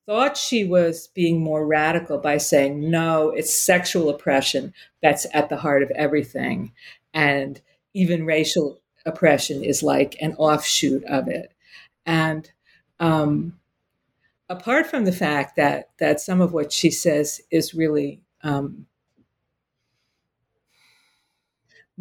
thought 0.06 0.38
she 0.38 0.66
was 0.66 1.08
being 1.08 1.42
more 1.42 1.66
radical 1.66 2.18
by 2.18 2.38
saying, 2.38 2.90
no, 2.90 3.30
it's 3.30 3.54
sexual 3.54 4.10
oppression 4.10 4.74
that's 5.02 5.28
at 5.34 5.50
the 5.50 5.58
heart 5.58 5.84
of 5.84 5.92
everything. 5.92 6.72
And 7.14 7.62
even 7.94 8.26
racial 8.26 8.82
oppression 9.06 9.64
is 9.64 9.84
like 9.84 10.16
an 10.22 10.34
offshoot 10.36 11.04
of 11.06 11.28
it. 11.28 11.54
And 12.06 12.52
um, 13.00 13.60
apart 14.50 14.88
from 14.88 15.06
the 15.06 15.12
fact 15.12 15.56
that 15.56 15.90
that 16.00 16.20
some 16.20 16.42
of 16.42 16.54
what 16.54 16.72
she 16.72 16.92
says 16.92 17.42
is 17.52 17.74
really 17.74 18.22
um, 18.44 18.86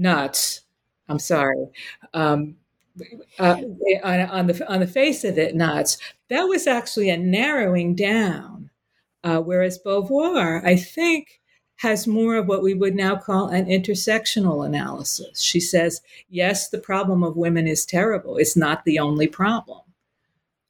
nuts. 0.01 0.63
I'm 1.09 1.19
sorry. 1.19 1.67
Um, 2.15 2.57
uh, 3.39 3.57
on, 4.03 4.21
on, 4.21 4.47
the 4.47 4.73
on 4.73 4.81
the 4.81 4.87
face 4.87 5.25
of 5.25 5.39
it, 5.39 5.55
nuts. 5.55 5.99
That 6.29 6.45
was 6.45 6.67
actually 6.67 7.11
a 7.11 7.17
narrowing 7.17 7.95
down, 7.95 8.71
uh, 9.25 9.39
whereas 9.39 9.79
Beauvoir, 9.85 10.65
I 10.65 10.77
think, 10.77 11.41
has 11.77 12.07
more 12.07 12.37
of 12.37 12.47
what 12.47 12.63
we 12.63 12.75
would 12.75 12.95
now 12.95 13.17
call 13.17 13.49
an 13.49 13.67
intersectional 13.67 14.67
analysis. 14.67 15.41
She 15.41 15.61
says, 15.61 16.03
yes, 16.29 16.69
the 16.69 16.79
problem 16.79 17.25
of 17.25 17.37
women 17.37 17.67
is 17.67 17.87
terrible. 17.87 18.37
It's 18.37 18.57
not 18.57 18.85
the 18.85 18.99
only 18.99 19.27
problem, 19.27 19.81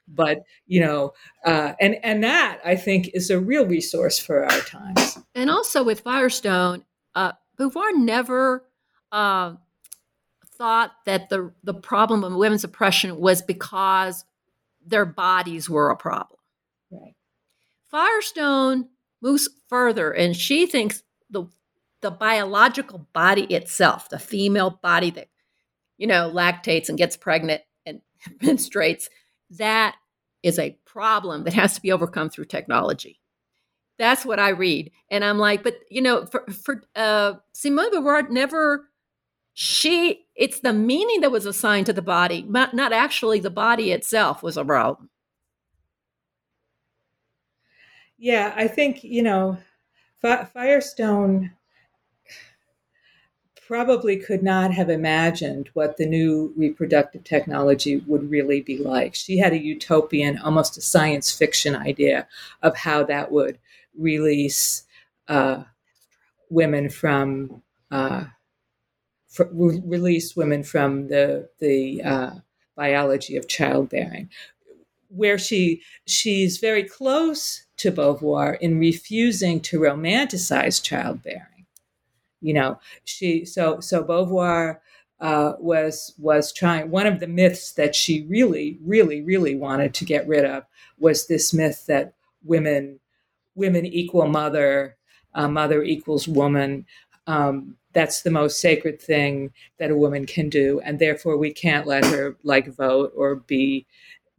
but 0.06 0.44
you 0.66 0.80
know, 0.80 1.12
uh, 1.44 1.72
and 1.80 1.96
and 2.02 2.22
that 2.22 2.60
I 2.64 2.76
think 2.76 3.10
is 3.12 3.30
a 3.30 3.40
real 3.40 3.66
resource 3.66 4.18
for 4.18 4.44
our 4.44 4.60
times. 4.60 5.18
And 5.34 5.50
also 5.50 5.82
with 5.82 6.00
Firestone, 6.00 6.84
uh, 7.14 7.32
Beauvoir 7.58 7.96
never 7.96 8.64
uh, 9.12 9.54
thought 10.60 10.92
that 11.06 11.30
the 11.30 11.52
the 11.64 11.74
problem 11.74 12.22
of 12.22 12.34
women's 12.34 12.64
oppression 12.64 13.18
was 13.18 13.40
because 13.42 14.24
their 14.84 15.06
bodies 15.06 15.70
were 15.70 15.90
a 15.90 15.96
problem. 15.96 16.38
Right. 16.90 17.14
Firestone 17.88 18.88
moves 19.22 19.48
further, 19.68 20.10
and 20.12 20.36
she 20.36 20.66
thinks 20.66 21.02
the 21.30 21.46
the 22.02 22.10
biological 22.10 23.06
body 23.12 23.44
itself, 23.44 24.08
the 24.10 24.18
female 24.18 24.78
body 24.82 25.10
that 25.10 25.28
you 25.96 26.06
know 26.06 26.30
lactates 26.30 26.88
and 26.88 26.98
gets 26.98 27.16
pregnant 27.16 27.62
and 27.86 28.00
menstruates, 28.42 29.08
that 29.50 29.96
is 30.42 30.58
a 30.58 30.76
problem 30.84 31.44
that 31.44 31.54
has 31.54 31.74
to 31.74 31.82
be 31.82 31.92
overcome 31.92 32.30
through 32.30 32.46
technology. 32.46 33.20
That's 33.98 34.24
what 34.24 34.38
I 34.38 34.50
read, 34.50 34.90
and 35.10 35.24
I'm 35.24 35.38
like, 35.38 35.62
but 35.62 35.76
you 35.90 36.02
know, 36.02 36.26
for 36.26 36.44
for 36.52 36.82
uh, 36.94 37.34
Simone 37.52 37.92
Beauvoir 37.92 38.28
never. 38.28 38.89
She, 39.52 40.26
it's 40.34 40.60
the 40.60 40.72
meaning 40.72 41.20
that 41.20 41.32
was 41.32 41.46
assigned 41.46 41.86
to 41.86 41.92
the 41.92 42.02
body, 42.02 42.42
not, 42.48 42.72
not 42.74 42.92
actually 42.92 43.40
the 43.40 43.50
body 43.50 43.92
itself 43.92 44.42
was 44.42 44.56
a 44.56 44.64
problem. 44.64 45.10
Yeah, 48.16 48.52
I 48.54 48.68
think, 48.68 49.02
you 49.02 49.22
know, 49.22 49.58
Firestone 50.20 51.52
probably 53.70 54.16
could 54.16 54.42
not 54.42 54.72
have 54.72 54.90
imagined 54.90 55.70
what 55.74 55.96
the 55.96 56.04
new 56.04 56.52
reproductive 56.56 57.22
technology 57.22 58.02
would 58.08 58.28
really 58.28 58.60
be 58.60 58.76
like. 58.78 59.14
She 59.14 59.38
had 59.38 59.52
a 59.52 59.62
utopian, 59.62 60.38
almost 60.38 60.76
a 60.76 60.80
science 60.80 61.30
fiction 61.30 61.76
idea 61.76 62.26
of 62.62 62.76
how 62.76 63.04
that 63.04 63.30
would 63.30 63.58
release 63.96 64.82
uh, 65.28 65.62
women 66.48 66.90
from 66.90 67.62
uh, 67.92 68.24
re- 69.38 69.82
release 69.84 70.36
women 70.36 70.62
from 70.62 71.08
the 71.08 71.48
the 71.60 72.02
uh, 72.02 72.30
biology 72.76 73.36
of 73.36 73.48
childbearing, 73.48 74.28
where 75.08 75.38
she 75.38 75.82
she's 76.06 76.58
very 76.58 76.84
close 76.84 77.66
to 77.78 77.92
Beauvoir 77.92 78.58
in 78.60 78.78
refusing 78.78 79.60
to 79.60 79.80
romanticize 79.80 80.82
childbearing. 80.82 81.66
You 82.40 82.54
know 82.54 82.80
she 83.04 83.44
so 83.44 83.80
so 83.80 84.02
beauvoir 84.02 84.78
uh, 85.20 85.52
was 85.58 86.14
was 86.18 86.52
trying 86.52 86.90
one 86.90 87.06
of 87.06 87.20
the 87.20 87.26
myths 87.26 87.72
that 87.72 87.94
she 87.94 88.24
really 88.28 88.78
really 88.82 89.22
really 89.22 89.54
wanted 89.54 89.92
to 89.94 90.04
get 90.04 90.26
rid 90.26 90.44
of 90.44 90.64
was 90.98 91.26
this 91.26 91.52
myth 91.52 91.84
that 91.86 92.14
women 92.42 92.98
women 93.54 93.84
equal 93.84 94.26
mother 94.26 94.96
uh, 95.34 95.48
mother 95.48 95.82
equals 95.82 96.26
woman. 96.26 96.86
Um, 97.26 97.76
that's 97.92 98.22
the 98.22 98.30
most 98.30 98.60
sacred 98.60 99.00
thing 99.00 99.52
that 99.78 99.90
a 99.90 99.96
woman 99.96 100.26
can 100.26 100.48
do 100.48 100.80
and 100.84 100.98
therefore 100.98 101.36
we 101.36 101.52
can't 101.52 101.86
let 101.86 102.04
her 102.04 102.36
like 102.44 102.74
vote 102.74 103.12
or 103.16 103.36
be 103.36 103.86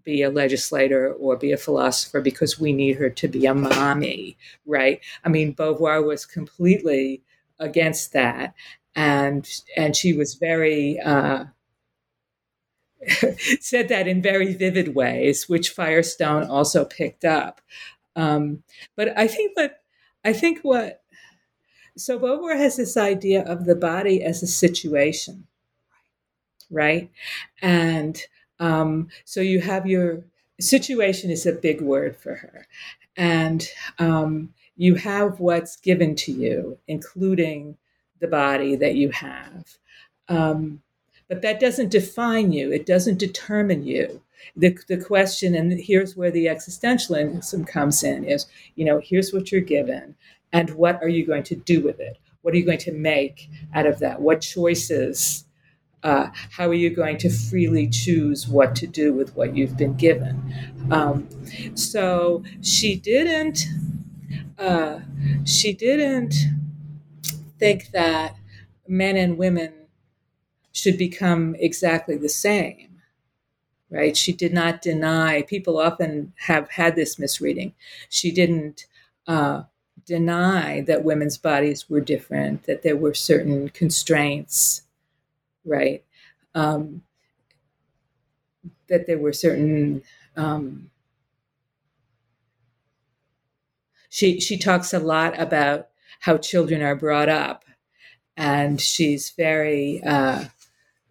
be 0.03 0.23
a 0.23 0.31
legislator 0.31 1.13
or 1.13 1.35
be 1.35 1.51
a 1.51 1.57
philosopher 1.57 2.21
because 2.21 2.59
we 2.59 2.73
need 2.73 2.95
her 2.95 3.09
to 3.09 3.27
be 3.27 3.45
a 3.45 3.53
mommy 3.53 4.35
right 4.65 4.99
i 5.23 5.29
mean 5.29 5.53
beauvoir 5.53 6.05
was 6.05 6.25
completely 6.25 7.21
against 7.61 8.11
that, 8.13 8.53
and 8.95 9.47
and 9.77 9.95
she 9.95 10.11
was 10.11 10.33
very 10.35 10.99
uh, 10.99 11.45
said 13.61 13.87
that 13.87 14.07
in 14.07 14.21
very 14.21 14.53
vivid 14.53 14.93
ways, 14.95 15.47
which 15.47 15.69
Firestone 15.69 16.43
also 16.43 16.83
picked 16.83 17.23
up. 17.23 17.61
Um, 18.15 18.63
but 18.97 19.17
I 19.17 19.27
think 19.27 19.55
what 19.55 19.81
I 20.25 20.33
think 20.33 20.59
what 20.63 21.00
so 22.01 22.19
Beauvoir 22.19 22.57
has 22.57 22.77
this 22.77 22.97
idea 22.97 23.43
of 23.43 23.65
the 23.65 23.75
body 23.75 24.23
as 24.23 24.41
a 24.41 24.47
situation, 24.47 25.47
right? 26.69 27.09
And 27.61 28.19
um, 28.59 29.09
so 29.25 29.41
you 29.41 29.61
have 29.61 29.85
your 29.87 30.23
situation 30.59 31.31
is 31.31 31.45
a 31.45 31.53
big 31.53 31.81
word 31.81 32.15
for 32.15 32.35
her, 32.35 32.67
and 33.15 33.67
um, 33.99 34.53
you 34.75 34.95
have 34.95 35.39
what's 35.39 35.75
given 35.75 36.15
to 36.15 36.31
you, 36.31 36.77
including 36.87 37.77
the 38.19 38.27
body 38.27 38.75
that 38.75 38.95
you 38.95 39.09
have. 39.09 39.77
Um, 40.27 40.81
but 41.27 41.41
that 41.43 41.59
doesn't 41.59 41.89
define 41.89 42.51
you, 42.51 42.71
it 42.71 42.85
doesn't 42.85 43.19
determine 43.19 43.85
you. 43.85 44.21
The, 44.55 44.77
the 44.87 44.97
question, 44.97 45.53
and 45.55 45.79
here's 45.79 46.17
where 46.17 46.31
the 46.31 46.47
existentialism 46.47 47.67
comes 47.67 48.03
in, 48.03 48.25
is 48.25 48.47
you 48.75 48.85
know, 48.85 48.99
here's 48.99 49.31
what 49.31 49.51
you're 49.51 49.61
given, 49.61 50.15
and 50.53 50.69
what 50.71 51.01
are 51.01 51.07
you 51.09 51.25
going 51.25 51.43
to 51.43 51.55
do 51.55 51.81
with 51.81 51.99
it? 51.99 52.17
What 52.41 52.53
are 52.53 52.57
you 52.57 52.65
going 52.65 52.79
to 52.79 52.91
make 52.91 53.49
out 53.73 53.85
of 53.85 53.99
that? 53.99 54.21
What 54.21 54.41
choices? 54.41 55.45
Uh, 56.03 56.29
how 56.51 56.67
are 56.67 56.73
you 56.73 56.89
going 56.89 57.17
to 57.19 57.29
freely 57.29 57.87
choose 57.87 58.47
what 58.47 58.75
to 58.75 58.87
do 58.87 59.13
with 59.13 59.35
what 59.35 59.55
you've 59.55 59.77
been 59.77 59.95
given? 59.95 60.53
Um, 60.91 61.27
so 61.75 62.43
she 62.61 62.95
didn't 62.95 63.65
uh, 64.57 64.99
she 65.45 65.73
didn't 65.73 66.35
think 67.59 67.91
that 67.91 68.35
men 68.87 69.17
and 69.17 69.37
women 69.37 69.73
should 70.71 70.97
become 70.97 71.55
exactly 71.59 72.17
the 72.17 72.29
same 72.29 73.01
right 73.89 74.17
she 74.17 74.33
did 74.33 74.53
not 74.53 74.81
deny 74.81 75.41
people 75.43 75.79
often 75.79 76.33
have 76.37 76.69
had 76.71 76.95
this 76.95 77.19
misreading 77.19 77.73
she 78.09 78.31
didn't 78.31 78.85
uh, 79.27 79.63
deny 80.05 80.81
that 80.81 81.03
women's 81.03 81.37
bodies 81.37 81.89
were 81.89 82.01
different 82.01 82.63
that 82.63 82.83
there 82.83 82.97
were 82.97 83.13
certain 83.13 83.69
constraints 83.69 84.83
right? 85.65 86.03
Um, 86.55 87.03
that 88.89 89.07
there 89.07 89.17
were 89.17 89.33
certain 89.33 90.03
um, 90.35 90.89
she 94.09 94.39
she 94.39 94.57
talks 94.57 94.93
a 94.93 94.99
lot 94.99 95.39
about 95.39 95.87
how 96.21 96.37
children 96.37 96.81
are 96.81 96.95
brought 96.95 97.29
up, 97.29 97.63
and 98.35 98.81
she's 98.81 99.31
very 99.31 100.01
uh, 100.05 100.45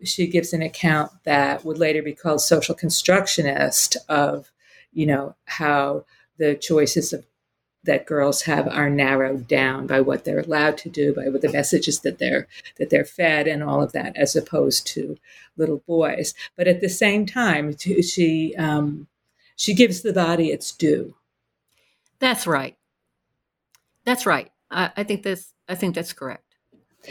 she 0.05 0.27
gives 0.27 0.53
an 0.53 0.63
account 0.63 1.13
that 1.25 1.65
would 1.65 1.79
later 1.79 2.03
be 2.03 2.15
called 2.15 2.41
social 2.41 2.75
constructionist 2.75 3.97
of 4.09 4.51
you 4.93 5.07
know 5.07 5.35
how 5.47 6.05
the 6.39 6.55
choices 6.55 7.13
of 7.13 7.25
that 7.85 8.07
girls 8.07 8.43
have 8.43 8.69
are 8.69 8.91
narrowed 8.91 9.49
down 9.49 9.87
by 9.87 10.01
what 10.01 10.25
they're 10.25 10.41
allowed 10.41 10.77
to 10.77 10.89
do 10.89 11.15
by 11.15 11.29
what 11.29 11.41
the 11.41 11.53
messages 11.53 12.01
that 12.01 12.19
they're 12.19 12.47
that 12.79 12.91
they're 12.91 13.05
fed 13.05 13.47
and 13.47 13.63
all 13.63 13.83
of 13.83 13.93
that 13.93 14.17
as 14.17 14.37
opposed 14.37 14.87
to 14.87 15.17
little 15.57 15.83
boys 15.87 16.35
but 16.57 16.69
at 16.69 16.81
the 16.81 16.89
same 16.89 17.25
time 17.25 17.77
she 17.77 18.55
um, 18.57 19.07
she 19.57 19.75
gives 19.75 20.03
the 20.03 20.13
body 20.13 20.51
its 20.51 20.73
due 20.73 21.15
that's 22.19 22.47
right 22.47 22.77
that's 24.05 24.27
right. 24.27 24.51
I, 24.71 24.91
I 24.97 25.05
think 25.05 25.23
this. 25.23 25.53
I 25.69 25.75
think 25.75 25.95
that's 25.95 26.13
correct. 26.13 26.57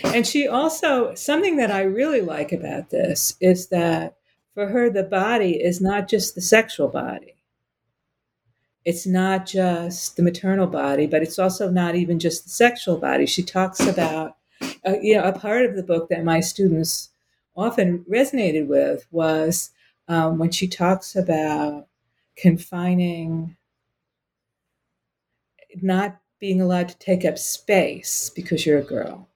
And 0.03 0.27
she 0.27 0.47
also 0.47 1.15
something 1.15 1.58
that 1.58 1.71
I 1.71 1.82
really 1.82 2.21
like 2.21 2.51
about 2.51 2.89
this 2.89 3.36
is 3.39 3.69
that 3.69 4.17
for 4.53 4.67
her 4.67 4.89
the 4.89 5.03
body 5.03 5.63
is 5.63 5.82
not 5.82 6.08
just 6.08 6.36
the 6.36 6.41
sexual 6.41 6.89
body. 6.89 7.36
It's 8.86 9.06
not 9.06 9.46
just 9.46 10.15
the 10.15 10.24
maternal 10.24 10.68
body, 10.68 11.06
but 11.06 11.22
it's 11.22 11.38
also 11.38 11.70
not 11.70 11.96
even 11.96 12.20
just 12.20 12.44
the 12.44 12.50
sexual 12.50 12.98
body. 12.98 13.26
She 13.26 13.44
talks 13.44 13.80
about, 13.82 14.38
uh, 14.88 14.96
you 15.02 15.15
know, 15.15 15.24
a 15.24 15.38
part 15.38 15.65
of 15.65 15.76
the 15.76 15.84
book 15.84 16.10
that 16.10 16.24
my 16.24 16.39
students 16.39 17.10
often 17.56 18.06
resonated 18.10 18.68
with 18.68 19.06
was 19.12 19.72
um, 20.08 20.38
when 20.38 20.52
she 20.52 20.68
talks 20.68 21.15
about 21.15 21.88
confining 22.36 23.58
not 25.82 26.20
being 26.39 26.62
allowed 26.62 26.89
to 26.89 26.98
take 26.98 27.26
up 27.26 27.38
space 27.38 28.32
because 28.34 28.65
you're 28.65 28.80
a 28.80 28.84
girl, 28.84 29.28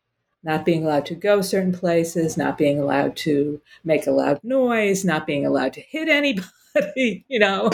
not 0.44 0.66
being 0.66 0.86
allowed 0.86 1.06
to 1.06 1.16
go 1.16 1.42
certain 1.42 1.74
places, 1.74 2.38
not 2.38 2.58
being 2.58 2.80
allowed 2.80 3.16
to 3.18 3.62
make 3.84 4.08
a 4.08 4.12
loud 4.12 4.40
noise, 4.44 5.04
not 5.04 5.28
being 5.28 5.46
allowed 5.46 5.74
to 5.74 5.82
hit 5.82 6.08
anybody, 6.08 6.48
you 6.96 7.40
know, 7.40 7.70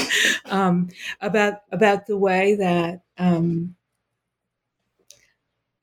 um, 0.45 0.89
about 1.21 1.61
about 1.71 2.07
the 2.07 2.17
way 2.17 2.55
that 2.55 3.01
um, 3.17 3.75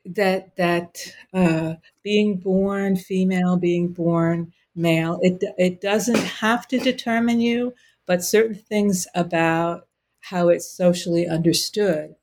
that 0.05 0.55
that 0.57 0.98
uh, 1.35 1.74
being 2.02 2.37
born 2.38 2.96
female, 2.96 3.57
being 3.57 3.88
born 3.88 4.52
male, 4.74 5.18
it 5.22 5.42
it 5.59 5.81
doesn't 5.81 6.18
have 6.18 6.66
to 6.68 6.79
determine 6.79 7.40
you, 7.40 7.74
but 8.07 8.22
certain 8.24 8.55
things 8.55 9.07
about 9.14 9.88
how 10.20 10.48
it's 10.48 10.70
socially 10.70 11.26
understood 11.26 12.14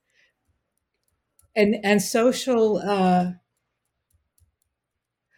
and 1.55 1.75
and 1.83 2.01
social 2.01 2.77
uh, 2.77 3.31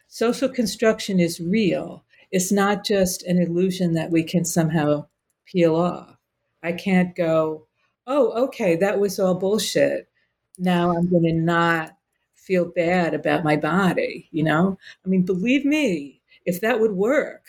social 0.08 0.50
construction 0.50 1.20
is 1.20 1.40
real. 1.40 2.04
It's 2.32 2.52
not 2.52 2.84
just 2.84 3.22
an 3.24 3.38
illusion 3.38 3.94
that 3.94 4.10
we 4.12 4.24
can 4.24 4.44
somehow 4.44 5.06
peel 5.46 5.76
off. 5.76 6.18
I 6.64 6.72
can't 6.74 7.16
go, 7.16 7.68
oh, 8.08 8.46
okay, 8.46 8.76
that 8.78 9.00
was 9.00 9.20
all 9.20 9.36
bullshit. 9.36 10.08
Now 10.58 10.92
I'm 10.92 11.10
going 11.10 11.24
to 11.24 11.34
not 11.34 11.98
feel 12.36 12.66
bad 12.66 13.14
about 13.14 13.44
my 13.44 13.56
body. 13.58 14.28
You 14.32 14.44
know, 14.44 14.78
I 15.06 15.10
mean, 15.10 15.24
believe 15.24 15.66
me, 15.66 16.22
if 16.46 16.62
that 16.62 16.80
would 16.80 16.94
work 16.94 17.44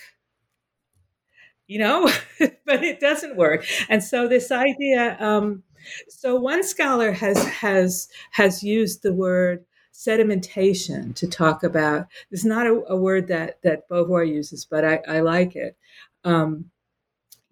you 1.67 1.79
know 1.79 2.11
but 2.39 2.85
it 2.85 3.01
doesn't 3.01 3.37
work 3.37 3.65
and 3.89 4.03
so 4.03 4.29
this 4.29 4.51
idea 4.51 5.17
um, 5.21 5.63
so 6.09 6.37
one 6.37 6.63
scholar 6.63 7.13
has 7.13 7.43
has 7.47 8.09
has 8.33 8.63
used 8.63 9.03
the 9.03 9.13
word 9.13 9.65
sedimentation 9.93 11.15
to 11.15 11.27
talk 11.27 11.63
about 11.63 12.07
it's 12.31 12.45
not 12.45 12.67
a, 12.67 12.83
a 12.89 12.97
word 12.97 13.29
that 13.29 13.61
that 13.63 13.89
beauvoir 13.89 14.29
uses 14.29 14.65
but 14.65 14.85
i, 14.85 15.01
I 15.09 15.21
like 15.21 15.57
it 15.57 15.77
um, 16.25 16.71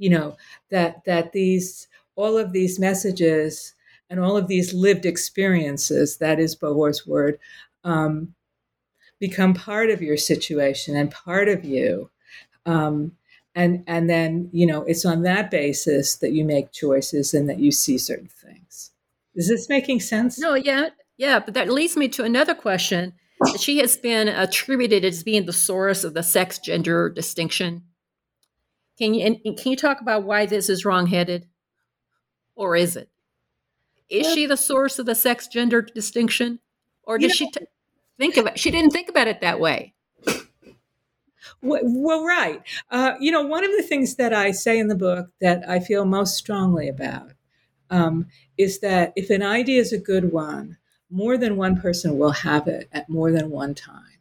you 0.05 0.11
know 0.11 0.37
that 0.71 1.03
that 1.07 1.33
these 1.33 1.88
all 2.14 2.37
of 2.37 2.53
these 2.53 2.79
messages 2.79 3.73
and 4.11 4.21
all 4.21 4.37
of 4.37 4.49
these 4.49 4.75
lived 4.75 5.07
experiences 5.07 6.19
that 6.19 6.38
is 6.38 6.55
beauvoir's 6.55 7.07
word 7.07 7.38
um, 7.85 8.35
become 9.19 9.55
part 9.55 9.88
of 9.88 10.03
your 10.03 10.19
situation 10.19 10.95
and 10.95 11.11
part 11.11 11.49
of 11.49 11.64
you 11.64 12.11
um, 12.67 13.12
and 13.55 13.83
and 13.87 14.11
then 14.11 14.51
you 14.53 14.67
know 14.67 14.83
it's 14.83 15.07
on 15.07 15.23
that 15.23 15.51
basis 15.51 16.17
that 16.17 16.33
you 16.33 16.45
make 16.45 16.71
choices 16.71 17.33
and 17.33 17.49
that 17.49 17.59
you 17.59 17.73
see 17.73 17.97
certain 17.97 18.29
things. 18.29 18.90
Is 19.35 19.49
this 19.49 19.71
making 19.71 20.01
sense? 20.01 20.38
No 20.38 20.55
yeah 20.55 20.90
yeah 21.17 21.38
but 21.38 21.55
that 21.55 21.71
leads 21.73 21.97
me 21.97 22.09
to 22.09 22.25
another 22.25 22.55
question. 22.55 23.14
She 23.59 23.79
has 23.79 23.97
been 23.97 24.29
attributed 24.29 25.03
as 25.03 25.23
being 25.23 25.47
the 25.47 25.53
source 25.53 26.05
of 26.05 26.12
the 26.12 26.23
sex 26.23 26.59
gender 26.59 27.09
distinction 27.09 27.85
can 28.99 29.15
you 29.15 29.25
and 29.25 29.57
can 29.59 29.71
you 29.73 29.77
talk 29.77 30.01
about 30.01 30.25
why 30.25 30.47
this 30.47 30.69
is 30.69 30.85
wrongheaded? 30.85 31.47
Or 32.55 32.77
is 32.77 32.97
it? 32.97 33.09
Is 34.09 34.33
she 34.33 34.47
the 34.47 34.57
source 34.57 34.99
of 34.99 35.07
the 35.07 35.15
sex 35.15 35.49
gender 35.49 35.83
distinction? 35.83 36.61
Or 37.03 37.19
you 37.19 37.29
know, 37.29 37.35
she 37.35 37.51
t- 37.51 37.67
think 38.19 38.37
of 38.37 38.47
it 38.47 38.59
she 38.59 38.71
didn't 38.71 38.91
think 38.91 39.09
about 39.09 39.29
it 39.29 39.41
that 39.41 39.61
way. 39.61 39.95
Well, 41.61 42.25
right. 42.25 42.63
Uh, 42.91 43.15
you 43.21 43.31
know, 43.31 43.43
one 43.43 43.65
of 43.65 43.71
the 43.73 43.83
things 43.83 44.17
that 44.17 44.33
I 44.33 44.51
say 44.51 44.79
in 44.79 44.89
the 44.89 44.95
book 44.95 45.31
that 45.41 45.69
I 45.69 45.81
feel 45.81 46.05
most 46.05 46.37
strongly 46.37 46.89
about 46.89 47.33
um, 47.91 48.27
is 48.57 48.81
that 48.81 49.13
if 49.17 49.31
an 49.31 49.43
idea 49.43 49.81
is 49.81 49.93
a 49.93 49.99
good 49.99 50.33
one, 50.33 50.79
more 51.11 51.37
than 51.37 51.57
one 51.57 51.81
person 51.81 52.19
will 52.19 52.33
have 52.33 52.67
it 52.67 52.89
at 52.93 53.09
more 53.09 53.31
than 53.31 53.51
one 53.51 53.75
time. 53.75 54.13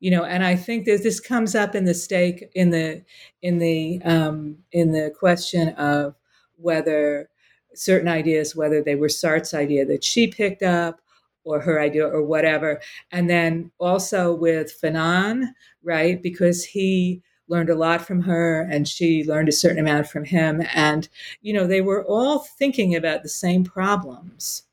You 0.00 0.10
know, 0.10 0.24
and 0.24 0.44
I 0.44 0.56
think 0.56 0.84
that 0.86 1.02
this 1.02 1.20
comes 1.20 1.54
up 1.54 1.74
in 1.74 1.84
the 1.84 1.94
stake 1.94 2.50
in 2.54 2.70
the 2.70 3.02
in 3.42 3.58
the 3.58 4.00
um, 4.04 4.58
in 4.72 4.92
the 4.92 5.12
question 5.18 5.70
of 5.70 6.14
whether 6.56 7.28
certain 7.74 8.08
ideas, 8.08 8.56
whether 8.56 8.82
they 8.82 8.94
were 8.94 9.08
Sartre's 9.08 9.54
idea 9.54 9.84
that 9.86 10.04
she 10.04 10.28
picked 10.28 10.62
up, 10.62 11.00
or 11.46 11.60
her 11.60 11.80
idea 11.80 12.06
or 12.06 12.22
whatever. 12.22 12.80
And 13.12 13.30
then 13.30 13.70
also 13.78 14.34
with 14.34 14.78
Fanon, 14.82 15.52
right? 15.82 16.22
Because 16.22 16.64
he 16.64 17.22
learned 17.48 17.70
a 17.70 17.76
lot 17.76 18.02
from 18.02 18.20
her 18.22 18.62
and 18.62 18.86
she 18.88 19.24
learned 19.24 19.48
a 19.48 19.52
certain 19.52 19.78
amount 19.78 20.08
from 20.08 20.24
him. 20.24 20.62
And, 20.74 21.08
you 21.40 21.54
know, 21.54 21.66
they 21.66 21.80
were 21.80 22.04
all 22.04 22.40
thinking 22.40 22.94
about 22.96 23.22
the 23.22 23.28
same 23.28 23.62
problems. 23.64 24.64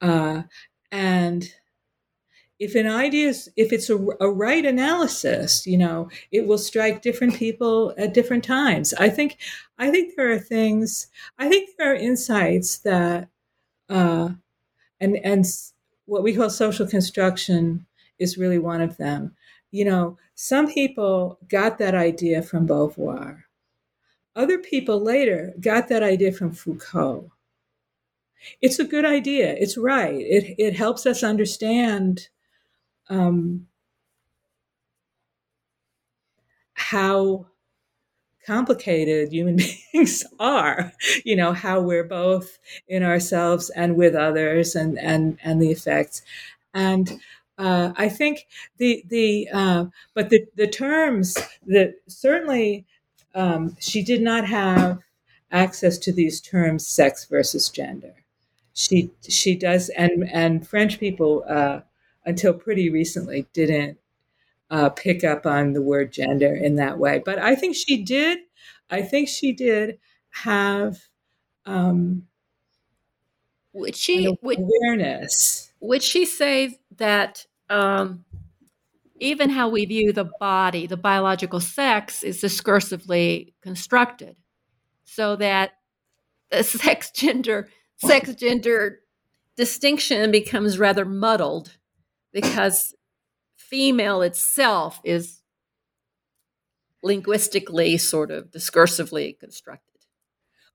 Uh, 0.00 0.42
and 0.90 1.54
if 2.60 2.74
an 2.74 2.86
idea 2.86 3.28
is, 3.28 3.50
if 3.56 3.72
it's 3.72 3.88
a, 3.88 3.96
a 4.20 4.30
right 4.30 4.66
analysis, 4.66 5.66
you 5.66 5.78
know, 5.78 6.10
it 6.30 6.46
will 6.46 6.58
strike 6.58 7.00
different 7.00 7.34
people 7.34 7.94
at 7.96 8.12
different 8.12 8.44
times. 8.44 8.92
I 8.94 9.08
think, 9.08 9.38
I 9.78 9.90
think 9.90 10.14
there 10.14 10.30
are 10.30 10.38
things, 10.38 11.08
I 11.38 11.48
think 11.48 11.70
there 11.78 11.90
are 11.90 11.96
insights 11.96 12.78
that, 12.80 13.28
uh, 13.88 14.30
and 15.00 15.16
and 15.24 15.46
what 16.04 16.22
we 16.22 16.34
call 16.34 16.50
social 16.50 16.86
construction 16.86 17.86
is 18.18 18.36
really 18.36 18.58
one 18.58 18.82
of 18.82 18.98
them. 18.98 19.34
You 19.70 19.86
know, 19.86 20.18
some 20.34 20.70
people 20.70 21.38
got 21.48 21.78
that 21.78 21.94
idea 21.94 22.42
from 22.42 22.68
Beauvoir. 22.68 23.44
Other 24.36 24.58
people 24.58 25.00
later 25.00 25.54
got 25.60 25.88
that 25.88 26.02
idea 26.02 26.30
from 26.32 26.52
Foucault. 26.52 27.32
It's 28.60 28.78
a 28.78 28.84
good 28.84 29.06
idea. 29.06 29.54
It's 29.54 29.78
right. 29.78 30.20
It 30.20 30.54
it 30.58 30.76
helps 30.76 31.06
us 31.06 31.22
understand 31.22 32.28
um, 33.10 33.66
how 36.74 37.46
complicated 38.46 39.32
human 39.32 39.56
beings 39.92 40.24
are 40.38 40.92
you 41.24 41.36
know 41.36 41.52
how 41.52 41.80
we're 41.80 42.04
both 42.04 42.58
in 42.88 43.02
ourselves 43.02 43.70
and 43.70 43.96
with 43.96 44.14
others 44.14 44.74
and 44.74 44.98
and 44.98 45.38
and 45.44 45.60
the 45.62 45.70
effects 45.70 46.22
and 46.74 47.20
uh, 47.58 47.92
I 47.96 48.08
think 48.08 48.46
the 48.78 49.04
the 49.08 49.48
uh, 49.52 49.84
but 50.14 50.30
the 50.30 50.46
the 50.56 50.66
terms 50.66 51.36
that 51.66 51.94
certainly 52.08 52.86
um, 53.34 53.76
she 53.80 54.02
did 54.02 54.22
not 54.22 54.46
have 54.46 55.00
access 55.52 55.98
to 55.98 56.12
these 56.12 56.40
terms 56.40 56.86
sex 56.86 57.26
versus 57.26 57.68
gender. 57.68 58.14
She 58.72 59.10
she 59.28 59.56
does 59.56 59.90
and 59.90 60.28
and 60.32 60.66
French 60.66 60.98
people 60.98 61.44
uh, 61.48 61.80
until 62.24 62.54
pretty 62.54 62.90
recently 62.90 63.46
didn't 63.52 63.98
uh, 64.70 64.88
pick 64.90 65.24
up 65.24 65.46
on 65.46 65.72
the 65.72 65.82
word 65.82 66.12
gender 66.12 66.54
in 66.54 66.76
that 66.76 66.98
way. 66.98 67.20
But 67.24 67.38
I 67.38 67.54
think 67.54 67.74
she 67.74 68.02
did. 68.02 68.38
I 68.88 69.02
think 69.02 69.28
she 69.28 69.52
did 69.52 69.98
have. 70.30 70.98
Um, 71.66 72.26
would 73.72 73.96
she 73.96 74.36
would, 74.42 74.58
awareness? 74.58 75.72
Would 75.80 76.02
she 76.02 76.24
say 76.24 76.78
that 76.96 77.46
um, 77.68 78.24
even 79.18 79.50
how 79.50 79.68
we 79.68 79.84
view 79.84 80.12
the 80.12 80.30
body, 80.40 80.86
the 80.86 80.96
biological 80.96 81.60
sex, 81.60 82.22
is 82.22 82.40
discursively 82.40 83.52
constructed, 83.62 84.36
so 85.04 85.36
that 85.36 85.72
the 86.50 86.62
sex 86.64 87.10
gender 87.10 87.68
sex 87.96 88.34
gender 88.34 89.00
distinction 89.56 90.30
becomes 90.30 90.78
rather 90.78 91.04
muddled 91.04 91.76
because 92.32 92.94
female 93.56 94.22
itself 94.22 95.00
is 95.04 95.42
linguistically 97.02 97.96
sort 97.96 98.30
of 98.30 98.50
discursively 98.50 99.38
constructed. 99.38 99.86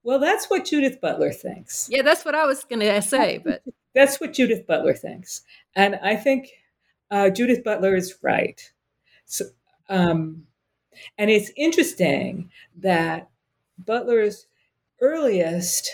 Well, 0.03 0.19
that's 0.19 0.49
what 0.49 0.65
Judith 0.65 1.01
Butler 1.01 1.31
thinks. 1.31 1.87
Yeah, 1.91 2.03
that's 2.03 2.25
what 2.25 2.35
I 2.35 2.45
was 2.45 2.63
going 2.63 2.79
to 2.81 3.01
say, 3.01 3.39
but 3.43 3.63
that's 3.93 4.19
what 4.19 4.33
Judith 4.33 4.67
Butler 4.67 4.93
thinks, 4.93 5.41
and 5.75 5.95
I 5.95 6.15
think 6.15 6.49
uh, 7.09 7.29
Judith 7.29 7.63
Butler 7.63 7.95
is 7.95 8.15
right. 8.21 8.71
So, 9.25 9.45
um, 9.89 10.45
and 11.17 11.29
it's 11.29 11.51
interesting 11.55 12.51
that 12.77 13.29
Butler's 13.77 14.47
earliest 15.01 15.91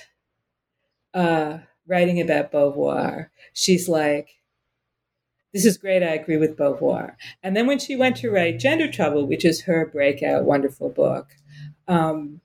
uh, 1.13 1.59
writing 1.87 2.21
about 2.21 2.51
Beauvoir, 2.51 3.29
she's 3.53 3.89
like, 3.89 4.40
this 5.53 5.65
is 5.65 5.77
great. 5.77 6.03
I 6.03 6.13
agree 6.13 6.37
with 6.37 6.57
Beauvoir. 6.57 7.15
And 7.43 7.55
then 7.55 7.67
when 7.67 7.79
she 7.79 7.95
went 7.95 8.17
to 8.17 8.31
write 8.31 8.59
Gender 8.59 8.89
Trouble, 8.89 9.27
which 9.27 9.43
is 9.45 9.61
her 9.63 9.85
breakout, 9.85 10.45
wonderful 10.45 10.89
book, 10.89 11.35
um, 11.87 12.41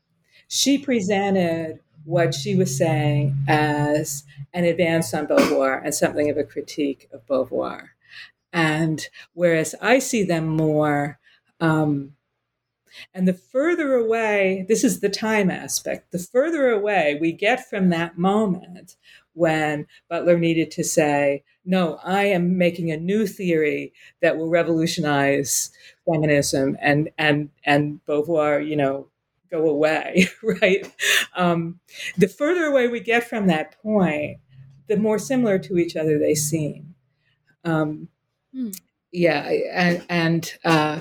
she 0.49 0.79
presented 0.79 1.81
what 2.05 2.35
she 2.35 2.55
was 2.55 2.77
saying 2.77 3.37
as 3.49 4.25
an 4.53 4.65
advance 4.65 5.13
on 5.13 5.27
Beauvoir 5.27 5.81
and 5.85 5.95
something 5.95 6.31
of 6.31 6.37
a 6.37 6.45
critique 6.45 7.09
of 7.13 7.27
Beauvoir. 7.27 7.91
And 8.53 9.07
whereas 9.35 9.75
I 9.81 9.99
see 9.99 10.23
them 10.23 10.47
more, 10.47 11.19
um, 11.61 12.13
and 13.13 13.29
the 13.29 13.35
further 13.35 13.93
away, 13.93 14.65
this 14.69 14.83
is 14.83 15.01
the 15.01 15.09
time 15.11 15.51
aspect, 15.51 16.13
the 16.13 16.19
further 16.19 16.71
away 16.71 17.19
we 17.21 17.33
get 17.33 17.69
from 17.69 17.91
that 17.91 18.17
moment 18.17 18.97
when 19.35 19.87
Butler 20.09 20.39
needed 20.39 20.71
to 20.73 20.85
say, 20.85 21.45
no, 21.67 21.99
I 22.05 22.25
am 22.27 22.57
making 22.57 22.91
a 22.91 22.97
new 22.97 23.27
theory 23.27 23.93
that 24.23 24.37
will 24.37 24.49
revolutionize 24.49 25.71
feminism 26.11 26.77
and 26.81 27.11
and 27.19 27.51
and 27.65 28.01
Beauvoir, 28.09 28.67
you 28.67 28.77
know, 28.77 29.09
go 29.51 29.69
away, 29.69 30.29
right? 30.63 30.91
Um, 31.37 31.81
the 32.17 32.29
further 32.29 32.65
away 32.67 32.89
we 32.89 33.01
get 33.01 33.29
from 33.29 33.49
that 33.49 33.81
point, 33.83 34.39
the 34.89 34.97
more 34.97 35.19
similar 35.19 35.59
to 35.61 35.77
each 35.77 35.97
other 35.97 36.19
they 36.19 36.35
seem. 36.35 36.95
Um, 37.65 38.09
hmm. 38.53 38.71
Yeah, 39.13 39.51
and 39.73 40.05
and 40.09 40.55
uh, 40.65 41.01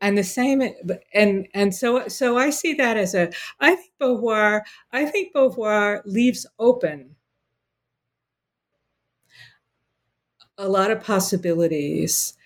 and 0.00 0.16
the 0.16 0.24
same, 0.24 0.62
and 1.12 1.46
and 1.52 1.74
so 1.74 2.08
so 2.08 2.38
I 2.38 2.50
see 2.50 2.74
that 2.74 2.96
as 2.96 3.14
a. 3.14 3.30
I 3.60 3.74
think 3.74 3.92
Beauvoir. 4.00 4.62
I 4.92 5.04
think 5.04 5.34
Beauvoir 5.34 6.00
leaves 6.06 6.46
open 6.58 7.16
a 10.60 10.68
lot 10.68 10.90
of 10.90 11.02
possibilities 11.02 12.36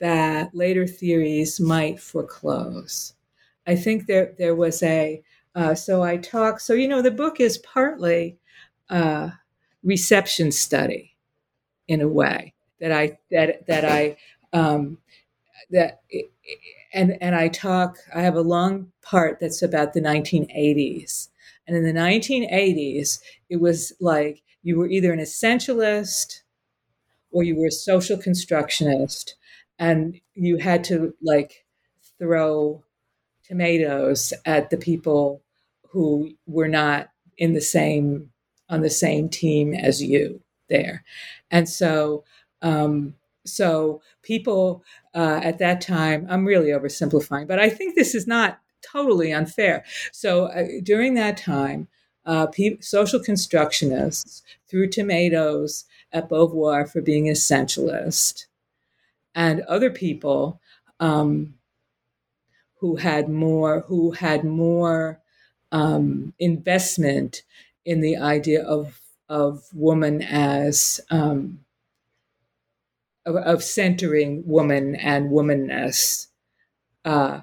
that 0.00 0.54
later 0.54 0.86
theories 0.86 1.60
might 1.60 2.00
foreclose. 2.00 3.14
I 3.66 3.76
think 3.76 4.06
there 4.06 4.34
there 4.38 4.54
was 4.54 4.82
a 4.82 5.22
uh, 5.54 5.74
so 5.74 6.02
I 6.02 6.18
talk 6.18 6.60
so 6.60 6.74
you 6.74 6.88
know 6.88 7.02
the 7.02 7.10
book 7.10 7.40
is 7.40 7.58
partly 7.58 8.38
reception 9.82 10.52
study 10.52 11.16
in 11.88 12.00
a 12.00 12.08
way 12.08 12.54
that 12.80 12.92
I 12.92 13.18
that 13.30 13.66
that 13.66 13.84
I 13.84 14.16
um, 14.52 14.98
that 15.70 16.02
and 16.94 17.18
and 17.20 17.34
I 17.34 17.48
talk 17.48 17.98
I 18.14 18.22
have 18.22 18.36
a 18.36 18.42
long 18.42 18.92
part 19.02 19.40
that's 19.40 19.62
about 19.62 19.94
the 19.94 20.00
1980s. 20.02 21.28
And 21.66 21.76
in 21.76 21.84
the 21.84 21.92
1980s, 21.98 23.20
it 23.48 23.60
was 23.60 23.92
like 24.00 24.42
you 24.62 24.78
were 24.78 24.88
either 24.88 25.12
an 25.12 25.20
essentialist 25.20 26.41
or 27.32 27.42
you 27.42 27.56
were 27.56 27.66
a 27.66 27.72
social 27.72 28.16
constructionist 28.16 29.36
and 29.78 30.20
you 30.34 30.58
had 30.58 30.84
to 30.84 31.14
like 31.22 31.64
throw 32.18 32.82
tomatoes 33.44 34.32
at 34.46 34.70
the 34.70 34.76
people 34.76 35.42
who 35.90 36.30
were 36.46 36.68
not 36.68 37.08
in 37.36 37.54
the 37.54 37.60
same 37.60 38.30
on 38.68 38.80
the 38.80 38.90
same 38.90 39.28
team 39.28 39.74
as 39.74 40.02
you 40.02 40.40
there. 40.68 41.04
And 41.50 41.68
so 41.68 42.24
um, 42.62 43.14
so 43.44 44.00
people 44.22 44.84
uh, 45.14 45.40
at 45.42 45.58
that 45.58 45.80
time 45.80 46.24
i'm 46.30 46.44
really 46.44 46.68
oversimplifying 46.68 47.44
but 47.48 47.58
i 47.58 47.68
think 47.68 47.96
this 47.96 48.14
is 48.14 48.24
not 48.24 48.60
totally 48.82 49.32
unfair. 49.32 49.84
So 50.12 50.46
uh, 50.46 50.64
during 50.82 51.14
that 51.14 51.36
time 51.36 51.88
uh, 52.24 52.46
pe- 52.46 52.80
social 52.80 53.20
constructionists 53.20 54.42
threw 54.68 54.88
tomatoes 54.88 55.84
at 56.12 56.28
beauvoir 56.28 56.90
for 56.90 57.00
being 57.00 57.26
essentialist 57.26 58.46
and 59.34 59.62
other 59.62 59.90
people 59.90 60.60
um, 61.00 61.54
who 62.78 62.96
had 62.96 63.28
more 63.28 63.80
who 63.88 64.12
had 64.12 64.44
more 64.44 65.20
um, 65.70 66.34
investment 66.38 67.42
in 67.84 68.00
the 68.00 68.16
idea 68.16 68.62
of 68.62 69.00
of 69.28 69.64
woman 69.72 70.20
as 70.22 71.00
um, 71.10 71.60
of, 73.24 73.36
of, 73.36 73.62
centering 73.62 74.42
woman 74.46 74.94
and 74.96 75.30
womanness, 75.30 76.26
uh, 77.04 77.40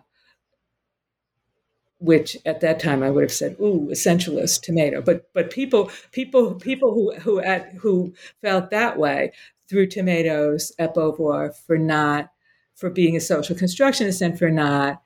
which 2.00 2.38
at 2.46 2.62
that 2.62 2.80
time 2.80 3.04
I 3.04 3.10
would 3.10 3.24
have 3.24 3.32
said, 3.32 3.56
"Ooh, 3.60 3.90
essentialist 3.92 4.62
tomato." 4.62 5.02
But 5.02 5.30
but 5.34 5.52
people 5.52 5.92
people 6.12 6.56
people 6.56 6.94
who 6.94 7.14
who 7.20 7.40
at 7.40 7.74
who 7.74 8.14
felt 8.42 8.72
that 8.72 8.98
way 8.98 9.34
threw 9.70 9.88
tomatoes 9.88 10.72
at 10.80 10.96
Beauvoir 10.96 11.54
for 11.56 11.78
not 11.78 12.32
for 12.76 12.90
being 12.90 13.16
a 13.16 13.22
social 13.22 13.56
constructionist 13.56 14.22
and 14.22 14.40
for 14.40 14.50
not 14.50 15.02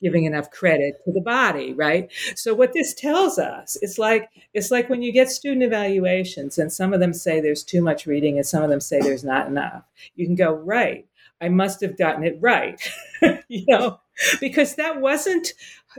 giving 0.00 0.24
enough 0.24 0.50
credit 0.50 0.94
to 1.04 1.12
the 1.12 1.20
body 1.20 1.72
right 1.74 2.10
so 2.36 2.54
what 2.54 2.72
this 2.72 2.94
tells 2.94 3.36
us 3.38 3.76
it's 3.82 3.98
like 3.98 4.28
it's 4.54 4.70
like 4.70 4.88
when 4.88 5.02
you 5.02 5.12
get 5.12 5.28
student 5.28 5.62
evaluations 5.62 6.56
and 6.56 6.72
some 6.72 6.92
of 6.92 7.00
them 7.00 7.12
say 7.12 7.40
there's 7.40 7.64
too 7.64 7.82
much 7.82 8.06
reading 8.06 8.36
and 8.36 8.46
some 8.46 8.62
of 8.62 8.70
them 8.70 8.80
say 8.80 9.00
there's 9.00 9.24
not 9.24 9.48
enough 9.48 9.82
you 10.14 10.24
can 10.24 10.36
go 10.36 10.52
right 10.52 11.06
i 11.40 11.48
must 11.48 11.80
have 11.80 11.98
gotten 11.98 12.22
it 12.22 12.38
right 12.40 12.80
you 13.48 13.64
know 13.66 13.98
because 14.40 14.76
that 14.76 15.00
wasn't 15.00 15.52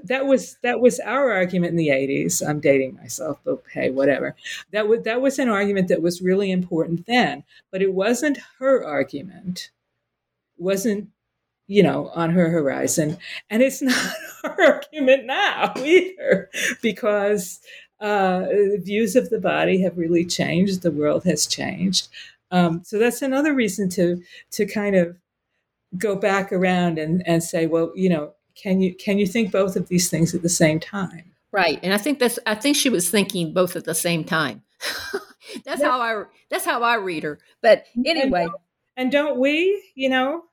that 0.04 0.26
was 0.26 0.58
that 0.64 0.80
was 0.80 1.00
our 1.00 1.32
argument 1.32 1.72
in 1.72 1.78
the 1.78 1.89
80s 1.89 2.47
i'm 2.47 2.60
dating 2.60 2.95
myself 2.95 3.39
but 3.43 3.64
hey 3.72 3.89
whatever 3.89 4.36
that 4.72 4.88
was 4.88 5.04
that 5.04 5.22
was 5.22 5.39
an 5.39 5.50
argument 5.50 5.88
that 5.88 6.02
was 6.02 6.22
really 6.22 6.52
important 6.52 7.06
then 7.06 7.43
but 7.72 7.82
it 7.82 7.93
wasn't 7.93 8.39
her 8.60 8.84
argument 8.84 9.72
it 10.58 10.64
wasn't 10.64 11.10
you 11.70 11.84
know, 11.84 12.10
on 12.16 12.32
her 12.32 12.50
horizon. 12.50 13.18
And 13.50 13.62
it's 13.62 13.82
not 13.84 14.14
our 14.43 14.62
argument 14.62 15.26
now 15.26 15.72
either, 15.78 16.50
because 16.82 17.62
uh, 18.02 18.47
views 18.80 19.16
of 19.16 19.30
the 19.30 19.39
body 19.39 19.82
have 19.82 19.97
really 19.97 20.26
changed. 20.26 20.82
The 20.82 20.91
world 20.91 21.24
has 21.24 21.45
changed. 21.45 22.10
Um, 22.52 22.82
so 22.84 22.97
that's 22.97 23.22
another 23.22 23.54
reason 23.54 23.88
to 23.89 24.22
to 24.52 24.66
kind 24.66 24.95
of 24.95 25.16
go 25.97 26.16
back 26.16 26.52
around 26.52 26.97
and, 26.97 27.26
and 27.28 27.43
say, 27.43 27.68
well, 27.68 27.91
you 27.95 28.10
know, 28.10 28.34
can 28.62 28.82
you 28.82 28.93
can 28.95 29.18
you 29.18 29.28
think 29.28 29.51
both 29.51 29.76
of 29.76 29.88
these 29.88 30.10
things 30.10 30.36
at 30.36 30.41
the 30.41 30.49
same 30.49 30.80
time? 30.80 31.32
Right, 31.51 31.80
and 31.82 31.93
I 31.93 31.97
think 31.97 32.20
that's 32.20 32.39
I 32.45 32.55
think 32.55 32.76
she 32.76 32.89
was 32.89 33.10
thinking 33.10 33.53
both 33.53 33.76
at 33.76 33.86
the 33.86 33.95
same 33.95 34.24
time. 34.24 34.64
that's 35.66 35.82
yeah. 35.82 35.89
how 35.89 36.01
I 36.01 36.24
that's 36.49 36.66
how 36.66 36.84
I 36.84 36.95
read 36.95 37.24
her. 37.24 37.39
But 37.62 37.86
anyway, 38.05 38.43
and 38.43 38.51
don't, 38.51 38.62
and 38.97 39.12
don't 39.12 39.39
we, 39.39 39.84
you 39.95 40.10
know, 40.10 40.43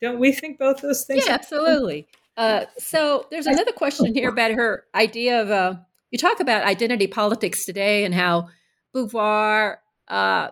don't 0.00 0.18
we 0.18 0.32
think 0.32 0.58
both 0.58 0.82
those 0.82 1.04
things? 1.04 1.26
Yeah, 1.26 1.32
absolutely. 1.32 2.08
Uh, 2.36 2.66
so 2.78 3.26
there's 3.30 3.46
another 3.46 3.72
question 3.72 4.14
here 4.14 4.28
about 4.28 4.52
her 4.52 4.84
idea 4.94 5.40
of 5.40 5.50
uh, 5.50 5.74
you 6.10 6.18
talk 6.18 6.40
about 6.40 6.64
identity 6.64 7.06
politics 7.06 7.64
today 7.64 8.04
and 8.04 8.14
how 8.14 8.48
Beauvoir 8.94 9.76
uh, 10.08 10.50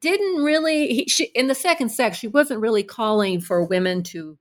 didn't 0.00 0.42
really 0.42 0.94
he, 0.94 1.08
she, 1.08 1.24
in 1.34 1.48
the 1.48 1.54
second 1.54 1.90
sex 1.90 2.16
she 2.16 2.28
wasn't 2.28 2.60
really 2.60 2.82
calling 2.82 3.40
for 3.40 3.62
women 3.64 4.02
to 4.02 4.38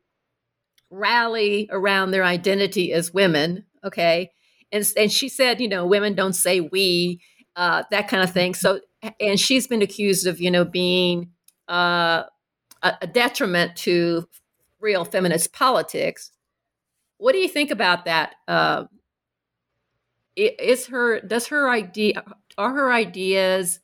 rally 0.91 1.67
around 1.71 2.11
their 2.11 2.23
identity 2.23 2.93
as 2.93 3.13
women. 3.13 3.65
Okay, 3.83 4.31
and 4.71 4.85
and 4.95 5.11
she 5.11 5.29
said 5.29 5.59
you 5.59 5.67
know 5.67 5.85
women 5.85 6.13
don't 6.13 6.33
say 6.33 6.59
we 6.59 7.21
uh, 7.55 7.83
that 7.91 8.07
kind 8.07 8.23
of 8.23 8.31
thing. 8.31 8.53
So 8.53 8.81
and 9.19 9.39
she's 9.39 9.67
been 9.67 9.81
accused 9.81 10.27
of 10.27 10.39
you 10.39 10.51
know 10.51 10.65
being 10.65 11.31
uh, 11.69 12.23
a, 12.83 12.93
a 13.01 13.07
detriment 13.07 13.75
to 13.77 14.27
real 14.79 15.05
feminist 15.05 15.53
politics. 15.53 16.31
What 17.17 17.33
do 17.33 17.39
you 17.39 17.47
think 17.47 17.71
about 17.71 18.05
that? 18.05 18.35
Uh, 18.47 18.85
is 20.35 20.87
her 20.87 21.19
does 21.21 21.47
her 21.47 21.69
idea 21.69 22.23
are 22.57 22.73
her 22.73 22.91
ideas 22.91 23.79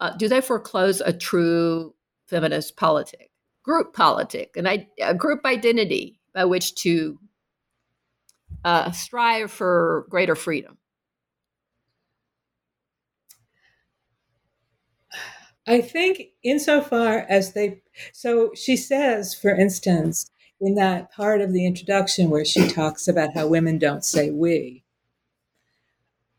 uh, 0.00 0.10
do 0.16 0.26
they 0.26 0.40
foreclose 0.40 1.00
a 1.00 1.12
true 1.12 1.94
feminist 2.26 2.76
politic, 2.76 3.30
group 3.62 3.94
politic, 3.94 4.56
and 4.56 4.66
a 5.00 5.14
group 5.14 5.44
identity 5.44 6.18
by 6.34 6.44
which 6.44 6.74
to 6.76 7.18
uh, 8.64 8.90
strive 8.92 9.50
for 9.50 10.06
greater 10.08 10.34
freedom? 10.34 10.78
I 15.66 15.80
think, 15.80 16.30
insofar 16.42 17.24
as 17.28 17.52
they, 17.52 17.82
so 18.12 18.52
she 18.54 18.76
says, 18.76 19.34
for 19.34 19.54
instance, 19.54 20.30
in 20.60 20.74
that 20.74 21.12
part 21.12 21.40
of 21.40 21.52
the 21.52 21.66
introduction 21.66 22.30
where 22.30 22.44
she 22.44 22.68
talks 22.68 23.06
about 23.06 23.34
how 23.34 23.46
women 23.46 23.78
don't 23.78 24.04
say 24.04 24.30
we, 24.30 24.82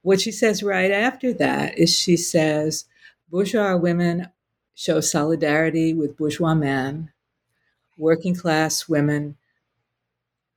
what 0.02 0.20
she 0.20 0.32
says 0.32 0.62
right 0.62 0.91
after 0.91 1.34
that 1.34 1.78
is 1.78 1.98
she 1.98 2.18
says, 2.18 2.86
bourgeois 3.30 3.76
women 3.76 4.30
show 4.76 5.00
solidarity 5.00 5.94
with 5.94 6.18
bourgeois 6.18 6.54
men, 6.54 7.12
working 7.98 8.36
class 8.36 8.89
women 8.89 9.38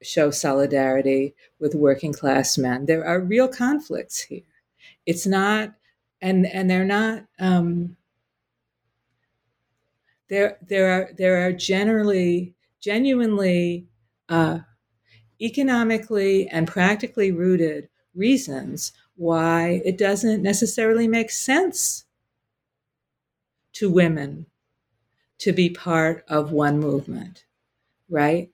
show 0.02 0.30
solidarity 0.30 1.34
with 1.58 1.74
working 1.74 2.12
class 2.12 2.58
men. 2.58 2.86
There 2.86 3.04
are 3.04 3.20
real 3.20 3.48
conflicts 3.48 4.22
here. 4.22 4.42
It's 5.04 5.26
not, 5.26 5.74
and 6.20 6.46
and 6.46 6.70
they're 6.70 6.84
not. 6.84 7.24
Um, 7.38 7.96
there 10.28 10.58
there 10.66 10.90
are 10.90 11.12
there 11.16 11.46
are 11.46 11.52
generally 11.52 12.54
genuinely 12.80 13.86
uh, 14.28 14.60
economically 15.40 16.48
and 16.48 16.66
practically 16.66 17.30
rooted 17.30 17.88
reasons 18.14 18.92
why 19.16 19.80
it 19.84 19.96
doesn't 19.96 20.42
necessarily 20.42 21.08
make 21.08 21.30
sense 21.30 22.04
to 23.72 23.90
women 23.90 24.46
to 25.38 25.52
be 25.52 25.68
part 25.68 26.24
of 26.28 26.52
one 26.52 26.78
movement, 26.78 27.44
right? 28.08 28.50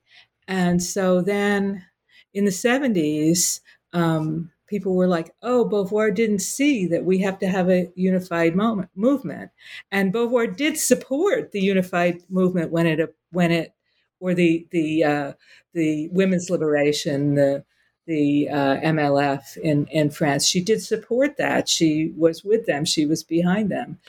And 0.47 0.81
so 0.81 1.21
then 1.21 1.85
in 2.33 2.45
the 2.45 2.51
70s, 2.51 3.61
um, 3.93 4.51
people 4.67 4.95
were 4.95 5.07
like, 5.07 5.33
oh, 5.43 5.67
Beauvoir 5.69 6.13
didn't 6.13 6.39
see 6.39 6.87
that 6.87 7.05
we 7.05 7.19
have 7.19 7.37
to 7.39 7.47
have 7.47 7.69
a 7.69 7.91
unified 7.95 8.55
moment, 8.55 8.89
movement. 8.95 9.51
And 9.91 10.13
Beauvoir 10.13 10.55
did 10.55 10.77
support 10.77 11.51
the 11.51 11.61
unified 11.61 12.21
movement 12.29 12.71
when 12.71 12.87
it, 12.87 13.15
when 13.31 13.51
it, 13.51 13.73
or 14.19 14.33
the, 14.33 14.67
the, 14.71 15.03
uh, 15.03 15.33
the 15.73 16.09
women's 16.09 16.49
liberation, 16.49 17.35
the, 17.35 17.63
the 18.07 18.49
uh, 18.49 18.77
MLF 18.81 19.57
in, 19.57 19.85
in 19.87 20.09
France. 20.09 20.47
She 20.47 20.61
did 20.61 20.81
support 20.81 21.37
that. 21.37 21.69
She 21.69 22.13
was 22.17 22.43
with 22.43 22.65
them. 22.65 22.85
She 22.85 23.05
was 23.05 23.23
behind 23.23 23.71
them. 23.71 23.99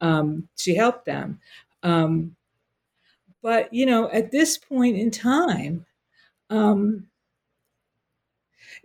Um, 0.00 0.48
she 0.56 0.74
helped 0.74 1.06
them. 1.06 1.40
Um, 1.82 2.36
but, 3.44 3.70
you 3.74 3.84
know, 3.84 4.10
at 4.10 4.30
this 4.30 4.56
point 4.56 4.96
in 4.96 5.10
time, 5.10 5.84
um, 6.48 7.08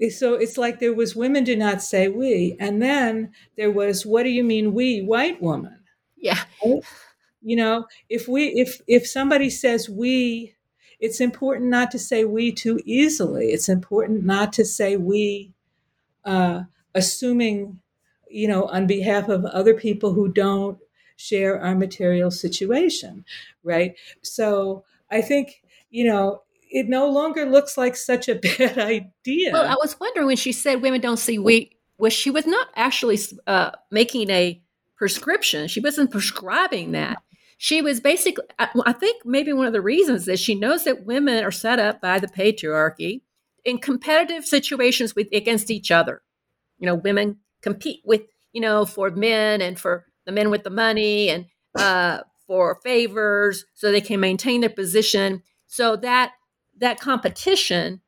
so 0.09 0.33
it's 0.33 0.57
like 0.57 0.79
there 0.79 0.93
was 0.93 1.15
women 1.15 1.45
do 1.45 1.55
not 1.55 1.81
say 1.81 2.09
we, 2.09 2.57
and 2.59 2.81
then 2.81 3.31
there 3.55 3.71
was 3.71 4.05
what 4.05 4.23
do 4.23 4.29
you 4.29 4.43
mean 4.43 4.73
we, 4.73 5.01
white 5.01 5.41
woman? 5.41 5.79
Yeah. 6.17 6.39
You 7.41 7.55
know, 7.55 7.85
if 8.09 8.27
we 8.27 8.47
if 8.47 8.81
if 8.85 9.07
somebody 9.07 9.49
says 9.49 9.89
we, 9.89 10.55
it's 10.99 11.21
important 11.21 11.69
not 11.69 11.89
to 11.91 11.99
say 11.99 12.25
we 12.25 12.51
too 12.51 12.81
easily. 12.83 13.51
It's 13.51 13.69
important 13.69 14.25
not 14.25 14.51
to 14.53 14.65
say 14.65 14.97
we, 14.97 15.53
uh, 16.25 16.63
assuming, 16.93 17.79
you 18.29 18.49
know, 18.49 18.65
on 18.65 18.87
behalf 18.87 19.29
of 19.29 19.45
other 19.45 19.73
people 19.73 20.13
who 20.13 20.27
don't 20.27 20.77
share 21.19 21.61
our 21.61 21.75
material 21.75 22.31
situation, 22.31 23.25
right? 23.63 23.95
So 24.21 24.85
I 25.11 25.21
think 25.21 25.61
you 25.89 26.05
know 26.05 26.43
it 26.71 26.87
no 26.87 27.09
longer 27.09 27.45
looks 27.45 27.77
like 27.77 27.95
such 27.95 28.29
a 28.29 28.35
bad 28.57 28.77
idea. 28.77 29.51
Well, 29.51 29.67
I 29.67 29.75
was 29.75 29.99
wondering 29.99 30.27
when 30.27 30.37
she 30.37 30.51
said 30.51 30.81
women 30.81 31.01
don't 31.01 31.17
see 31.17 31.37
we 31.37 31.71
was 31.97 32.13
she 32.13 32.31
was 32.31 32.47
not 32.47 32.67
actually 32.75 33.19
uh, 33.45 33.71
making 33.91 34.29
a 34.29 34.61
prescription. 34.95 35.67
She 35.67 35.81
wasn't 35.81 36.11
prescribing 36.11 36.93
that. 36.93 37.21
She 37.57 37.81
was 37.81 37.99
basically, 37.99 38.45
I, 38.57 38.69
I 38.85 38.93
think 38.93 39.25
maybe 39.25 39.51
one 39.51 39.67
of 39.67 39.73
the 39.73 39.81
reasons 39.81 40.27
is 40.29 40.39
she 40.39 40.55
knows 40.55 40.85
that 40.85 41.05
women 41.05 41.43
are 41.43 41.51
set 41.51 41.77
up 41.77 41.99
by 41.99 42.19
the 42.19 42.27
patriarchy 42.27 43.21
in 43.65 43.79
competitive 43.79 44.45
situations 44.45 45.13
with 45.15 45.27
against 45.33 45.69
each 45.69 45.91
other. 45.91 46.21
You 46.77 46.85
know, 46.85 46.95
women 46.95 47.37
compete 47.61 48.01
with, 48.05 48.21
you 48.53 48.61
know, 48.61 48.85
for 48.85 49.11
men 49.11 49.61
and 49.61 49.77
for 49.77 50.05
the 50.29 50.35
men 50.35 50.51
with 50.51 50.63
the 50.63 50.69
money 50.69 51.29
and 51.29 51.47
uh, 51.75 52.19
for 52.45 52.79
favors 52.83 53.65
so 53.73 53.91
they 53.91 53.99
can 53.99 54.19
maintain 54.19 54.61
their 54.61 54.69
position. 54.69 55.41
So 55.65 55.95
that 55.97 56.33
that 56.77 56.99
competition 56.99 58.01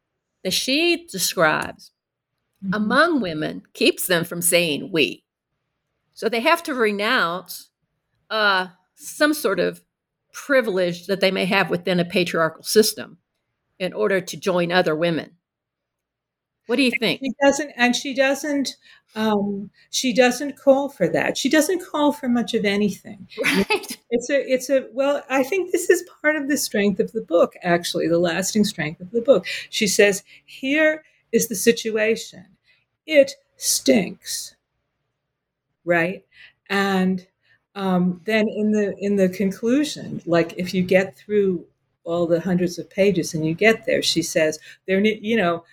that 0.43 0.53
she 0.53 1.07
describes 1.07 1.91
mm-hmm. 2.63 2.76
among 2.76 3.22
women 3.22 3.63
keeps 3.74 4.05
them 4.05 4.24
from 4.24 4.41
saying 4.41 4.91
we. 4.91 5.24
So 6.13 6.30
they 6.30 6.41
have 6.41 6.61
to 6.63 6.76
renounce 6.76 7.69
uh, 8.30 8.67
some 8.93 9.34
sort 9.34 9.59
of 9.59 9.82
privilege 10.32 11.07
that 11.07 11.22
they 11.22 11.32
may 11.32 11.45
have 11.45 11.72
within 11.72 11.99
a 11.99 12.05
patriarchal 12.05 12.63
system 12.63 13.17
in 13.80 13.93
order 13.93 14.22
to 14.22 14.38
join 14.38 14.72
other 14.72 14.95
women. 14.95 15.32
What 16.68 16.78
do 16.78 16.84
you 16.84 16.91
think? 16.99 17.22
She 17.24 17.32
doesn't, 17.41 17.72
and 17.76 17.95
she 17.95 18.14
doesn't. 18.14 18.78
Um, 19.14 19.72
she 19.89 20.14
doesn't 20.14 20.57
call 20.57 20.88
for 20.88 21.07
that. 21.09 21.38
She 21.38 21.49
doesn't 21.49 21.84
call 21.86 22.14
for 22.14 22.30
much 22.30 22.53
of 22.53 22.64
anything. 22.66 23.28
Right. 23.43 23.97
It's 24.09 24.30
a. 24.30 24.51
It's 24.53 24.70
a. 24.70 24.88
Well, 24.93 25.24
I 25.30 25.43
think 25.43 25.72
this 25.72 25.89
is 25.89 26.03
part 26.22 26.36
of 26.36 26.47
the 26.47 26.57
strength 26.57 26.99
of 26.99 27.12
the 27.12 27.22
book. 27.22 27.53
Actually, 27.64 28.07
the 28.07 28.20
lasting 28.20 28.64
strength 28.64 29.01
of 29.01 29.12
the 29.12 29.22
book. 29.22 29.45
She 29.70 29.88
says, 29.88 30.24
"Here 30.45 31.03
is 31.32 31.47
the 31.47 31.55
situation. 31.55 32.45
It 33.05 33.34
stinks." 33.57 34.55
Right, 35.84 36.24
and 36.70 37.26
um, 37.76 38.22
then 38.26 38.47
in 38.47 38.72
the 38.72 38.95
in 38.99 39.16
the 39.16 39.30
conclusion, 39.30 40.22
like 40.28 40.53
if 40.57 40.74
you 40.74 40.84
get 40.84 41.18
through 41.18 41.66
all 42.03 42.28
the 42.28 42.39
hundreds 42.39 42.78
of 42.78 42.89
pages 42.89 43.34
and 43.34 43.45
you 43.45 43.53
get 43.55 43.86
there, 43.86 44.01
she 44.03 44.22
says 44.22 44.59
there, 44.88 44.99
you 45.03 45.36
know, 45.38 45.64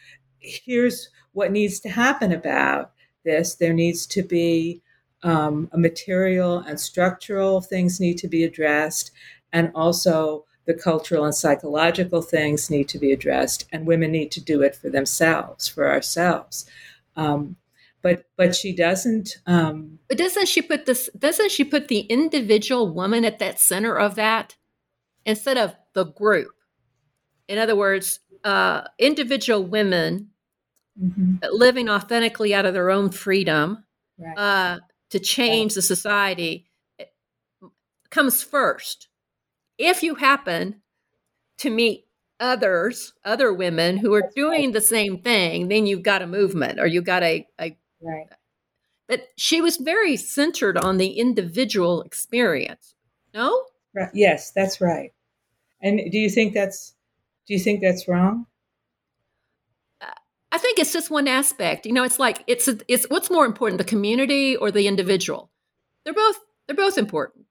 here's 0.41 1.09
what 1.32 1.53
needs 1.53 1.80
to 1.80 1.89
happen 1.89 2.32
about 2.32 2.93
this. 3.24 3.55
There 3.55 3.72
needs 3.72 4.07
to 4.07 4.22
be 4.22 4.82
um, 5.22 5.68
a 5.72 5.78
material 5.78 6.59
and 6.59 6.78
structural 6.78 7.61
things 7.61 8.01
need 8.01 8.18
to 8.18 8.28
be 8.28 8.45
addressed, 8.45 9.11
and 9.53 9.70
also 9.74 10.45
the 10.66 10.74
cultural 10.74 11.24
and 11.24 11.34
psychological 11.34 12.22
things 12.22 12.70
need 12.70 12.89
to 12.91 12.99
be 12.99 13.12
addressed, 13.12 13.66
and 13.72 13.86
women 13.86 14.12
need 14.12 14.30
to 14.32 14.41
do 14.41 14.62
it 14.62 14.76
for 14.76 14.91
themselves, 14.91 15.66
for 15.68 15.89
ourselves. 15.89 16.66
Um, 17.16 17.57
but 18.03 18.24
but 18.36 18.55
she 18.55 18.74
doesn't. 18.74 19.39
Um, 19.47 19.99
but 20.09 20.18
doesn't 20.18 20.49
she 20.49 20.62
put 20.62 20.86
this? 20.86 21.11
Doesn't 21.18 21.51
she 21.51 21.64
put 21.64 21.89
the 21.89 22.01
individual 22.01 22.93
woman 22.93 23.24
at 23.24 23.39
that 23.41 23.59
center 23.59 23.97
of 23.97 24.14
that 24.14 24.57
instead 25.24 25.59
of 25.59 25.74
the 25.95 26.05
group? 26.05 26.53
In 27.49 27.59
other 27.59 27.74
words, 27.74 28.20
uh, 28.49 28.88
individual 28.99 29.62
women 29.62 30.30
mm-hmm. 30.99 31.36
living 31.53 31.90
authentically 31.90 32.55
out 32.55 32.64
of 32.64 32.72
their 32.72 32.90
own 32.90 33.11
freedom 33.11 33.84
right. 34.18 34.38
uh, 34.38 34.78
to 35.11 35.18
change 35.18 35.72
right. 35.72 35.74
the 35.74 35.82
society 35.82 36.66
comes 38.09 38.42
first. 38.42 39.09
If 39.76 40.03
you 40.03 40.14
happen 40.14 40.80
to 41.59 41.68
meet 41.68 42.07
others, 42.40 43.12
other 43.22 43.53
women 43.53 43.99
who 43.99 44.14
are 44.14 44.22
That's 44.22 44.34
doing 44.34 44.64
right. 44.64 44.72
the 44.72 44.80
same 44.80 45.20
thing, 45.20 45.68
then 45.68 45.84
you've 45.86 46.03
got 46.03 46.22
a 46.22 46.26
movement 46.26 46.80
or 46.80 46.86
you've 46.86 47.05
got 47.05 47.22
a, 47.22 47.46
a 47.61 47.76
right. 48.01 48.28
But 49.09 49.28
she 49.36 49.61
was 49.61 49.76
very 49.76 50.16
centered 50.16 50.78
on 50.78 50.96
the 50.96 51.18
individual 51.18 52.01
experience. 52.01 52.94
No? 53.34 53.64
Right. 53.94 54.09
Yes, 54.14 54.53
that's 54.53 54.80
right. 54.80 55.12
And 55.82 56.01
do 56.11 56.18
you 56.18 56.30
think 56.30 56.55
that's 56.55 56.94
do 57.49 57.55
you 57.55 57.61
think 57.61 57.80
that's 57.80 58.07
wrong? 58.07 58.46
I 60.51 60.59
think 60.59 60.78
it's 60.78 60.92
just 60.92 61.11
one 61.11 61.28
aspect. 61.28 61.86
You 61.86 61.92
know, 61.92 62.05
it's 62.05 62.18
like 62.18 62.44
it's 62.46 62.68
a, 62.68 62.78
it's 62.88 63.07
what's 63.09 63.30
more 63.30 63.44
important, 63.44 63.78
the 63.78 63.84
community 63.84 64.57
or 64.57 64.70
the 64.70 64.86
individual. 64.86 65.51
They're 66.05 66.14
both 66.14 66.38
they're 66.66 66.76
both 66.76 66.99
important. 66.99 67.46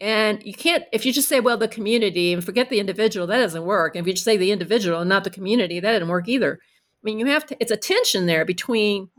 And 0.00 0.42
you 0.44 0.52
can't 0.52 0.84
if 0.92 1.06
you 1.06 1.12
just 1.12 1.28
say 1.28 1.40
well 1.40 1.56
the 1.56 1.68
community 1.68 2.32
and 2.32 2.44
forget 2.44 2.68
the 2.68 2.80
individual, 2.80 3.26
that 3.26 3.38
doesn't 3.38 3.64
work. 3.64 3.96
And 3.96 4.04
if 4.04 4.06
you 4.06 4.12
just 4.12 4.24
say 4.24 4.36
the 4.36 4.52
individual 4.52 5.00
and 5.00 5.08
not 5.08 5.24
the 5.24 5.30
community, 5.30 5.80
that 5.80 5.92
doesn't 5.92 6.08
work 6.08 6.28
either. 6.28 6.58
I 6.62 7.02
mean, 7.02 7.18
you 7.18 7.26
have 7.26 7.46
to 7.46 7.56
it's 7.60 7.72
a 7.72 7.76
tension 7.76 8.26
there 8.26 8.44
between 8.44 9.10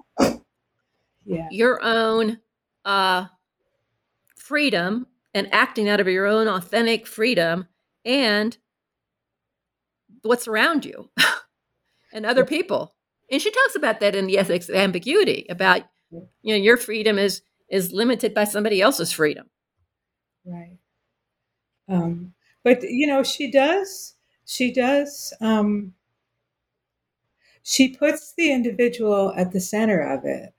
yeah. 1.26 1.48
your 1.52 1.80
own 1.84 2.40
uh 2.86 3.26
freedom 4.36 5.08
and 5.34 5.54
acting 5.54 5.90
out 5.90 6.00
of 6.00 6.08
your 6.08 6.26
own 6.26 6.48
authentic 6.48 7.06
freedom 7.06 7.68
and 8.06 8.58
what's 10.28 10.48
around 10.48 10.86
you 10.86 11.10
and 12.14 12.26
other 12.26 12.46
people. 12.46 12.94
And 13.32 13.42
she 13.42 13.52
talks 13.52 13.76
about 13.76 14.00
that 14.00 14.16
in 14.16 14.28
the 14.28 14.38
ethics 14.38 14.70
of 14.70 14.76
ambiguity 14.76 15.46
about 15.50 15.84
you 16.12 16.54
know 16.54 16.56
your 16.56 16.78
freedom 16.78 17.18
is 17.18 17.42
is 17.70 17.92
limited 17.92 18.34
by 18.34 18.46
somebody 18.46 18.82
else's 18.82 19.12
freedom. 19.12 19.50
Right. 20.46 20.78
Um 21.90 22.34
but 22.64 22.84
you 22.84 23.08
know 23.08 23.24
she 23.24 23.52
does 23.52 24.16
she 24.46 24.72
does 24.72 25.34
um 25.42 25.94
she 27.64 27.90
puts 27.90 28.34
the 28.34 28.52
individual 28.52 29.34
at 29.36 29.52
the 29.52 29.60
center 29.60 30.00
of 30.00 30.24
it. 30.24 30.54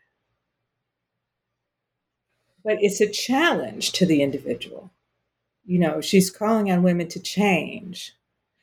But 2.62 2.78
it's 2.82 3.00
a 3.00 3.08
challenge 3.08 3.92
to 3.92 4.04
the 4.04 4.22
individual. 4.22 4.90
You 5.64 5.78
know 5.78 6.02
she's 6.02 6.30
calling 6.30 6.70
on 6.70 6.82
women 6.82 7.08
to 7.08 7.20
change 7.20 8.17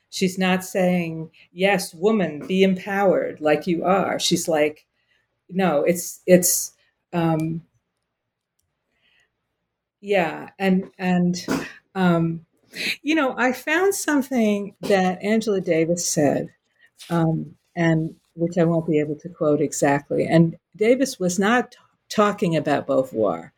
She's 0.09 0.37
not 0.37 0.63
saying, 0.63 1.31
yes, 1.51 1.93
woman, 1.93 2.45
be 2.47 2.63
empowered 2.63 3.41
like 3.41 3.67
you 3.67 3.83
are. 3.83 4.19
She's 4.19 4.47
like, 4.47 4.85
no, 5.49 5.83
it's, 5.83 6.21
it's, 6.25 6.71
um, 7.13 7.63
yeah. 10.01 10.49
And, 10.57 10.91
and, 10.97 11.45
um, 11.95 12.45
you 13.01 13.15
know, 13.15 13.35
I 13.37 13.51
found 13.51 13.95
something 13.95 14.75
that 14.81 15.23
Angela 15.23 15.61
Davis 15.61 16.07
said, 16.07 16.49
um, 17.09 17.55
and 17.75 18.15
which 18.35 18.57
I 18.57 18.65
won't 18.65 18.87
be 18.87 18.99
able 18.99 19.15
to 19.15 19.29
quote 19.29 19.61
exactly. 19.61 20.25
And 20.25 20.57
Davis 20.75 21.19
was 21.19 21.39
not 21.39 21.71
t- 21.71 21.77
talking 22.09 22.55
about 22.55 22.87
Beauvoir, 22.87 23.51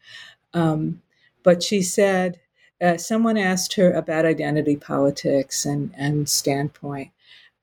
um, 0.54 1.02
but 1.44 1.64
she 1.64 1.82
said, 1.82 2.40
uh, 2.82 2.98
someone 2.98 3.38
asked 3.38 3.74
her 3.74 3.92
about 3.92 4.26
identity 4.26 4.76
politics 4.76 5.66
and, 5.66 5.94
and 5.98 6.30
standpoint, 6.30 7.12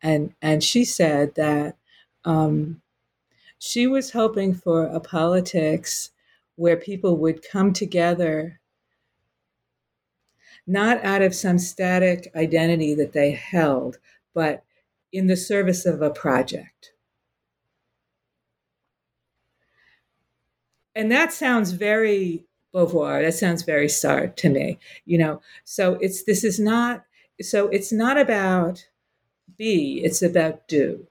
and 0.03 0.35
and 0.43 0.63
she 0.63 0.85
said 0.85 1.35
that 1.37 1.77
um, 2.25 2.81
she 3.59 3.87
was 3.87 4.11
hoping 4.11 4.55
for 4.55 4.87
a 4.87 5.01
politics 5.01 6.11
where 6.57 6.77
people 6.77 7.17
would 7.17 7.43
come 7.43 7.73
together 7.73 8.61
not 10.67 11.05
out 11.05 11.23
of 11.23 11.35
some 11.35 11.59
static 11.59 12.31
identity 12.35 12.95
that 12.95 13.13
they 13.13 13.33
held, 13.33 13.99
but 14.35 14.65
in 15.13 15.27
the 15.27 15.37
service 15.37 15.85
of 15.87 16.01
a 16.01 16.11
project. 16.11 16.93
And 20.95 21.11
that 21.11 21.33
sounds 21.33 21.73
very 21.73 22.45
Beauvoir. 22.75 23.23
That 23.23 23.33
sounds 23.35 23.63
very 23.63 23.87
Sartre 23.87 24.35
to 24.37 24.49
me, 24.51 24.79
you 25.07 25.17
know. 25.19 25.41
So 25.65 25.95
it's 26.01 26.25
this 26.25 26.45
is 26.45 26.59
not 26.61 27.05
so 27.41 27.69
it's 27.69 27.93
not 27.93 28.19
about 28.19 28.87
be, 29.59 30.03
it's 30.05 30.23
about 30.23 30.69
do. 30.69 31.07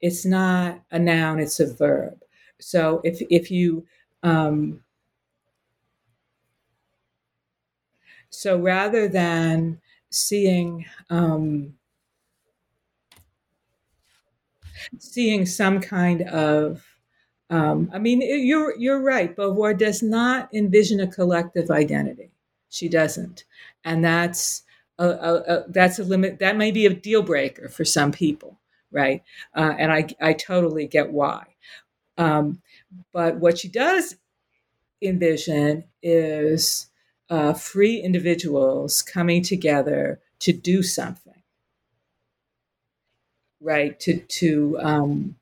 It's 0.00 0.24
not 0.24 0.82
a 0.92 0.98
noun, 1.00 1.40
it's 1.40 1.58
a 1.60 1.66
verb. 1.66 2.22
So 2.60 3.00
if 3.04 3.20
if 3.30 3.50
you 3.50 3.86
um, 4.22 4.82
so 8.30 8.58
rather 8.58 9.08
than 9.08 9.80
seeing 10.10 10.84
um, 11.10 11.74
seeing 14.98 15.46
some 15.46 15.80
kind 15.80 16.22
of 16.22 16.93
um, 17.50 17.90
I 17.92 17.98
mean, 17.98 18.22
you're 18.22 18.76
you're 18.78 19.00
right. 19.00 19.34
Beauvoir 19.34 19.76
does 19.76 20.02
not 20.02 20.48
envision 20.52 21.00
a 21.00 21.06
collective 21.06 21.70
identity. 21.70 22.30
She 22.70 22.88
doesn't, 22.88 23.44
and 23.84 24.04
that's 24.04 24.62
a, 24.98 25.06
a, 25.08 25.34
a, 25.34 25.64
that's 25.68 25.98
a 25.98 26.04
limit. 26.04 26.38
That 26.38 26.56
may 26.56 26.70
be 26.70 26.86
a 26.86 26.94
deal 26.94 27.22
breaker 27.22 27.68
for 27.68 27.84
some 27.84 28.12
people, 28.12 28.58
right? 28.90 29.22
Uh, 29.54 29.74
and 29.78 29.92
I 29.92 30.08
I 30.20 30.32
totally 30.32 30.86
get 30.86 31.12
why. 31.12 31.44
Um, 32.18 32.62
but 33.12 33.36
what 33.38 33.58
she 33.58 33.68
does 33.68 34.16
envision 35.02 35.84
is 36.02 36.88
uh, 37.30 37.54
free 37.54 37.98
individuals 38.00 39.02
coming 39.02 39.42
together 39.42 40.20
to 40.40 40.52
do 40.52 40.82
something, 40.82 41.42
right? 43.60 43.98
To 44.00 44.18
to 44.18 44.78
um, 44.80 45.36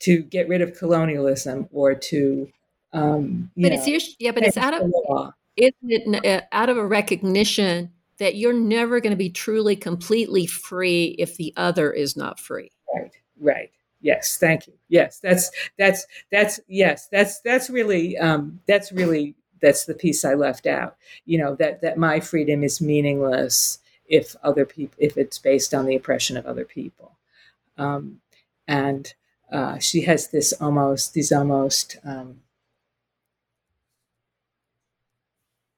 to 0.00 0.22
get 0.22 0.48
rid 0.48 0.62
of 0.62 0.76
colonialism 0.76 1.68
or 1.72 1.94
to 1.94 2.50
um, 2.92 3.50
but 3.56 3.72
it's 3.72 3.86
usually, 3.86 4.16
yeah, 4.18 4.32
but 4.32 4.42
it's 4.42 4.56
out 4.56 4.74
of 4.74 4.90
law. 5.08 5.32
isn't 5.56 5.74
it 5.82 6.26
uh, 6.26 6.40
out 6.52 6.68
of 6.68 6.76
a 6.76 6.84
recognition 6.84 7.92
that 8.18 8.36
you're 8.36 8.52
never 8.52 9.00
going 9.00 9.12
to 9.12 9.16
be 9.16 9.30
truly 9.30 9.76
completely 9.76 10.46
free 10.46 11.16
if 11.18 11.36
the 11.36 11.52
other 11.56 11.92
is 11.92 12.16
not 12.16 12.38
free. 12.38 12.70
Right. 12.94 13.12
Right. 13.40 13.70
Yes. 14.00 14.36
Thank 14.38 14.66
you. 14.66 14.74
Yes. 14.88 15.20
That's 15.20 15.50
that's 15.78 16.06
that's 16.30 16.60
yes. 16.68 17.08
That's 17.08 17.40
that's 17.40 17.70
really 17.70 18.16
um, 18.18 18.60
that's 18.66 18.92
really 18.92 19.34
that's 19.62 19.84
the 19.84 19.94
piece 19.94 20.24
I 20.24 20.34
left 20.34 20.66
out. 20.66 20.96
You 21.24 21.38
know 21.38 21.54
that 21.56 21.80
that 21.82 21.96
my 21.96 22.20
freedom 22.20 22.62
is 22.62 22.80
meaningless 22.80 23.78
if 24.06 24.36
other 24.42 24.64
people 24.64 24.96
if 24.98 25.16
it's 25.16 25.38
based 25.38 25.72
on 25.74 25.86
the 25.86 25.96
oppression 25.96 26.36
of 26.36 26.46
other 26.46 26.64
people, 26.64 27.16
um, 27.78 28.20
and 28.66 29.14
uh, 29.52 29.78
she 29.78 30.02
has 30.02 30.28
this 30.28 30.52
almost 30.60 31.14
these 31.14 31.32
almost 31.32 31.96
um, 32.04 32.40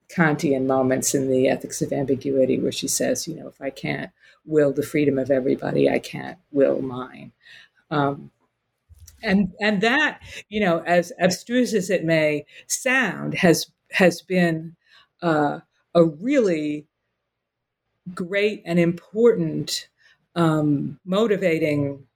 Kantian 0.09 0.66
moments 0.66 1.14
in 1.14 1.31
the 1.31 1.49
Ethics 1.49 1.81
of 1.81 1.93
Ambiguity 1.93 2.59
where 2.59 2.73
she 2.73 2.87
says, 2.89 3.27
you 3.27 3.35
know, 3.35 3.49
if 3.49 3.61
I 3.61 3.70
can't 3.70 4.11
will 4.45 4.73
the 4.73 4.83
freedom 4.83 5.18
of 5.18 5.31
everybody, 5.31 5.89
I 5.89 5.99
can't 5.99 6.39
will 6.51 6.83
mine. 6.83 7.33
Um, 7.91 8.31
and 9.23 9.53
and 9.61 9.81
that, 9.83 10.20
you 10.49 10.61
know, 10.61 10.81
as 10.81 11.12
abstruse 11.20 11.75
as 11.75 11.91
it 11.91 12.05
may 12.05 12.47
sound, 12.66 13.35
has 13.35 13.70
has 13.93 14.23
been 14.23 14.77
uh, 15.23 15.61
a 15.95 16.05
really 16.05 16.87
great 18.14 18.62
and 18.64 18.79
important 18.79 19.89
um, 20.35 20.99
motivating 21.05 22.07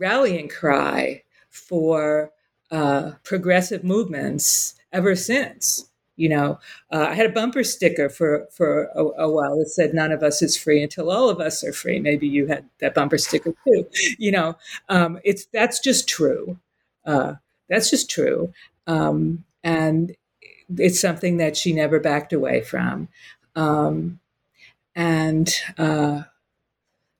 rallying 0.00 0.48
cry 0.48 1.22
for 1.50 2.32
uh, 2.70 3.12
progressive 3.22 3.84
movements 3.84 4.74
ever 4.92 5.14
since. 5.14 5.86
You 6.16 6.28
know, 6.28 6.58
uh, 6.92 7.06
I 7.10 7.14
had 7.14 7.30
a 7.30 7.32
bumper 7.32 7.64
sticker 7.64 8.10
for 8.10 8.46
for 8.50 8.84
a, 8.94 9.04
a, 9.22 9.30
while 9.30 9.58
that 9.58 9.70
said 9.70 9.94
"None 9.94 10.12
of 10.12 10.22
us 10.22 10.42
is 10.42 10.56
free 10.56 10.82
until 10.82 11.10
all 11.10 11.30
of 11.30 11.40
us 11.40 11.64
are 11.64 11.72
free." 11.72 11.98
Maybe 11.98 12.28
you 12.28 12.46
had 12.46 12.68
that 12.80 12.94
bumper 12.94 13.16
sticker 13.16 13.54
too. 13.66 13.86
You 14.18 14.32
know, 14.32 14.56
um, 14.90 15.18
it's 15.24 15.46
that's 15.46 15.80
just 15.80 16.08
true. 16.08 16.58
Uh, 17.06 17.34
that's 17.70 17.88
just 17.88 18.10
true, 18.10 18.52
um, 18.86 19.44
and 19.64 20.14
it's 20.76 21.00
something 21.00 21.38
that 21.38 21.56
she 21.56 21.72
never 21.72 21.98
backed 21.98 22.34
away 22.34 22.60
from. 22.60 23.08
Um, 23.56 24.20
and 24.94 25.52
uh, 25.78 26.22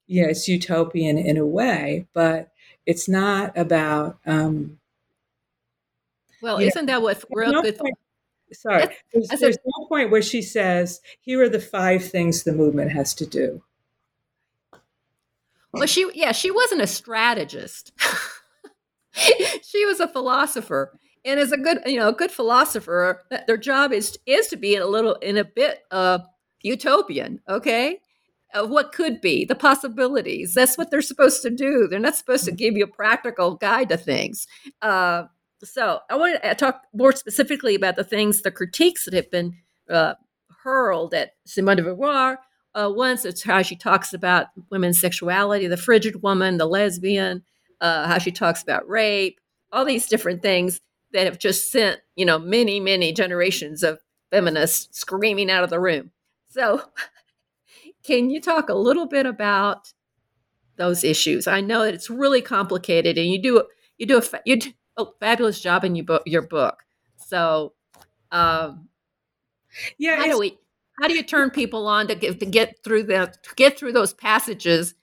yeah, 0.07 0.25
it's 0.25 0.49
utopian 0.49 1.17
in 1.17 1.39
a 1.39 1.47
way, 1.47 2.07
but 2.13 2.50
it's 2.91 3.09
not 3.09 3.57
about. 3.57 4.19
Um, 4.27 4.79
well, 6.43 6.59
isn't 6.59 6.87
know, 6.87 6.95
that 6.95 7.03
what 7.03 7.25
real 7.31 7.53
no 7.53 7.63
good? 7.63 7.79
Point, 7.79 7.95
sorry, 8.53 8.89
there's, 9.13 9.29
there's 9.29 9.57
a, 9.57 9.61
no 9.65 9.87
point 9.87 10.11
where 10.11 10.23
she 10.23 10.43
says, 10.43 11.01
"Here 11.21 11.41
are 11.41 11.49
the 11.49 11.61
five 11.61 12.05
things 12.05 12.43
the 12.43 12.53
movement 12.53 12.91
has 12.91 13.15
to 13.15 13.27
do." 13.27 13.63
Well, 15.73 15.87
she 15.87 16.11
yeah, 16.15 16.33
she 16.33 16.51
wasn't 16.51 16.81
a 16.81 16.87
strategist. 16.89 17.93
she 19.13 19.87
was 19.87 20.01
a 20.01 20.09
philosopher, 20.09 20.99
and 21.25 21.39
as 21.39 21.53
a 21.53 21.57
good 21.57 21.79
you 21.87 21.97
know 21.97 22.09
a 22.09 22.13
good 22.13 22.33
philosopher, 22.33 23.23
their 23.47 23.57
job 23.57 23.93
is 23.93 24.19
is 24.27 24.49
to 24.49 24.57
be 24.57 24.75
in 24.75 24.83
a 24.83 24.87
little 24.87 25.15
in 25.17 25.39
a 25.39 25.45
bit 25.45 25.85
uh, 25.93 26.19
utopian. 26.61 27.41
Okay, 27.49 28.01
of 28.55 28.71
what 28.71 28.93
could 28.93 29.21
be, 29.21 29.45
the 29.45 29.55
possibilities. 29.55 30.55
That's 30.55 30.77
what 30.77 30.91
they're 30.91 31.03
supposed 31.03 31.43
to 31.43 31.51
do. 31.51 31.87
They're 31.89 31.99
not 31.99 32.17
supposed 32.17 32.45
to 32.45 32.53
give 32.53 32.77
you 32.77 32.85
a 32.85 32.89
practical 32.89 33.57
guide 33.57 33.89
to 33.91 33.97
things. 33.97 34.47
Uh, 34.83 35.25
so 35.63 36.01
I 36.09 36.17
want 36.17 36.43
to 36.43 36.55
talk 36.55 36.83
more 36.95 37.13
specifically 37.13 37.75
about 37.75 37.97
the 37.97 38.05
things, 38.05 38.43
the 38.43 38.51
critiques 38.51 39.05
that 39.05 39.15
have 39.15 39.31
been 39.31 39.57
uh, 39.89 40.15
hurled 40.63 41.15
at 41.15 41.33
Simone 41.47 41.77
de 41.77 41.83
Beauvoir. 41.83 42.37
Uh, 42.75 42.91
once 42.95 43.25
it's 43.25 43.43
how 43.43 43.63
she 43.63 43.77
talks 43.77 44.15
about 44.15 44.47
women's 44.71 45.01
sexuality, 45.01 45.67
the 45.67 45.77
frigid 45.77 46.23
woman, 46.23 46.57
the 46.57 46.67
lesbian, 46.67 47.43
uh, 47.81 48.07
how 48.07 48.19
she 48.19 48.31
talks 48.31 48.63
about 48.63 48.89
rape, 48.89 49.41
all 49.73 49.85
these 49.85 50.07
different 50.07 50.43
things 50.43 50.81
that 51.13 51.25
have 51.25 51.39
just 51.39 51.73
sent, 51.73 52.01
you 52.15 52.25
know, 52.25 52.39
many, 52.39 52.79
many 52.79 53.13
generations 53.13 53.83
of 53.83 54.01
feminists 54.31 54.99
screaming 54.99 55.51
out 55.51 55.65
of 55.65 55.71
the 55.71 55.81
room. 55.81 56.13
So 56.49 56.83
Can 58.03 58.31
you 58.31 58.41
talk 58.41 58.69
a 58.69 58.75
little 58.75 59.07
bit 59.07 59.27
about 59.27 59.93
those 60.77 61.05
issues? 61.05 61.47
I 61.47 61.61
know 61.61 61.85
that 61.85 61.95
it's 61.95 62.11
really 62.11 62.43
complicated, 62.43 63.19
and 63.19 63.29
you 63.29 63.41
do 63.41 63.65
you 63.99 64.07
do 64.07 64.19
a 64.19 64.23
you 64.45 64.57
do 64.57 64.73
a 64.97 65.07
fabulous 65.21 65.61
job 65.61 65.85
in 65.85 65.95
your 65.95 66.05
book. 66.05 66.23
Your 66.27 66.43
book. 66.43 66.85
So, 67.17 67.75
um, 68.33 68.89
yeah, 69.99 70.17
how 70.17 70.27
do 70.27 70.39
we? 70.39 70.59
How 71.01 71.09
do 71.09 71.15
you 71.15 71.23
turn 71.23 71.51
people 71.51 71.87
on 71.87 72.09
to 72.09 72.15
get 72.15 72.41
to 72.41 72.47
get 72.47 72.83
through 72.85 73.05
the 73.05 73.35
to 73.43 73.55
get 73.57 73.79
through 73.79 73.93
those 73.93 74.15
passages 74.15 74.95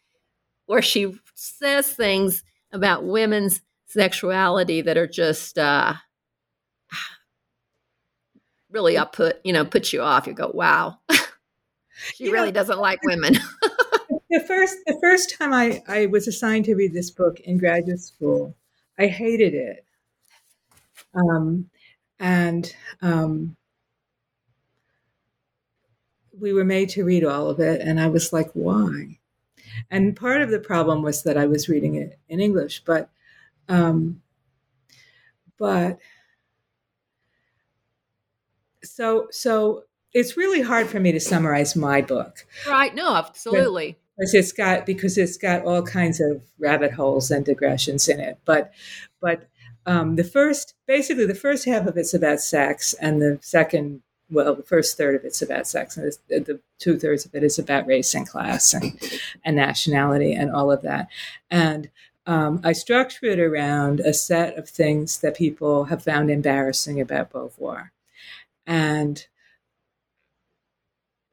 where 0.65 0.81
she 0.81 1.13
says 1.35 1.91
things 1.91 2.43
about 2.71 3.05
women's 3.05 3.61
sexuality 3.85 4.81
that 4.81 4.97
are 4.97 5.07
just 5.07 5.57
uh, 5.57 5.93
really 8.71 8.97
up 8.97 9.13
put 9.13 9.39
you 9.43 9.53
know 9.53 9.65
put 9.65 9.93
you 9.93 10.01
off. 10.01 10.27
You 10.27 10.33
go, 10.33 10.51
wow. 10.53 10.99
She 12.15 12.25
you 12.25 12.31
really 12.31 12.47
know, 12.47 12.53
doesn't 12.53 12.79
like 12.79 13.01
women. 13.03 13.33
the 14.29 14.43
first 14.47 14.77
the 14.85 14.97
first 15.01 15.35
time 15.37 15.53
I, 15.53 15.81
I 15.87 16.05
was 16.07 16.27
assigned 16.27 16.65
to 16.65 16.75
read 16.75 16.93
this 16.93 17.11
book 17.11 17.39
in 17.41 17.57
graduate 17.57 17.99
school, 17.99 18.55
I 18.97 19.07
hated 19.07 19.53
it. 19.53 19.85
Um, 21.13 21.69
and 22.19 22.73
um, 23.01 23.55
we 26.39 26.53
were 26.53 26.65
made 26.65 26.89
to 26.89 27.03
read 27.03 27.23
all 27.23 27.49
of 27.49 27.59
it, 27.59 27.81
and 27.81 27.99
I 27.99 28.07
was 28.07 28.31
like, 28.31 28.49
why? 28.53 29.19
And 29.91 30.15
part 30.15 30.41
of 30.41 30.49
the 30.49 30.59
problem 30.59 31.01
was 31.03 31.23
that 31.23 31.37
I 31.37 31.45
was 31.47 31.69
reading 31.69 31.95
it 31.95 32.19
in 32.29 32.39
English, 32.39 32.83
but 32.85 33.09
um, 33.69 34.21
but 35.57 35.99
so 38.83 39.27
so 39.31 39.83
it's 40.17 40.35
really 40.35 40.61
hard 40.63 40.87
for 40.87 40.99
me 40.99 41.11
to 41.11 41.19
summarize 41.19 41.75
my 41.75 42.01
book. 42.01 42.47
Right. 42.67 42.93
No, 42.95 43.15
absolutely. 43.15 43.97
Because 44.17 44.33
it's 44.33 44.51
got 44.51 44.87
because 44.87 45.15
it's 45.15 45.37
got 45.37 45.63
all 45.63 45.83
kinds 45.83 46.19
of 46.19 46.41
rabbit 46.57 46.91
holes 46.91 47.29
and 47.29 47.45
digressions 47.45 48.09
in 48.09 48.19
it. 48.19 48.39
But 48.43 48.73
but 49.21 49.47
um, 49.85 50.15
the 50.15 50.23
first 50.23 50.73
basically 50.87 51.27
the 51.27 51.35
first 51.35 51.65
half 51.65 51.85
of 51.85 51.97
it's 51.97 52.15
about 52.15 52.39
sex, 52.39 52.95
and 52.95 53.21
the 53.21 53.37
second 53.41 54.01
well 54.31 54.55
the 54.55 54.63
first 54.63 54.97
third 54.97 55.13
of 55.13 55.23
it's 55.23 55.43
about 55.43 55.67
sex, 55.67 55.95
and 55.97 56.11
the, 56.29 56.39
the 56.39 56.59
two 56.79 56.97
thirds 56.97 57.25
of 57.25 57.35
it 57.35 57.43
is 57.43 57.59
about 57.59 57.85
race 57.85 58.15
and 58.15 58.27
class 58.27 58.73
and 58.73 58.99
and 59.45 59.55
nationality 59.55 60.33
and 60.33 60.51
all 60.51 60.71
of 60.71 60.81
that. 60.81 61.09
And 61.51 61.91
um, 62.25 62.59
I 62.63 62.73
structure 62.73 63.27
it 63.27 63.39
around 63.39 63.99
a 63.99 64.13
set 64.13 64.57
of 64.57 64.67
things 64.67 65.19
that 65.19 65.37
people 65.37 65.85
have 65.85 66.03
found 66.03 66.31
embarrassing 66.31 66.99
about 66.99 67.31
Beauvoir. 67.31 67.91
And 68.65 69.25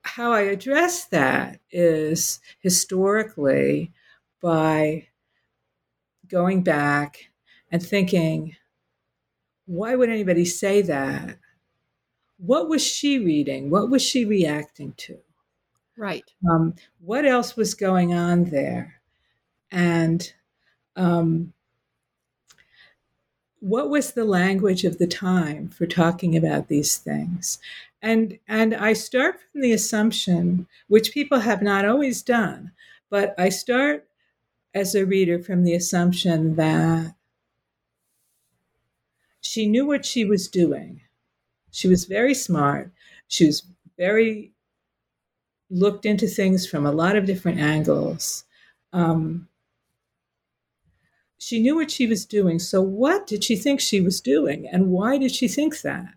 how 0.05 0.33
I 0.33 0.43
address 0.43 1.07
that 1.07 1.61
is 1.71 2.41
historically 2.61 3.93
by 4.41 5.09
going 6.29 6.63
back 6.63 7.31
and 7.71 7.83
thinking, 7.83 8.57
why 9.67 9.95
would 9.95 10.11
anybody 10.11 10.45
say 10.45 10.83
that? 10.83 11.39
What 12.39 12.69
was 12.69 12.85
she 12.85 13.19
reading? 13.19 13.71
What 13.71 13.91
was 13.91 14.03
she 14.03 14.25
reacting 14.25 14.93
to? 14.99 15.19
Right. 15.97 16.25
Um, 16.51 16.75
what 17.01 17.25
else 17.25 17.57
was 17.57 17.75
going 17.75 18.13
on 18.13 18.45
there? 18.45 19.01
And 19.71 20.33
um, 20.97 21.53
what 23.65 23.89
was 23.89 24.13
the 24.13 24.27
language 24.27 24.85
of 24.85 24.99
the 24.99 25.07
time 25.07 25.71
for 25.71 25.87
talking 25.87 26.37
about 26.37 26.69
these 26.69 26.99
things? 26.99 27.59
And, 28.03 28.39
and 28.47 28.75
I 28.75 28.93
start 28.93 29.41
from 29.41 29.63
the 29.63 29.73
assumption, 29.73 30.67
which 30.89 31.15
people 31.15 31.39
have 31.39 31.63
not 31.63 31.87
always 31.87 32.23
done, 32.23 32.73
but 33.09 33.35
I 33.39 33.49
start 33.49 34.07
as 34.75 34.95
a 34.95 35.07
reader 35.07 35.39
from 35.39 35.65
the 35.65 35.73
assumption 35.73 36.57
that 36.57 37.15
she 39.41 39.67
knew 39.67 39.87
what 39.87 40.05
she 40.05 40.27
was 40.27 40.47
doing. 40.47 41.01
She 41.71 41.89
was 41.89 42.05
very 42.05 42.35
smart. 42.35 42.91
She 43.29 43.47
was 43.47 43.63
very 43.97 44.53
looked 45.71 46.05
into 46.05 46.27
things 46.27 46.67
from 46.67 46.85
a 46.85 46.93
lot 46.93 47.17
of 47.17 47.25
different 47.25 47.61
angles. 47.61 48.45
Um, 48.93 49.49
she 51.39 51.61
knew 51.61 51.77
what 51.77 51.91
she 51.91 52.07
was 52.07 52.25
doing. 52.25 52.59
So, 52.59 52.81
what 52.81 53.27
did 53.27 53.45
she 53.45 53.57
think 53.57 53.81
she 53.81 54.01
was 54.01 54.21
doing, 54.21 54.69
and 54.71 54.89
why 54.89 55.19
did 55.19 55.33
she 55.33 55.49
think 55.49 55.81
that? 55.83 56.15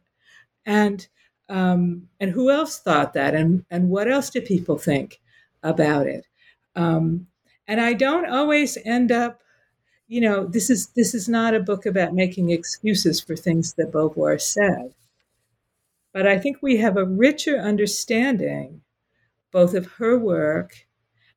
And 0.65 1.07
um, 1.49 2.09
and 2.19 2.31
who 2.31 2.51
else 2.51 2.79
thought 2.79 3.13
that? 3.13 3.33
And, 3.33 3.65
and 3.69 3.89
what 3.89 4.09
else 4.09 4.29
did 4.29 4.45
people 4.45 4.77
think 4.77 5.21
about 5.63 6.07
it. 6.07 6.25
Um, 6.75 7.27
and 7.67 7.81
I 7.81 7.93
don't 7.93 8.29
always 8.29 8.77
end 8.85 9.11
up, 9.11 9.41
you 10.07 10.21
know, 10.21 10.45
this 10.45 10.69
is 10.69 10.87
this 10.87 11.13
is 11.13 11.27
not 11.27 11.53
a 11.53 11.59
book 11.59 11.85
about 11.85 12.13
making 12.13 12.49
excuses 12.49 13.19
for 13.19 13.35
things 13.35 13.73
that 13.73 13.91
Beauvoir 13.91 14.39
said. 14.39 14.93
But 16.13 16.25
I 16.25 16.39
think 16.39 16.57
we 16.61 16.77
have 16.77 16.97
a 16.97 17.05
richer 17.05 17.57
understanding 17.57 18.81
both 19.51 19.73
of 19.73 19.93
her 19.93 20.17
work 20.17 20.85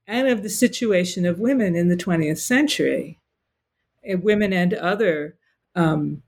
and 0.06 0.28
of 0.28 0.42
the 0.42 0.48
situation 0.48 1.26
of 1.26 1.38
women 1.38 1.74
in 1.74 1.88
the 1.88 1.96
20th 1.96 2.38
century, 2.38 3.18
women 4.04 4.52
and 4.52 4.74
other 4.74 5.36
um, 5.74 6.22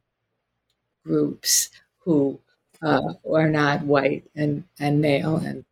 groups 1.05 1.71
who 1.99 2.39
uh, 2.83 3.15
are 3.33 3.49
not 3.49 3.83
white 3.83 4.25
and, 4.35 4.65
and 4.81 5.01
male 5.01 5.37
and, 5.37 5.65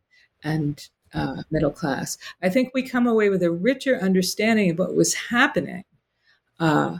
and 0.43 0.89
uh, 1.13 1.43
middle 1.51 1.71
class. 1.71 2.17
I 2.41 2.49
think 2.49 2.71
we 2.73 2.87
come 2.87 3.07
away 3.07 3.29
with 3.29 3.43
a 3.43 3.51
richer 3.51 3.97
understanding 3.97 4.71
of 4.71 4.79
what 4.79 4.95
was 4.95 5.13
happening 5.13 5.83
uh, 6.59 6.99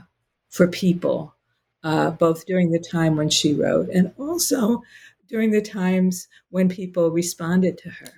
for 0.50 0.68
people, 0.68 1.34
uh, 1.82 2.10
both 2.10 2.46
during 2.46 2.70
the 2.70 2.78
time 2.78 3.16
when 3.16 3.30
she 3.30 3.54
wrote 3.54 3.88
and 3.88 4.12
also 4.18 4.82
during 5.28 5.50
the 5.50 5.62
times 5.62 6.28
when 6.50 6.68
people 6.68 7.10
responded 7.10 7.78
to 7.78 7.90
her. 7.90 8.12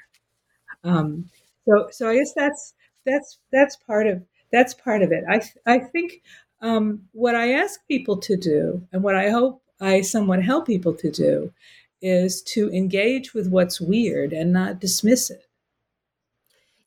Um, 0.83 1.31
so, 1.67 1.89
so 1.91 2.09
I 2.11 2.17
guess 2.17 2.33
that's 2.35 2.75
that's 3.07 3.39
that's 3.53 3.77
part 3.77 4.07
of 4.07 4.23
that's 4.53 4.75
part 4.75 5.03
of 5.03 5.13
it. 5.13 5.25
I 5.29 5.43
I 5.67 5.79
think 5.79 6.23
um, 6.61 7.03
what 7.13 7.35
I 7.35 7.53
ask 7.53 7.81
people 7.87 8.17
to 8.19 8.37
do, 8.37 8.87
and 8.93 9.03
what 9.03 9.15
I 9.15 9.31
hope 9.31 9.63
I 9.81 10.01
somewhat 10.01 10.43
help 10.43 10.67
people 10.67 10.95
to 10.95 11.11
do, 11.11 11.53
is 12.01 12.43
to 12.43 12.71
engage 12.71 13.35
with 13.35 13.49
what's 13.49 13.81
weird 13.81 14.33
and 14.33 14.53
not 14.53 14.81
dismiss 14.81 15.31
it. 15.31 15.47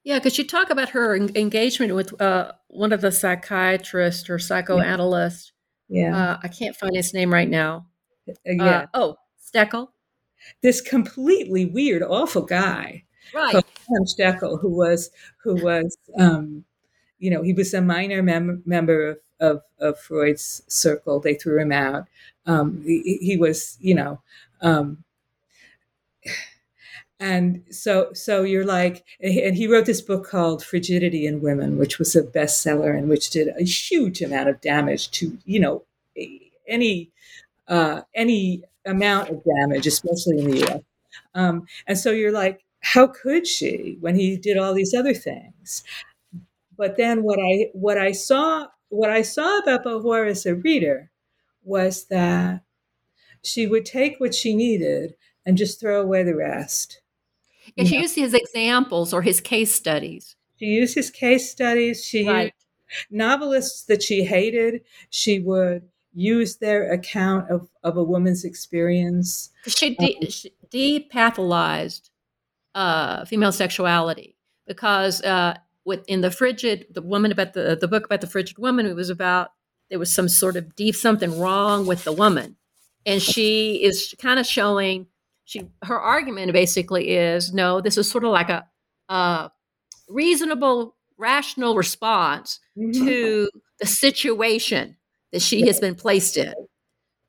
Yeah, 0.04 0.20
because 0.20 0.38
you 0.38 0.46
talk 0.46 0.70
about 0.70 0.90
her 0.90 1.16
engagement 1.16 1.94
with 1.94 2.20
uh, 2.22 2.54
one 2.70 2.94
of 2.94 3.02
the 3.02 3.12
psychiatrists 3.12 4.30
or 4.30 4.40
psychoanalysts. 4.40 5.52
Yeah, 5.90 6.16
uh, 6.16 6.40
I 6.42 6.48
can't 6.48 6.76
find 6.76 6.96
his 6.96 7.14
name 7.14 7.34
right 7.34 7.50
now. 7.50 7.88
Uh, 8.30 8.34
yeah. 8.46 8.66
Uh, 8.66 8.86
oh, 8.94 9.18
Stekel. 9.54 9.90
This 10.62 10.82
completely 10.82 11.66
weird, 11.66 12.04
awful 12.04 12.44
guy, 12.44 13.04
right? 13.34 13.66
Stekel, 14.04 14.62
who 14.62 14.70
was 14.70 15.10
who 15.44 15.56
was, 15.56 15.98
um, 16.18 16.64
you 17.20 17.30
know, 17.30 17.42
he 17.42 17.54
was 17.54 17.74
a 17.74 17.82
minor 17.82 18.24
mem- 18.24 18.64
member 18.66 19.08
of, 19.08 19.18
of, 19.40 19.62
of 19.80 20.00
Freud's 20.00 20.64
circle. 20.68 21.20
They 21.20 21.36
threw 21.36 21.60
him 21.60 21.72
out. 21.72 22.08
Um, 22.46 22.82
he, 22.86 23.18
he, 23.22 23.38
was, 23.38 23.78
you 23.82 23.96
know. 23.96 24.22
Um, 24.62 25.04
and 27.20 27.64
so 27.72 28.12
so 28.14 28.44
you're 28.44 28.66
like 28.66 29.04
and 29.20 29.56
he 29.56 29.68
wrote 29.68 29.86
this 29.86 30.02
book 30.02 30.28
called 30.28 30.64
frigidity 30.64 31.26
in 31.26 31.42
women 31.42 31.78
which 31.78 31.98
was 31.98 32.16
a 32.16 32.22
bestseller 32.24 32.96
and 32.96 33.10
which 33.10 33.30
did 33.32 33.50
a 33.60 33.64
huge 33.64 34.22
amount 34.22 34.48
of 34.50 34.62
damage 34.62 35.10
to 35.12 35.38
you 35.46 35.60
know 35.60 35.84
any 36.68 37.10
uh, 37.68 38.02
any 38.14 38.64
amount 38.86 39.30
of 39.30 39.44
damage 39.44 39.88
especially 39.88 40.40
in 40.40 40.52
the 40.52 40.76
us 40.76 40.82
um, 41.34 41.66
and 41.88 41.98
so 41.98 42.12
you're 42.12 42.32
like 42.32 42.64
how 42.82 43.08
could 43.08 43.48
she 43.48 43.98
when 44.00 44.16
he 44.16 44.38
did 44.38 44.58
all 44.58 44.74
these 44.74 44.94
other 44.94 45.14
things 45.14 45.84
but 46.78 46.98
then 46.98 47.24
what 47.24 47.40
i 47.40 47.70
what 47.74 47.98
i 47.98 48.12
saw 48.12 48.68
what 48.90 49.10
i 49.10 49.22
saw 49.22 49.60
about 49.60 49.84
beauvoir 49.84 50.28
as 50.30 50.46
a 50.46 50.56
reader 50.56 51.12
was 51.64 52.06
that 52.06 52.62
she 53.44 53.68
would 53.68 53.86
take 53.86 54.20
what 54.20 54.34
she 54.34 54.56
needed 54.56 55.16
and 55.46 55.58
just 55.58 55.80
throw 55.80 56.02
away 56.02 56.24
the 56.24 56.36
rest 56.36 57.02
yeah, 57.76 57.86
she 57.86 58.00
used 58.00 58.16
his 58.16 58.34
examples 58.34 59.14
or 59.14 59.22
his 59.22 59.42
case 59.42 59.74
studies. 59.74 60.36
She 60.58 60.66
used 60.66 60.96
his 60.96 61.10
case 61.12 61.52
studies. 61.52 62.04
She 62.04 62.28
right. 62.28 62.54
novelists 63.12 63.84
that 63.84 64.02
she 64.02 64.24
hated. 64.24 64.82
She 65.10 65.40
would 65.40 65.84
use 66.14 66.58
their 66.58 66.92
account 66.92 67.50
of, 67.52 67.70
of 67.84 67.98
a 67.98 68.04
woman's 68.04 68.44
experience. 68.44 69.52
She, 69.68 69.96
de- 69.96 70.18
um, 70.22 70.30
she 70.30 70.54
depatholized 70.72 72.10
uh, 72.74 73.26
female 73.26 73.52
sexuality 73.52 74.36
because 74.66 75.22
uh, 75.22 75.58
with 75.88 76.04
in 76.08 76.22
the 76.22 76.30
frigid, 76.30 76.86
the 76.92 77.02
woman 77.02 77.32
about 77.32 77.54
the 77.54 77.78
the 77.80 77.88
book 77.88 78.06
about 78.06 78.22
the 78.22 78.28
frigid 78.28 78.60
woman, 78.60 78.86
it 78.86 78.96
was 78.96 79.10
about 79.10 79.52
there 79.90 79.98
was 79.98 80.14
some 80.14 80.28
sort 80.28 80.58
of 80.58 80.76
deep 80.76 80.96
something 80.96 81.40
wrong 81.40 81.88
with 81.88 82.04
the 82.04 82.12
woman, 82.12 82.58
and 83.06 83.22
she 83.22 83.82
is 83.84 84.14
kind 84.20 84.38
of 84.38 84.46
showing 84.46 85.08
she 85.46 85.70
her 85.84 85.98
argument 85.98 86.52
basically 86.52 87.12
is 87.12 87.54
no, 87.54 87.80
this 87.80 87.98
is 87.98 88.12
sort 88.12 88.26
of 88.26 88.32
like 88.32 88.50
a, 88.50 88.68
a 89.08 89.50
reasonable, 90.10 90.96
rational 91.18 91.76
response 91.76 92.60
mm-hmm. 92.78 93.06
to 93.06 93.50
the 93.80 93.86
situation 93.86 94.98
that 95.32 95.42
she 95.42 95.66
has 95.68 95.80
been 95.80 95.96
placed 95.96 96.36
in. 96.36 96.54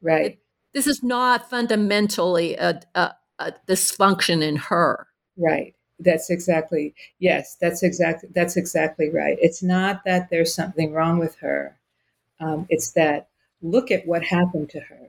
Right. 0.03 0.33
It, 0.33 0.39
this 0.75 0.89
is 0.89 1.03
not 1.03 1.49
fundamentally 1.49 2.57
a, 2.57 2.81
a, 2.97 3.15
a 3.39 3.53
dysfunction 3.69 4.43
in 4.43 4.57
her. 4.57 5.07
Right. 5.37 5.75
That's 5.99 6.31
exactly 6.31 6.95
yes. 7.19 7.57
That's 7.61 7.83
exactly 7.83 8.29
that's 8.35 8.57
exactly 8.57 9.11
right. 9.11 9.39
It's 9.41 9.63
not 9.63 10.05
that 10.05 10.31
there's 10.31 10.55
something 10.55 10.93
wrong 10.93 11.19
with 11.19 11.37
her. 11.37 11.77
Um, 12.41 12.67
it's 12.69 12.93
that 12.93 13.29
look 13.63 13.91
at 13.91 14.07
what 14.07 14.23
happened 14.23 14.71
to 14.71 14.81
her, 14.81 15.09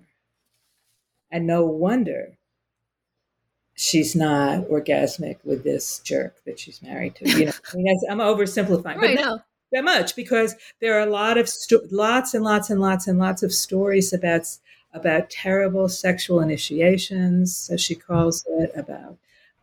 and 1.32 1.46
no 1.46 1.64
wonder 1.66 2.38
she's 3.76 4.16
not 4.16 4.66
orgasmic 4.66 5.38
with 5.46 5.64
this 5.64 6.00
jerk 6.00 6.36
that 6.46 6.60
she's 6.60 6.82
married 6.82 7.16
to. 7.16 7.30
You 7.30 7.46
know, 7.46 7.52
I 7.74 7.78
mean, 7.78 8.00
I'm 8.10 8.18
oversimplifying, 8.18 8.98
right, 8.98 9.16
but 9.16 9.22
not 9.22 9.46
that 9.72 9.84
much 9.84 10.16
because 10.16 10.56
there 10.82 10.96
are 10.96 11.08
a 11.08 11.12
lot 11.12 11.38
of 11.38 11.48
sto- 11.48 11.88
lots 11.92 12.34
and 12.34 12.44
lots 12.44 12.70
and 12.70 12.82
lots 12.82 13.08
and 13.08 13.20
lots 13.20 13.44
of 13.44 13.54
stories 13.54 14.12
about 14.12 14.48
about 14.94 15.30
terrible 15.30 15.88
sexual 15.88 16.40
initiations, 16.40 17.70
as 17.72 17.80
she 17.80 17.96
calls 17.96 18.44
it, 18.50 18.72
about 18.76 19.18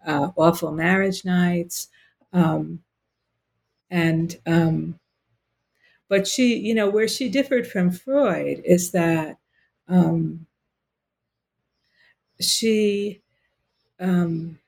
uh, 0.06 0.30
awful 0.36 0.72
marriage 0.72 1.24
nights, 1.24 1.88
um, 2.32 2.82
and 3.90 4.36
um, 4.46 4.98
but 6.08 6.26
she, 6.26 6.56
you 6.56 6.74
know, 6.74 6.88
where 6.88 7.08
she 7.08 7.28
differed 7.28 7.66
from 7.66 7.90
Freud 7.90 8.60
is 8.64 8.92
that 8.92 9.38
um, 9.88 10.46
she 12.40 13.20
um, 14.00 14.58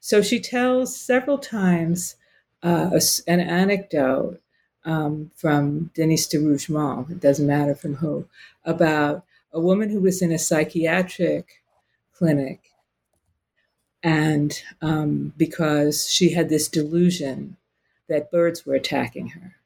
so 0.00 0.22
she 0.22 0.40
tells 0.40 0.96
several 0.96 1.38
times 1.38 2.16
uh, 2.62 2.90
a, 2.92 3.00
an 3.30 3.40
anecdote 3.40 4.40
um, 4.84 5.30
from 5.36 5.90
Denis 5.94 6.26
de 6.26 6.38
Rougemont, 6.38 7.10
it 7.10 7.20
doesn't 7.20 7.46
matter 7.46 7.74
from 7.74 7.96
who, 7.96 8.26
about 8.64 9.24
a 9.52 9.60
woman 9.60 9.90
who 9.90 10.00
was 10.00 10.22
in 10.22 10.32
a 10.32 10.38
psychiatric 10.38 11.62
clinic 12.14 12.69
and 14.02 14.62
um, 14.80 15.32
because 15.36 16.10
she 16.10 16.32
had 16.32 16.48
this 16.48 16.68
delusion 16.68 17.56
that 18.08 18.30
birds 18.30 18.64
were 18.66 18.74
attacking 18.74 19.28
her. 19.28 19.56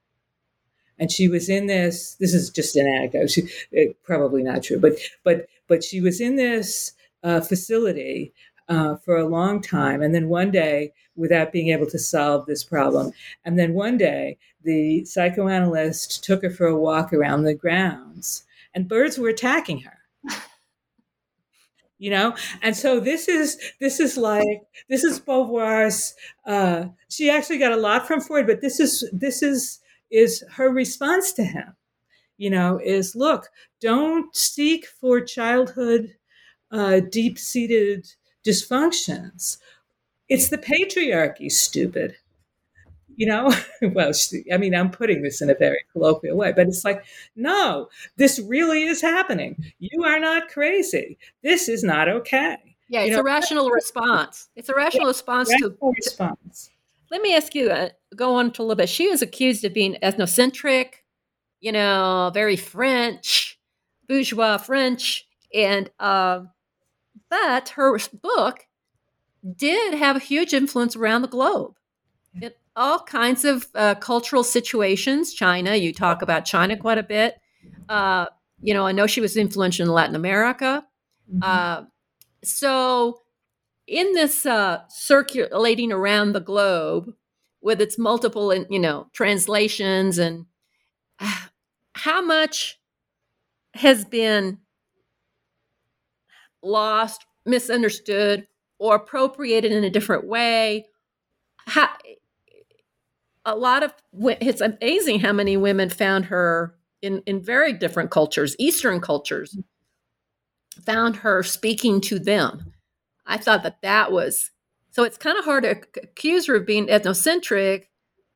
And 0.99 1.11
she 1.11 1.28
was 1.28 1.49
in 1.49 1.66
this. 1.66 2.14
This 2.20 2.35
is 2.35 2.51
just 2.51 2.76
an 2.76 2.87
anecdote. 2.87 3.30
She, 3.30 3.49
it, 3.72 4.01
probably 4.05 4.43
not 4.43 4.62
true, 4.62 4.78
but 4.78 4.95
but 5.24 5.49
but 5.66 5.82
she 5.82 6.01
was 6.01 6.20
in 6.20 6.37
this 6.37 6.93
uh, 7.24 7.41
facility 7.41 8.32
uh, 8.68 8.97
for 8.97 9.16
a 9.16 9.26
long 9.26 9.61
time. 9.61 10.03
And 10.03 10.14
then 10.14 10.28
one 10.28 10.53
day, 10.53 10.93
without 11.16 11.53
being 11.53 11.68
able 11.68 11.87
to 11.87 11.99
solve 11.99 12.47
this 12.47 12.62
problem, 12.62 13.12
and 13.45 13.59
then 13.59 13.74
one 13.74 13.99
day, 13.99 14.39
the 14.62 15.05
psychoanalyst 15.05 16.22
took 16.22 16.43
her 16.43 16.51
for 16.51 16.66
a 16.66 16.78
walk 16.78 17.12
around 17.12 17.43
the 17.43 17.55
grounds, 17.55 18.45
and 18.72 18.89
birds 18.89 19.18
were 19.18 19.28
attacking 19.28 19.80
her. 19.80 19.99
You 22.05 22.11
know 22.11 22.35
and 22.63 22.77
so 22.77 23.01
this 23.01 23.29
is 23.29 23.49
this 23.81 24.01
is 24.01 24.17
like 24.17 24.61
this 24.89 25.05
is 25.05 25.19
beauvoir's 25.19 26.15
uh 26.47 26.85
she 27.09 27.31
actually 27.31 27.59
got 27.59 27.73
a 27.73 27.77
lot 27.89 28.07
from 28.07 28.21
freud 28.21 28.47
but 28.47 28.61
this 28.61 28.79
is 28.81 29.09
this 29.13 29.43
is 29.43 29.81
is 30.11 30.45
her 30.57 30.69
response 30.71 31.33
to 31.33 31.45
him 31.45 31.75
you 32.37 32.51
know 32.51 32.81
is 32.83 33.15
look 33.15 33.49
don't 33.81 34.35
seek 34.37 34.87
for 34.87 35.21
childhood 35.21 36.15
uh 36.71 37.01
deep-seated 37.01 38.07
dysfunctions. 38.47 39.59
It's 40.29 40.49
the 40.51 40.59
patriarchy, 40.59 41.51
stupid. 41.51 42.17
You 43.17 43.27
know, 43.27 43.53
well, 43.83 44.12
I 44.53 44.57
mean, 44.57 44.75
I'm 44.75 44.91
putting 44.91 45.23
this 45.23 45.41
in 45.41 45.51
a 45.51 45.55
very 45.55 45.85
colloquial 45.93 46.37
way, 46.37 46.53
but 46.53 46.67
it's 46.67 46.85
like, 46.85 47.05
no, 47.37 47.89
this 48.17 48.41
really 48.41 48.85
is 48.85 49.01
happening. 49.01 49.73
You 49.79 50.05
are 50.05 50.19
not 50.19 50.49
crazy. 50.49 51.19
This 51.43 51.69
is 51.69 51.83
not 51.83 52.09
okay. 52.09 52.57
Yeah, 52.89 53.01
it's 53.01 53.11
you 53.11 53.15
know, 53.15 53.21
a 53.21 53.25
rational 53.25 53.71
response. 53.71 54.49
It's 54.57 54.69
a 54.69 54.75
rational 54.75 55.05
yeah, 55.05 55.09
response 55.09 55.51
rational 55.51 55.71
to 55.71 55.93
response. 55.97 56.71
Let 57.11 57.23
me 57.23 57.35
ask 57.35 57.55
you, 57.55 57.71
uh, 57.71 57.91
go 58.17 58.35
on 58.35 58.51
to 58.53 58.62
a 58.62 58.65
little 58.65 58.77
bit. 58.77 58.89
She 58.89 59.09
was 59.09 59.23
accused 59.23 59.65
of 59.65 59.73
being 59.73 59.97
ethnocentric, 60.03 61.03
you 61.61 61.73
know, 61.73 62.31
very 62.35 62.57
French, 62.57 63.59
bourgeois 64.09 64.59
French, 64.59 65.27
and 65.53 65.91
uh, 65.99 66.41
but 67.31 67.71
her 67.71 67.99
book 68.23 68.67
did 69.57 69.95
have 69.95 70.17
a 70.17 70.21
huge 70.21 70.53
influence 70.53 70.97
around 70.97 71.23
the 71.23 71.29
globe. 71.29 71.77
It, 72.35 72.59
all 72.77 73.01
kinds 73.01 73.45
of 73.45 73.66
uh, 73.75 73.95
cultural 73.97 74.45
situations. 74.45 75.33
China, 75.33 75.75
you 75.75 75.93
talk 75.93 76.22
about 76.22 76.45
China 76.45 76.77
quite 76.77 76.99
a 76.99 77.03
bit. 77.03 77.37
Uh, 77.89 78.27
you 78.61 78.75
know, 78.75 78.87
I 78.87 78.93
know 78.93 79.07
she 79.07 79.20
was 79.20 79.37
influential 79.37 79.87
in 79.87 79.93
Latin 79.93 80.16
America. 80.16 80.85
Mm-hmm. 81.33 81.41
Uh, 81.43 81.87
so, 82.43 83.20
in 83.87 84.12
this 84.12 84.47
uh, 84.47 84.81
circulating 84.89 85.93
around 85.93 86.33
the 86.33 86.41
globe 86.41 87.12
with 87.61 87.81
its 87.81 87.99
multiple, 87.99 88.55
you 88.55 88.79
know, 88.79 89.09
translations 89.12 90.18
and 90.18 90.47
how 91.95 92.22
much 92.22 92.79
has 93.75 94.05
been 94.05 94.59
lost, 96.62 97.25
misunderstood, 97.45 98.47
or 98.79 98.97
appropriated 98.97 99.72
in 99.72 99.85
a 99.85 99.91
different 99.91 100.27
way. 100.27 100.87
How, 101.66 101.89
a 103.45 103.57
lot 103.57 103.83
of 103.83 103.93
it's 104.41 104.61
amazing 104.61 105.21
how 105.21 105.33
many 105.33 105.57
women 105.57 105.91
found 105.91 106.27
her 106.27 106.75
in 107.03 107.23
in 107.27 107.43
very 107.43 107.73
different 107.73 108.11
cultures, 108.11 108.57
Eastern 108.59 109.01
cultures, 109.01 109.57
found 110.85 111.17
her 111.17 111.43
speaking 111.43 112.01
to 112.03 112.19
them. 112.19 112.73
I 113.27 113.37
thought 113.37 113.63
that 113.63 113.83
that 113.83 114.13
was 114.13 114.51
so. 114.91 115.03
It's 115.03 115.19
kind 115.19 115.39
of 115.39 115.45
hard 115.45 115.65
to 115.65 115.71
accuse 116.03 116.47
her 116.47 116.57
of 116.57 116.67
being 116.67 116.87
ethnocentric 116.87 117.85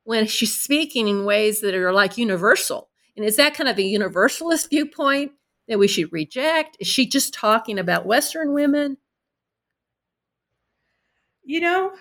when 0.03 0.27
she's 0.27 0.55
speaking 0.55 1.07
in 1.07 1.25
ways 1.25 1.61
that 1.61 1.75
are 1.75 1.93
like 1.93 2.17
universal. 2.17 2.89
And 3.15 3.25
is 3.25 3.35
that 3.35 3.53
kind 3.53 3.69
of 3.69 3.77
a 3.77 3.83
universalist 3.83 4.69
viewpoint 4.69 5.33
that 5.67 5.79
we 5.79 5.87
should 5.87 6.11
reject? 6.13 6.77
Is 6.79 6.87
she 6.87 7.07
just 7.07 7.33
talking 7.33 7.77
about 7.77 8.05
Western 8.05 8.53
women? 8.53 8.97
You 11.43 11.61
know, 11.61 11.91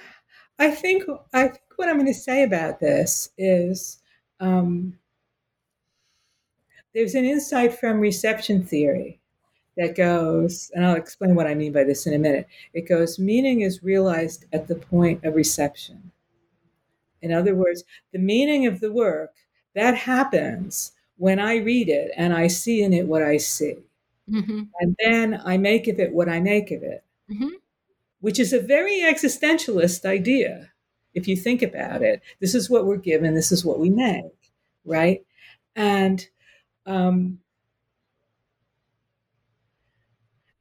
I 0.59 0.71
think 0.71 1.05
I 1.33 1.53
what 1.79 1.89
I'm 1.89 1.97
going 1.97 2.07
to 2.07 2.15
say 2.15 2.43
about 2.43 2.81
this 2.81 3.31
is 3.39 3.99
um, 4.41 4.99
there's 6.93 7.15
an 7.15 7.25
insight 7.25 7.79
from 7.79 8.01
reception 8.01 8.65
theory 8.65 9.21
that 9.77 9.95
goes, 9.95 10.73
and 10.75 10.85
I'll 10.85 10.97
explain 10.97 11.37
what 11.37 11.47
I 11.47 11.55
mean 11.55 11.73
by 11.73 11.85
this 11.85 12.05
in 12.05 12.15
a 12.15 12.19
minute. 12.19 12.49
It 12.75 12.89
goes, 12.89 13.21
meaning 13.21 13.61
is 13.61 13.85
realized 13.85 14.47
at 14.53 14.67
the 14.67 14.75
point 14.75 15.25
of 15.25 15.37
reception. 15.37 16.11
In 17.23 17.33
other 17.33 17.55
words, 17.55 17.85
the 18.13 18.19
meaning 18.19 18.67
of 18.67 18.81
the 18.81 18.93
work 18.93 19.35
that 19.77 19.95
happens 19.95 20.93
when 21.17 21.39
I 21.39 21.59
read 21.59 21.89
it 21.89 22.11
and 22.17 22.35
I 22.35 22.49
see 22.49 22.83
in 22.83 22.93
it 22.93 23.07
what 23.07 23.23
I 23.23 23.37
see. 23.37 23.77
Mm-hmm. 24.29 24.63
And 24.81 24.97
then 24.99 25.41
I 25.45 25.57
make 25.59 25.87
of 25.87 26.01
it 26.01 26.13
what 26.13 26.29
I 26.29 26.41
make 26.41 26.73
of 26.73 26.83
it, 26.83 27.05
mm-hmm. 27.31 27.55
which 28.21 28.41
is 28.41 28.53
a 28.53 28.61
very 28.61 29.01
existentialist 29.01 30.05
idea. 30.05 30.73
If 31.19 31.29
you 31.29 31.37
think 31.37 31.63
about 31.63 32.03
it, 32.03 32.23
this 32.41 32.55
is 32.55 32.71
what 32.71 32.87
we're 32.87 32.97
given, 32.97 33.35
this 33.35 33.53
is 33.53 33.65
what 33.65 33.79
we 33.79 33.91
make, 33.91 34.25
right? 34.85 35.25
And 35.77 36.27
um, 36.87 37.41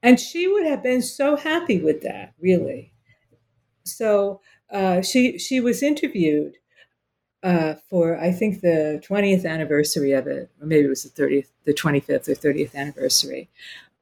and 0.03 0.19
she 0.19 0.47
would 0.47 0.65
have 0.65 0.83
been 0.83 1.01
so 1.01 1.35
happy 1.35 1.81
with 1.81 2.01
that, 2.01 2.33
really. 2.39 2.93
So 3.83 4.41
uh, 4.71 5.01
she 5.01 5.37
she 5.39 5.59
was 5.59 5.81
interviewed 5.83 6.55
uh, 7.43 7.75
for 7.89 8.19
I 8.19 8.31
think 8.31 8.61
the 8.61 9.01
20th 9.07 9.45
anniversary 9.45 10.11
of 10.11 10.27
it, 10.27 10.49
or 10.61 10.67
maybe 10.67 10.85
it 10.85 10.89
was 10.89 11.03
the 11.03 11.09
30th, 11.21 11.47
the 11.65 11.73
25th 11.73 12.27
or 12.27 12.35
30th 12.35 12.75
anniversary. 12.75 13.49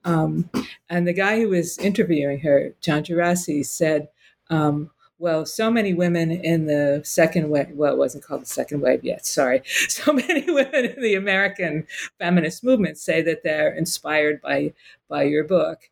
Um, 0.03 0.49
and 0.89 1.08
the 1.08 1.14
guy 1.14 1.39
who 1.39 1.49
was 1.49 1.78
interviewing 1.80 2.39
her, 2.41 2.74
John 2.82 3.03
Gerassi, 3.03 3.66
said, 3.66 4.10
um, 4.49 4.91
well, 5.18 5.45
so 5.45 5.72
many 5.72 5.93
women 5.93 6.32
in 6.32 6.66
the 6.66 7.01
second 7.03 7.49
wave, 7.49 7.72
well, 7.74 7.93
it 7.93 7.97
wasn't 7.97 8.24
called 8.24 8.41
the 8.41 8.47
second 8.47 8.82
wave 8.82 9.03
yet, 9.03 9.26
sorry. 9.26 9.61
So 9.89 10.11
many 10.13 10.49
women 10.51 10.86
in 10.86 11.01
the 11.01 11.16
American 11.16 11.88
feminist 12.20 12.63
movement 12.63 12.97
say 12.97 13.22
that 13.22 13.43
they're 13.43 13.74
inspired 13.74 14.41
by, 14.41 14.74
by 15.07 15.24
your 15.24 15.43
book. 15.43 15.89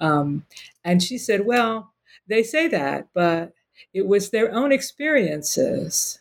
Um, 0.00 0.44
and 0.84 1.02
she 1.02 1.18
said, 1.18 1.46
well, 1.46 1.92
they 2.26 2.42
say 2.42 2.68
that, 2.68 3.08
but 3.14 3.52
it 3.92 4.06
was 4.06 4.30
their 4.30 4.52
own 4.52 4.72
experiences 4.72 6.20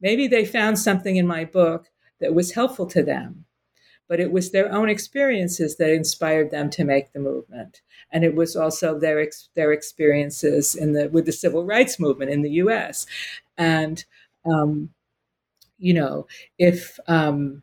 Maybe 0.00 0.26
they 0.26 0.44
found 0.44 0.78
something 0.78 1.16
in 1.16 1.26
my 1.26 1.44
book 1.44 1.90
that 2.20 2.34
was 2.34 2.52
helpful 2.52 2.86
to 2.86 3.02
them, 3.02 3.44
but 4.10 4.18
it 4.18 4.32
was 4.32 4.50
their 4.50 4.72
own 4.72 4.90
experiences 4.90 5.76
that 5.76 5.90
inspired 5.92 6.50
them 6.50 6.68
to 6.68 6.84
make 6.84 7.12
the 7.12 7.20
movement. 7.20 7.80
And 8.10 8.24
it 8.24 8.34
was 8.34 8.56
also 8.56 8.98
their, 8.98 9.24
their 9.54 9.72
experiences 9.72 10.74
in 10.74 10.94
the, 10.94 11.08
with 11.10 11.26
the 11.26 11.32
civil 11.32 11.64
rights 11.64 12.00
movement 12.00 12.32
in 12.32 12.42
the 12.42 12.50
US. 12.64 13.06
And, 13.56 14.04
um, 14.44 14.90
you 15.78 15.94
know, 15.94 16.26
if, 16.58 16.98
um, 17.08 17.62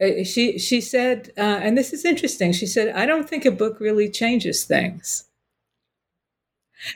uh, 0.00 0.24
she 0.24 0.58
she 0.58 0.80
said, 0.80 1.30
uh, 1.38 1.60
and 1.62 1.76
this 1.78 1.92
is 1.92 2.04
interesting. 2.04 2.52
She 2.52 2.66
said, 2.66 2.94
"I 2.94 3.06
don't 3.06 3.28
think 3.28 3.44
a 3.44 3.50
book 3.50 3.78
really 3.80 4.10
changes 4.10 4.64
things 4.64 5.24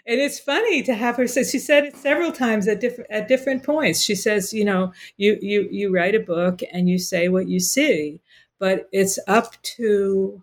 and 0.07 0.21
it's 0.21 0.39
funny 0.39 0.83
to 0.83 0.95
have 0.95 1.17
her 1.17 1.27
say 1.27 1.45
she 1.45 1.59
said 1.59 1.85
it 1.85 1.97
several 1.97 2.33
times 2.33 2.69
at 2.69 2.81
different 2.81 3.11
at 3.11 3.29
different 3.29 3.63
points. 3.63 4.03
She 4.03 4.15
says 4.15 4.53
you 4.53 4.65
know 4.65 4.93
you 5.17 5.39
you 5.41 5.69
you 5.71 5.95
write 5.95 6.15
a 6.15 6.21
book 6.21 6.61
and 6.73 6.89
you 6.89 6.99
say 6.99 7.29
what 7.29 7.49
you 7.49 7.61
see 7.61 8.21
but 8.59 8.89
it's 8.91 9.19
up 9.27 9.61
to 9.63 10.43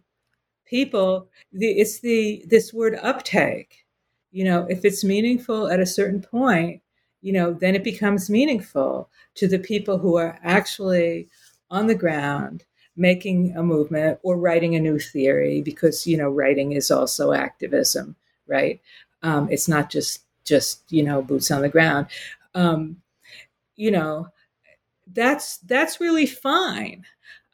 people. 0.66 1.28
The 1.52 1.68
it's 1.68 2.00
the 2.00 2.44
this 2.48 2.74
word 2.74 2.96
uptake 3.02 3.84
you 4.34 4.44
know 4.44 4.66
if 4.70 4.84
it's 4.84 5.04
meaningful 5.04 5.70
at 5.70 5.80
a 5.80 5.86
certain 5.86 6.22
point 6.22 6.82
you 7.22 7.32
know 7.32 7.54
then 7.54 7.76
it 7.76 7.84
becomes 7.84 8.30
meaningful 8.30 9.10
to 9.36 9.48
the 9.48 9.60
people 9.60 9.98
who 10.00 10.18
are 10.18 10.38
actually 10.44 11.30
on 11.72 11.88
the 11.88 11.96
ground 11.96 12.66
making 12.98 13.56
a 13.56 13.64
movement 13.64 14.20
or 14.24 14.38
writing 14.38 14.76
a 14.76 14.80
new 14.80 15.00
theory 15.00 15.62
because 15.62 16.06
you 16.06 16.18
know 16.18 16.30
writing 16.30 16.74
is 16.74 16.92
also 16.92 17.32
activism 17.32 18.16
right 18.48 18.82
um, 19.24 19.50
it's 19.52 19.68
not 19.68 19.90
just 19.90 20.24
just 20.46 20.84
you 20.92 21.04
know 21.04 21.22
boots 21.22 21.52
on 21.52 21.62
the 21.62 21.70
ground. 21.70 22.08
Um, 22.56 22.98
you 23.76 23.92
know, 23.92 24.30
that's 25.12 25.58
that's 25.60 26.02
really 26.02 26.26
fine. 26.26 27.06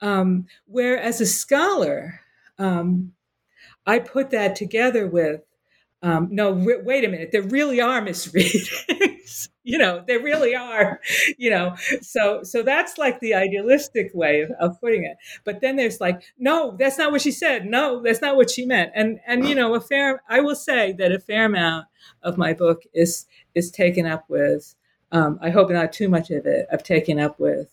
Um, 0.01 0.47
where 0.65 0.99
as 0.99 1.21
a 1.21 1.25
scholar, 1.25 2.21
um, 2.57 3.13
I 3.85 3.99
put 3.99 4.31
that 4.31 4.55
together 4.55 5.07
with 5.07 5.41
um, 6.01 6.29
no, 6.31 6.51
wait 6.53 7.05
a 7.05 7.09
minute. 7.09 7.31
There 7.31 7.43
really 7.43 7.81
are 7.81 8.01
misreadings. 8.01 8.69
you 9.63 9.77
know, 9.77 10.03
they 10.07 10.17
really 10.17 10.55
are. 10.55 10.99
You 11.37 11.51
know, 11.51 11.75
so 12.01 12.43
so 12.43 12.63
that's 12.63 12.97
like 12.97 13.19
the 13.19 13.33
idealistic 13.33 14.11
way 14.13 14.41
of, 14.41 14.51
of, 14.59 14.81
putting 14.81 15.03
it. 15.05 15.17
But 15.45 15.61
then 15.61 15.75
there's 15.75 16.01
like, 16.01 16.21
no, 16.37 16.75
that's 16.77 16.97
not 16.97 17.11
what 17.11 17.21
she 17.21 17.31
said. 17.31 17.65
No, 17.65 18.01
that's 18.01 18.21
not 18.21 18.35
what 18.35 18.49
she 18.49 18.65
meant. 18.65 18.91
And 18.95 19.19
and 19.25 19.47
you 19.47 19.55
know, 19.55 19.73
a 19.75 19.81
fair. 19.81 20.21
I 20.27 20.41
will 20.41 20.55
say 20.55 20.91
that 20.93 21.11
a 21.11 21.19
fair 21.19 21.45
amount 21.45 21.87
of 22.23 22.37
my 22.37 22.53
book 22.53 22.83
is 22.93 23.25
is 23.55 23.71
taken 23.71 24.05
up 24.05 24.25
with. 24.27 24.75
Um, 25.11 25.39
I 25.41 25.49
hope 25.49 25.69
not 25.69 25.93
too 25.93 26.09
much 26.09 26.29
of 26.29 26.45
it. 26.45 26.67
I've 26.71 26.83
taken 26.83 27.19
up 27.19 27.39
with 27.39 27.69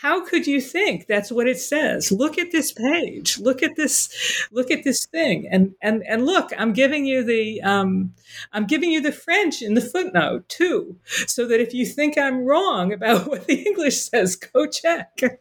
how 0.00 0.24
could 0.24 0.46
you 0.46 0.62
think? 0.62 1.06
That's 1.06 1.30
what 1.30 1.46
it 1.46 1.58
says. 1.58 2.10
Look 2.10 2.38
at 2.38 2.52
this 2.52 2.72
page. 2.72 3.38
Look 3.38 3.62
at 3.62 3.76
this 3.76 4.48
look 4.50 4.70
at 4.70 4.82
this 4.82 5.04
thing. 5.04 5.46
And 5.50 5.74
and 5.82 6.02
and 6.08 6.24
look 6.24 6.50
i'm 6.56 6.72
giving 6.72 7.04
you 7.04 7.22
the 7.22 7.60
um, 7.62 8.14
i'm 8.52 8.66
giving 8.66 8.90
you 8.90 9.02
the 9.02 9.12
french 9.12 9.60
in 9.60 9.74
the 9.74 9.80
footnote 9.80 10.48
too 10.48 10.96
so 11.26 11.46
that 11.46 11.60
if 11.60 11.74
you 11.74 11.84
think 11.84 12.16
i'm 12.16 12.44
wrong 12.44 12.92
about 12.92 13.26
what 13.28 13.46
the 13.46 13.62
english 13.62 14.00
says 14.00 14.36
go 14.36 14.66
check. 14.66 15.20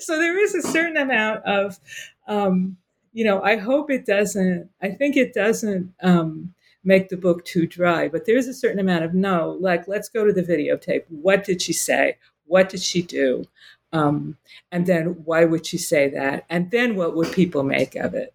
So 0.00 0.18
there 0.18 0.38
is 0.38 0.54
a 0.54 0.60
certain 0.60 0.98
amount 0.98 1.42
of 1.46 1.80
um, 2.28 2.76
you 3.14 3.24
know 3.24 3.40
i 3.42 3.56
hope 3.56 3.90
it 3.90 4.04
doesn't 4.04 4.68
i 4.82 4.90
think 4.90 5.16
it 5.16 5.32
doesn't 5.32 5.94
um, 6.02 6.52
make 6.84 7.08
the 7.08 7.16
book 7.16 7.44
too 7.46 7.66
dry 7.66 8.06
but 8.06 8.26
there's 8.26 8.46
a 8.46 8.52
certain 8.52 8.78
amount 8.78 9.04
of 9.04 9.14
no 9.14 9.56
like 9.58 9.88
let's 9.88 10.10
go 10.10 10.24
to 10.26 10.32
the 10.32 10.42
videotape. 10.42 11.04
What 11.08 11.44
did 11.44 11.62
she 11.62 11.72
say? 11.72 12.18
What 12.44 12.68
did 12.68 12.82
she 12.82 13.00
do 13.00 13.46
um, 13.92 14.36
and 14.70 14.86
then 14.86 15.06
why 15.24 15.44
would 15.44 15.66
she 15.66 15.78
say 15.78 16.08
that? 16.10 16.44
And 16.48 16.70
then 16.70 16.96
what 16.96 17.14
would 17.16 17.32
people 17.32 17.62
make 17.62 17.96
of 17.96 18.14
it? 18.14 18.34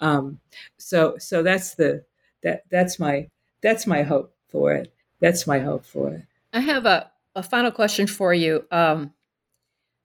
Um, 0.00 0.40
so 0.78 1.16
so 1.18 1.42
that's 1.42 1.74
the 1.74 2.04
that 2.42 2.64
that's 2.70 2.98
my 2.98 3.28
that's 3.62 3.86
my 3.86 4.02
hope 4.02 4.34
for 4.48 4.72
it. 4.72 4.92
That's 5.20 5.46
my 5.46 5.60
hope 5.60 5.84
for 5.84 6.12
it. 6.12 6.22
I 6.52 6.60
have 6.60 6.86
a, 6.86 7.10
a 7.34 7.42
final 7.42 7.70
question 7.70 8.06
for 8.06 8.34
you. 8.34 8.64
Um, 8.70 9.12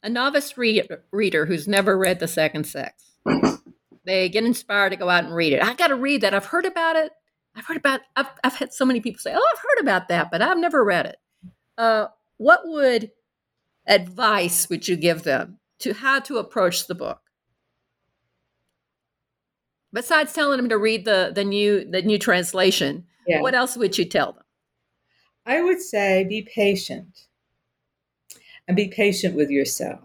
a 0.04 0.10
novice 0.10 0.58
read, 0.58 0.88
reader 1.12 1.46
who's 1.46 1.68
never 1.68 1.98
read 1.98 2.20
The 2.20 2.28
Second 2.28 2.66
Sex, 2.66 3.12
they 4.06 4.30
get 4.30 4.46
inspired 4.46 4.92
to 4.92 4.96
go 4.96 5.10
out 5.10 5.26
and 5.26 5.36
read 5.36 5.54
it. 5.54 5.64
I 5.64 5.74
got 5.74 5.88
to 5.88 5.96
read 5.96 6.22
that. 6.22 6.34
I've 6.34 6.46
heard 6.46 6.66
about 6.66 6.96
it. 6.96 7.12
I've 7.56 7.66
heard 7.66 7.78
about. 7.78 8.02
I've 8.16 8.30
I've 8.44 8.56
had 8.56 8.74
so 8.74 8.86
many 8.86 9.02
people 9.02 9.20
say, 9.20 9.34
"Oh, 9.36 9.52
I've 9.54 9.62
heard 9.62 9.82
about 9.82 10.08
that," 10.08 10.32
but 10.32 10.42
I've 10.42 10.58
never 10.58 10.84
read 10.84 11.06
it. 11.06 11.18
Uh, 11.78 12.08
what 12.38 12.62
would 12.64 13.12
advice 13.88 14.70
would 14.70 14.88
you 14.88 14.96
give 14.96 15.24
them 15.24 15.60
to 15.80 15.94
how 15.94 16.20
to 16.20 16.38
approach 16.38 16.88
the 16.88 16.96
book? 16.96 17.22
Besides 19.94 20.34
telling 20.34 20.58
them 20.58 20.70
to 20.70 20.78
read 20.78 21.06
the 21.06 21.32
the 21.34 21.44
new 21.44 21.84
the 21.90 22.02
new 22.02 22.18
translation, 22.18 23.06
yeah. 23.28 23.42
what 23.42 23.56
else 23.56 23.76
would 23.76 23.98
you 23.98 24.06
tell 24.06 24.34
them? 24.34 24.44
I 25.46 25.62
would 25.62 25.82
say 25.82 26.24
be 26.24 26.44
patient 26.44 27.28
and 28.68 28.78
be 28.78 28.88
patient 28.88 29.36
with 29.36 29.50
yourself. 29.50 30.00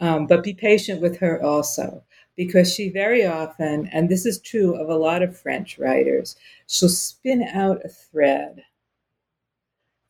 Um, 0.00 0.26
but 0.26 0.44
be 0.44 0.54
patient 0.54 1.00
with 1.00 1.18
her 1.18 1.42
also, 1.42 2.04
because 2.36 2.72
she 2.72 2.88
very 2.88 3.26
often, 3.26 3.88
and 3.92 4.08
this 4.08 4.24
is 4.24 4.40
true 4.40 4.76
of 4.76 4.88
a 4.88 4.96
lot 4.96 5.22
of 5.22 5.36
French 5.36 5.76
writers, 5.76 6.36
she'll 6.68 6.88
spin 6.88 7.42
out 7.42 7.84
a 7.84 7.88
thread 7.88 8.62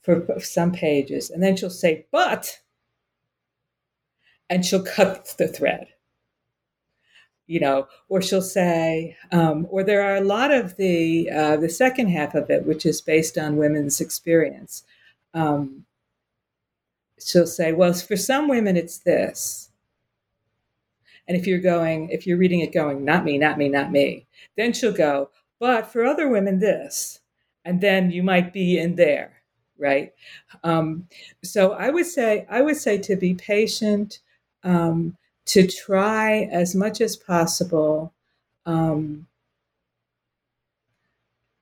for 0.03 0.39
some 0.41 0.73
pages, 0.73 1.31
and 1.31 1.43
then 1.43 1.57
she'll 1.57 1.71
say, 1.71 2.07
but, 2.13 2.61
and 4.51 4.65
she'll 4.65 4.85
cut 4.85 5.35
the 5.39 5.49
thread. 5.49 5.89
You 7.47 7.61
know, 7.61 7.89
or 8.11 8.21
she'll 8.21 8.43
say, 8.43 9.17
um, 9.33 9.67
or 9.71 9.83
there 9.83 10.03
are 10.03 10.17
a 10.17 10.21
lot 10.21 10.51
of 10.53 10.77
the 10.77 11.31
uh, 11.31 11.57
the 11.57 11.71
second 11.71 12.09
half 12.09 12.35
of 12.35 12.51
it, 12.51 12.67
which 12.67 12.85
is 12.85 13.01
based 13.01 13.39
on 13.39 13.57
women's 13.57 14.03
experience. 14.03 14.85
Um, 15.33 15.87
she'll 17.19 17.47
say, 17.47 17.73
well, 17.73 17.95
for 17.95 18.17
some 18.17 18.49
women, 18.49 18.77
it's 18.77 18.99
this. 18.99 19.71
And 21.27 21.37
if 21.37 21.47
you're 21.47 21.59
going, 21.59 22.09
if 22.09 22.27
you're 22.27 22.39
reading 22.39 22.61
it 22.61 22.73
going, 22.73 23.05
not 23.05 23.25
me, 23.25 23.39
not 23.39 23.59
me, 23.59 23.69
not 23.69 23.93
me, 23.93 24.27
then 24.57 24.73
she'll 24.73 24.93
go, 24.93 25.31
but 25.59 25.93
for 25.93 26.05
other 26.05 26.29
women, 26.29 26.59
this. 26.59 27.21
And 27.65 27.81
then 27.81 28.11
you 28.11 28.23
might 28.23 28.53
be 28.53 28.79
in 28.79 28.97
there, 28.97 29.43
right? 29.77 30.13
Um, 30.65 31.07
so 31.45 31.73
I 31.73 31.91
would 31.91 32.07
say, 32.07 32.47
I 32.49 32.63
would 32.63 32.77
say 32.77 32.97
to 32.99 33.17
be 33.17 33.35
patient, 33.35 34.21
um, 34.65 35.17
to 35.47 35.67
try 35.67 36.49
as 36.53 36.75
much 36.75 37.01
as 37.01 37.17
possible 37.17 38.13
um, 38.67 39.27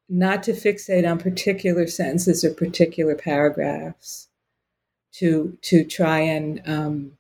not 0.09 0.43
to 0.45 0.53
fixate 0.53 1.09
on 1.09 1.19
particular 1.19 1.87
sentences 1.87 2.45
or 2.45 2.53
particular 2.53 3.15
paragraphs 3.15 4.29
to 5.13 5.57
to 5.63 5.85
try 5.85 6.21
and 6.21 6.61
um, 6.67 7.13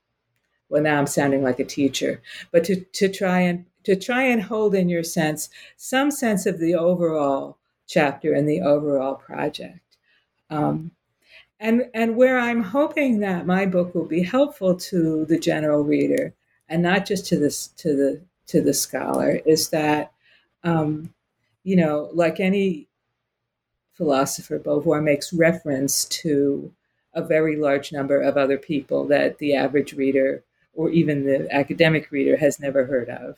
well 0.69 0.83
now 0.83 0.99
I'm 0.99 1.07
sounding 1.07 1.43
like 1.43 1.59
a 1.61 1.65
teacher, 1.65 2.21
but 2.53 2.65
to 2.65 2.81
to 2.81 3.09
try 3.09 3.41
and 3.41 3.65
to 3.85 3.97
try 3.97 4.25
and 4.25 4.43
hold 4.43 4.75
in 4.75 4.89
your 4.89 5.05
sense 5.05 5.49
some 5.77 6.11
sense 6.11 6.47
of 6.47 6.59
the 6.59 6.75
overall 6.75 7.59
chapter 7.87 8.33
and 8.33 8.49
the 8.49 8.61
overall 8.61 9.15
project. 9.15 9.97
Um, 10.51 10.93
and 11.59 11.89
and 11.95 12.17
where 12.17 12.39
I'm 12.39 12.63
hoping 12.63 13.21
that 13.21 13.47
my 13.47 13.67
book 13.67 13.95
will 13.95 14.07
be 14.07 14.23
helpful 14.23 14.77
to 14.77 15.25
the 15.25 15.39
general 15.39 15.85
reader 15.85 16.35
and 16.69 16.83
not 16.83 17.07
just 17.07 17.27
to 17.27 17.39
this 17.39 17.69
to 17.79 17.97
the 17.97 18.21
to 18.49 18.61
the 18.61 18.75
scholar 18.75 19.41
is 19.45 19.71
that 19.71 20.13
um, 20.65 21.13
you 21.65 21.77
know 21.77 22.11
like 22.13 22.41
any 22.41 22.87
philosopher 23.95 24.59
Beauvoir 24.59 25.03
makes 25.03 25.33
reference 25.33 26.05
to 26.05 26.73
a 27.15 27.23
very 27.23 27.57
large 27.57 27.93
number 27.93 28.21
of 28.21 28.37
other 28.37 28.59
people 28.59 29.07
that 29.07 29.39
the 29.39 29.55
average 29.55 29.95
reader 29.95 30.45
or 30.75 30.91
even 30.91 31.25
the 31.25 31.49
academic 31.53 32.11
reader 32.13 32.37
has 32.37 32.61
never 32.61 32.85
heard 32.85 33.09
of. 33.09 33.37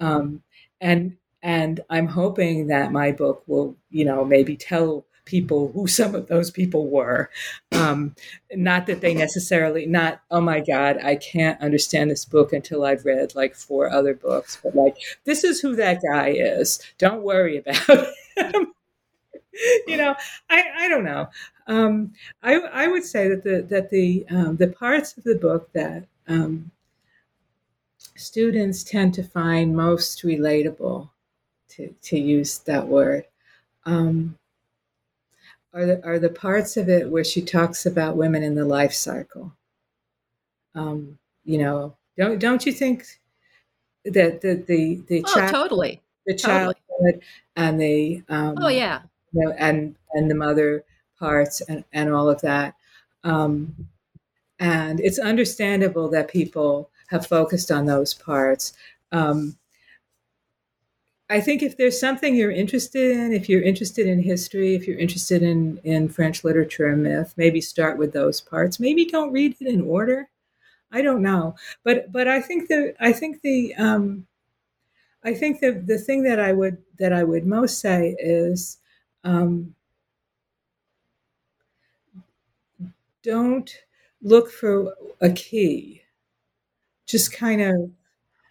Um, 0.00 0.42
and 0.80 1.16
and 1.42 1.80
I'm 1.90 2.08
hoping 2.08 2.66
that 2.68 2.90
my 2.90 3.12
book 3.12 3.44
will, 3.46 3.76
you 3.90 4.04
know, 4.04 4.24
maybe 4.24 4.56
tell 4.56 5.04
people 5.24 5.72
who 5.72 5.86
some 5.98 6.14
of 6.14 6.26
those 6.28 6.50
people 6.50 6.88
were. 6.88 7.30
Um, 7.72 8.14
not 8.54 8.86
that 8.86 9.00
they 9.00 9.14
necessarily, 9.14 9.86
not, 9.86 10.20
oh 10.30 10.40
my 10.40 10.60
God, 10.60 10.98
I 11.02 11.16
can't 11.16 11.60
understand 11.60 12.10
this 12.10 12.24
book 12.24 12.52
until 12.52 12.84
I've 12.84 13.04
read 13.04 13.34
like 13.34 13.54
four 13.54 13.90
other 13.90 14.14
books, 14.14 14.58
but 14.62 14.74
like, 14.74 14.96
this 15.24 15.44
is 15.44 15.60
who 15.60 15.76
that 15.76 16.00
guy 16.12 16.28
is. 16.30 16.80
Don't 16.98 17.22
worry 17.22 17.58
about 17.66 18.06
him. 18.36 18.72
you 19.86 19.96
know, 19.96 20.14
I, 20.50 20.64
I 20.76 20.88
don't 20.88 21.04
know. 21.04 21.28
Um, 21.66 22.12
I, 22.42 22.56
I 22.56 22.88
would 22.88 23.04
say 23.04 23.28
that 23.28 23.42
the 23.42 23.62
that 23.70 23.88
the 23.88 24.26
um, 24.28 24.56
the 24.56 24.68
parts 24.68 25.16
of 25.16 25.24
the 25.24 25.36
book 25.36 25.72
that 25.72 26.06
um, 26.28 26.70
students 28.16 28.84
tend 28.84 29.14
to 29.14 29.22
find 29.22 29.76
most 29.76 30.22
relatable, 30.22 31.08
to, 31.68 31.94
to 32.02 32.18
use 32.18 32.58
that 32.60 32.86
word, 32.86 33.24
um, 33.84 34.36
are 35.74 35.86
the 35.86 36.04
are 36.04 36.18
the 36.18 36.30
parts 36.30 36.76
of 36.76 36.88
it 36.88 37.10
where 37.10 37.24
she 37.24 37.42
talks 37.42 37.84
about 37.84 38.16
women 38.16 38.42
in 38.42 38.54
the 38.54 38.64
life 38.64 38.92
cycle. 38.92 39.52
Um, 40.74 41.18
you 41.44 41.58
know, 41.58 41.96
don't 42.16 42.38
don't 42.38 42.64
you 42.64 42.72
think 42.72 43.06
that 44.04 44.40
the 44.40 44.62
the 44.66 45.02
the 45.08 45.24
oh, 45.26 45.34
child, 45.34 45.52
totally 45.52 46.02
the 46.26 46.34
childhood 46.34 46.76
totally. 46.88 47.20
and 47.56 47.80
the 47.80 48.22
um, 48.28 48.56
oh 48.60 48.68
yeah 48.68 49.02
you 49.32 49.44
know, 49.44 49.54
and 49.58 49.96
and 50.12 50.30
the 50.30 50.34
mother 50.34 50.84
parts 51.18 51.60
and, 51.62 51.84
and 51.92 52.12
all 52.12 52.28
of 52.28 52.40
that. 52.42 52.74
Um, 53.24 53.88
and 54.60 55.00
it's 55.00 55.18
understandable 55.18 56.08
that 56.10 56.28
people 56.28 56.90
have 57.08 57.26
focused 57.26 57.70
on 57.70 57.86
those 57.86 58.14
parts. 58.14 58.72
Um, 59.12 59.56
I 61.30 61.40
think 61.40 61.62
if 61.62 61.76
there's 61.76 61.98
something 61.98 62.34
you're 62.36 62.50
interested 62.50 63.16
in, 63.16 63.32
if 63.32 63.48
you're 63.48 63.62
interested 63.62 64.06
in 64.06 64.22
history, 64.22 64.74
if 64.74 64.86
you're 64.86 64.98
interested 64.98 65.42
in, 65.42 65.78
in 65.82 66.08
French 66.08 66.44
literature 66.44 66.86
and 66.86 67.02
myth, 67.02 67.32
maybe 67.36 67.60
start 67.60 67.96
with 67.98 68.12
those 68.12 68.40
parts. 68.40 68.78
Maybe 68.78 69.06
don't 69.06 69.32
read 69.32 69.56
it 69.60 69.66
in 69.66 69.80
order. 69.82 70.28
I 70.92 71.02
don't 71.02 71.22
know, 71.22 71.56
but 71.84 72.12
but 72.12 72.28
I 72.28 72.40
think 72.40 72.68
the 72.68 72.94
I 73.00 73.12
think 73.12 73.42
the 73.42 73.74
um, 73.76 74.26
I 75.24 75.34
think 75.34 75.60
the 75.60 75.72
the 75.72 75.98
thing 75.98 76.22
that 76.24 76.40
I 76.40 76.52
would 76.52 76.78
that 76.98 77.12
I 77.12 77.24
would 77.24 77.46
most 77.46 77.80
say 77.80 78.16
is 78.20 78.78
um, 79.24 79.74
don't 83.22 83.82
look 84.22 84.50
for 84.50 84.94
a 85.20 85.30
key. 85.30 86.02
Just 87.06 87.32
kind 87.32 87.60
of. 87.62 87.90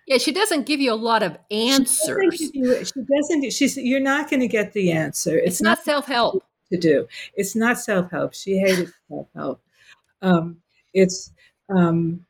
Yeah, 0.07 0.17
she 0.17 0.31
doesn't 0.31 0.65
give 0.65 0.79
you 0.79 0.91
a 0.91 0.95
lot 0.95 1.23
of 1.23 1.37
answers. 1.49 2.35
She 2.35 2.47
doesn't. 2.47 2.55
You, 2.55 2.85
she 2.85 3.01
doesn't 3.01 3.53
she's. 3.53 3.77
You're 3.77 3.99
not 3.99 4.29
going 4.29 4.41
to 4.41 4.47
get 4.47 4.73
the 4.73 4.91
answer. 4.91 5.37
It's, 5.37 5.47
it's 5.47 5.61
not, 5.61 5.77
not 5.77 5.85
self 5.85 6.05
help 6.07 6.43
to 6.71 6.77
do. 6.77 7.07
It's 7.35 7.55
not 7.55 7.79
self 7.79 8.11
help. 8.11 8.33
She 8.33 8.57
hated 8.57 8.91
self 9.09 9.27
help. 9.35 9.61
Um, 10.21 10.57
it's 10.93 11.31
um, 11.69 12.25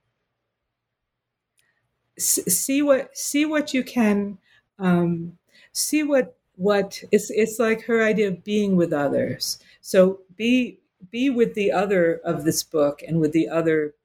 see 2.17 2.81
what 2.81 3.17
see 3.17 3.45
what 3.45 3.73
you 3.73 3.83
can 3.83 4.37
um, 4.79 5.37
see 5.71 6.03
what 6.03 6.37
what 6.55 7.03
it's 7.11 7.29
it's 7.31 7.59
like 7.59 7.83
her 7.83 8.03
idea 8.03 8.27
of 8.27 8.43
being 8.43 8.75
with 8.75 8.93
others. 8.93 9.59
So 9.81 10.19
be 10.35 10.79
be 11.11 11.29
with 11.29 11.53
the 11.53 11.71
other 11.71 12.21
of 12.23 12.43
this 12.43 12.63
book 12.63 13.01
and 13.07 13.19
with 13.19 13.31
the 13.31 13.49
other 13.49 13.95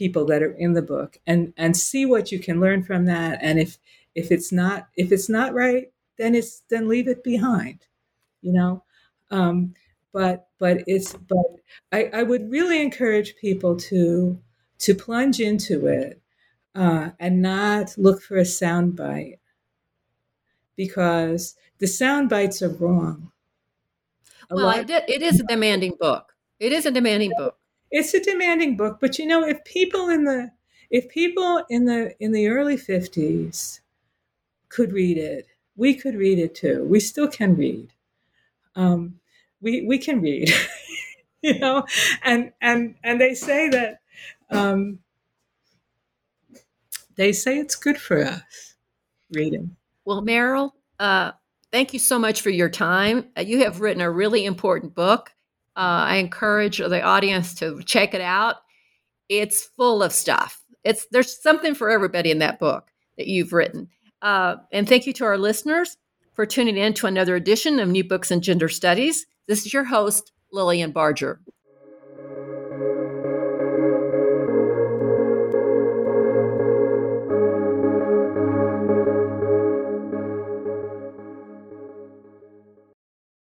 people 0.00 0.24
that 0.24 0.42
are 0.42 0.56
in 0.64 0.72
the 0.72 0.88
book 0.94 1.18
and 1.26 1.52
and 1.56 1.76
see 1.76 2.04
what 2.06 2.32
you 2.32 2.38
can 2.38 2.58
learn 2.58 2.82
from 2.82 3.04
that 3.04 3.38
and 3.42 3.60
if 3.60 3.78
if 4.14 4.32
it's 4.32 4.50
not 4.50 4.88
if 4.96 5.12
it's 5.12 5.28
not 5.28 5.52
right 5.52 5.92
then 6.16 6.34
it's 6.34 6.62
then 6.70 6.88
leave 6.88 7.06
it 7.06 7.22
behind 7.22 7.78
you 8.40 8.52
know 8.52 8.82
um 9.30 9.74
but 10.12 10.48
but 10.58 10.82
it's 10.86 11.12
but 11.28 11.48
i 11.92 12.10
i 12.14 12.22
would 12.22 12.50
really 12.50 12.80
encourage 12.80 13.36
people 13.36 13.76
to 13.76 14.40
to 14.78 14.94
plunge 14.94 15.38
into 15.38 15.86
it 15.86 16.20
uh, 16.74 17.10
and 17.18 17.42
not 17.42 17.94
look 17.98 18.22
for 18.22 18.38
a 18.38 18.42
soundbite 18.42 19.38
because 20.76 21.56
the 21.78 21.86
sound 21.86 22.28
bites 22.28 22.62
are 22.62 22.70
wrong. 22.70 23.30
A 24.50 24.56
well, 24.56 24.70
it, 24.70 24.90
it 24.90 25.22
is 25.22 25.40
a 25.40 25.44
demanding 25.44 25.94
book. 25.98 26.32
It 26.58 26.72
is 26.72 26.86
a 26.86 26.90
demanding 26.90 27.32
book. 27.36 27.56
It's 27.90 28.14
a 28.14 28.20
demanding 28.20 28.76
book, 28.76 28.98
but 29.00 29.18
you 29.18 29.26
know, 29.26 29.44
if 29.44 29.64
people 29.64 30.08
in 30.08 30.24
the 30.24 30.52
if 30.90 31.08
people 31.08 31.62
in 31.68 31.84
the 31.84 32.14
in 32.20 32.32
the 32.32 32.48
early 32.48 32.76
50s 32.76 33.80
could 34.68 34.92
read 34.92 35.18
it, 35.18 35.46
we 35.76 35.94
could 35.94 36.14
read 36.14 36.38
it 36.38 36.54
too. 36.54 36.84
We 36.84 37.00
still 37.00 37.28
can 37.28 37.56
read. 37.56 37.92
Um, 38.76 39.20
we 39.60 39.82
we 39.86 39.98
can 39.98 40.20
read, 40.20 40.52
you 41.42 41.58
know, 41.58 41.84
and 42.22 42.52
and 42.60 42.94
and 43.02 43.20
they 43.20 43.34
say 43.34 43.68
that 43.68 44.00
um, 44.50 45.00
they 47.16 47.32
say 47.32 47.58
it's 47.58 47.76
good 47.76 47.98
for 47.98 48.24
us 48.24 48.74
reading. 49.32 49.76
Well, 50.04 50.22
Meryl, 50.22 50.72
uh, 50.98 51.32
thank 51.70 51.92
you 51.92 51.98
so 51.98 52.18
much 52.18 52.40
for 52.40 52.50
your 52.50 52.68
time. 52.68 53.26
Uh, 53.36 53.42
you 53.42 53.64
have 53.64 53.80
written 53.80 54.00
a 54.00 54.10
really 54.10 54.44
important 54.44 54.94
book. 54.94 55.32
Uh, 55.80 56.04
I 56.08 56.16
encourage 56.16 56.76
the 56.76 57.00
audience 57.00 57.54
to 57.54 57.82
check 57.84 58.12
it 58.12 58.20
out. 58.20 58.56
It's 59.30 59.62
full 59.64 60.02
of 60.02 60.12
stuff. 60.12 60.60
It's 60.84 61.06
there's 61.10 61.42
something 61.42 61.74
for 61.74 61.88
everybody 61.88 62.30
in 62.30 62.40
that 62.40 62.58
book 62.58 62.92
that 63.16 63.28
you've 63.28 63.54
written. 63.54 63.88
Uh, 64.20 64.56
and 64.72 64.86
thank 64.86 65.06
you 65.06 65.14
to 65.14 65.24
our 65.24 65.38
listeners 65.38 65.96
for 66.34 66.44
tuning 66.44 66.76
in 66.76 66.92
to 66.92 67.06
another 67.06 67.34
edition 67.34 67.80
of 67.80 67.88
New 67.88 68.04
Books 68.04 68.30
in 68.30 68.42
Gender 68.42 68.68
Studies. 68.68 69.24
This 69.48 69.64
is 69.64 69.72
your 69.72 69.84
host, 69.84 70.32
Lilian 70.52 70.92
Barger. 70.92 71.40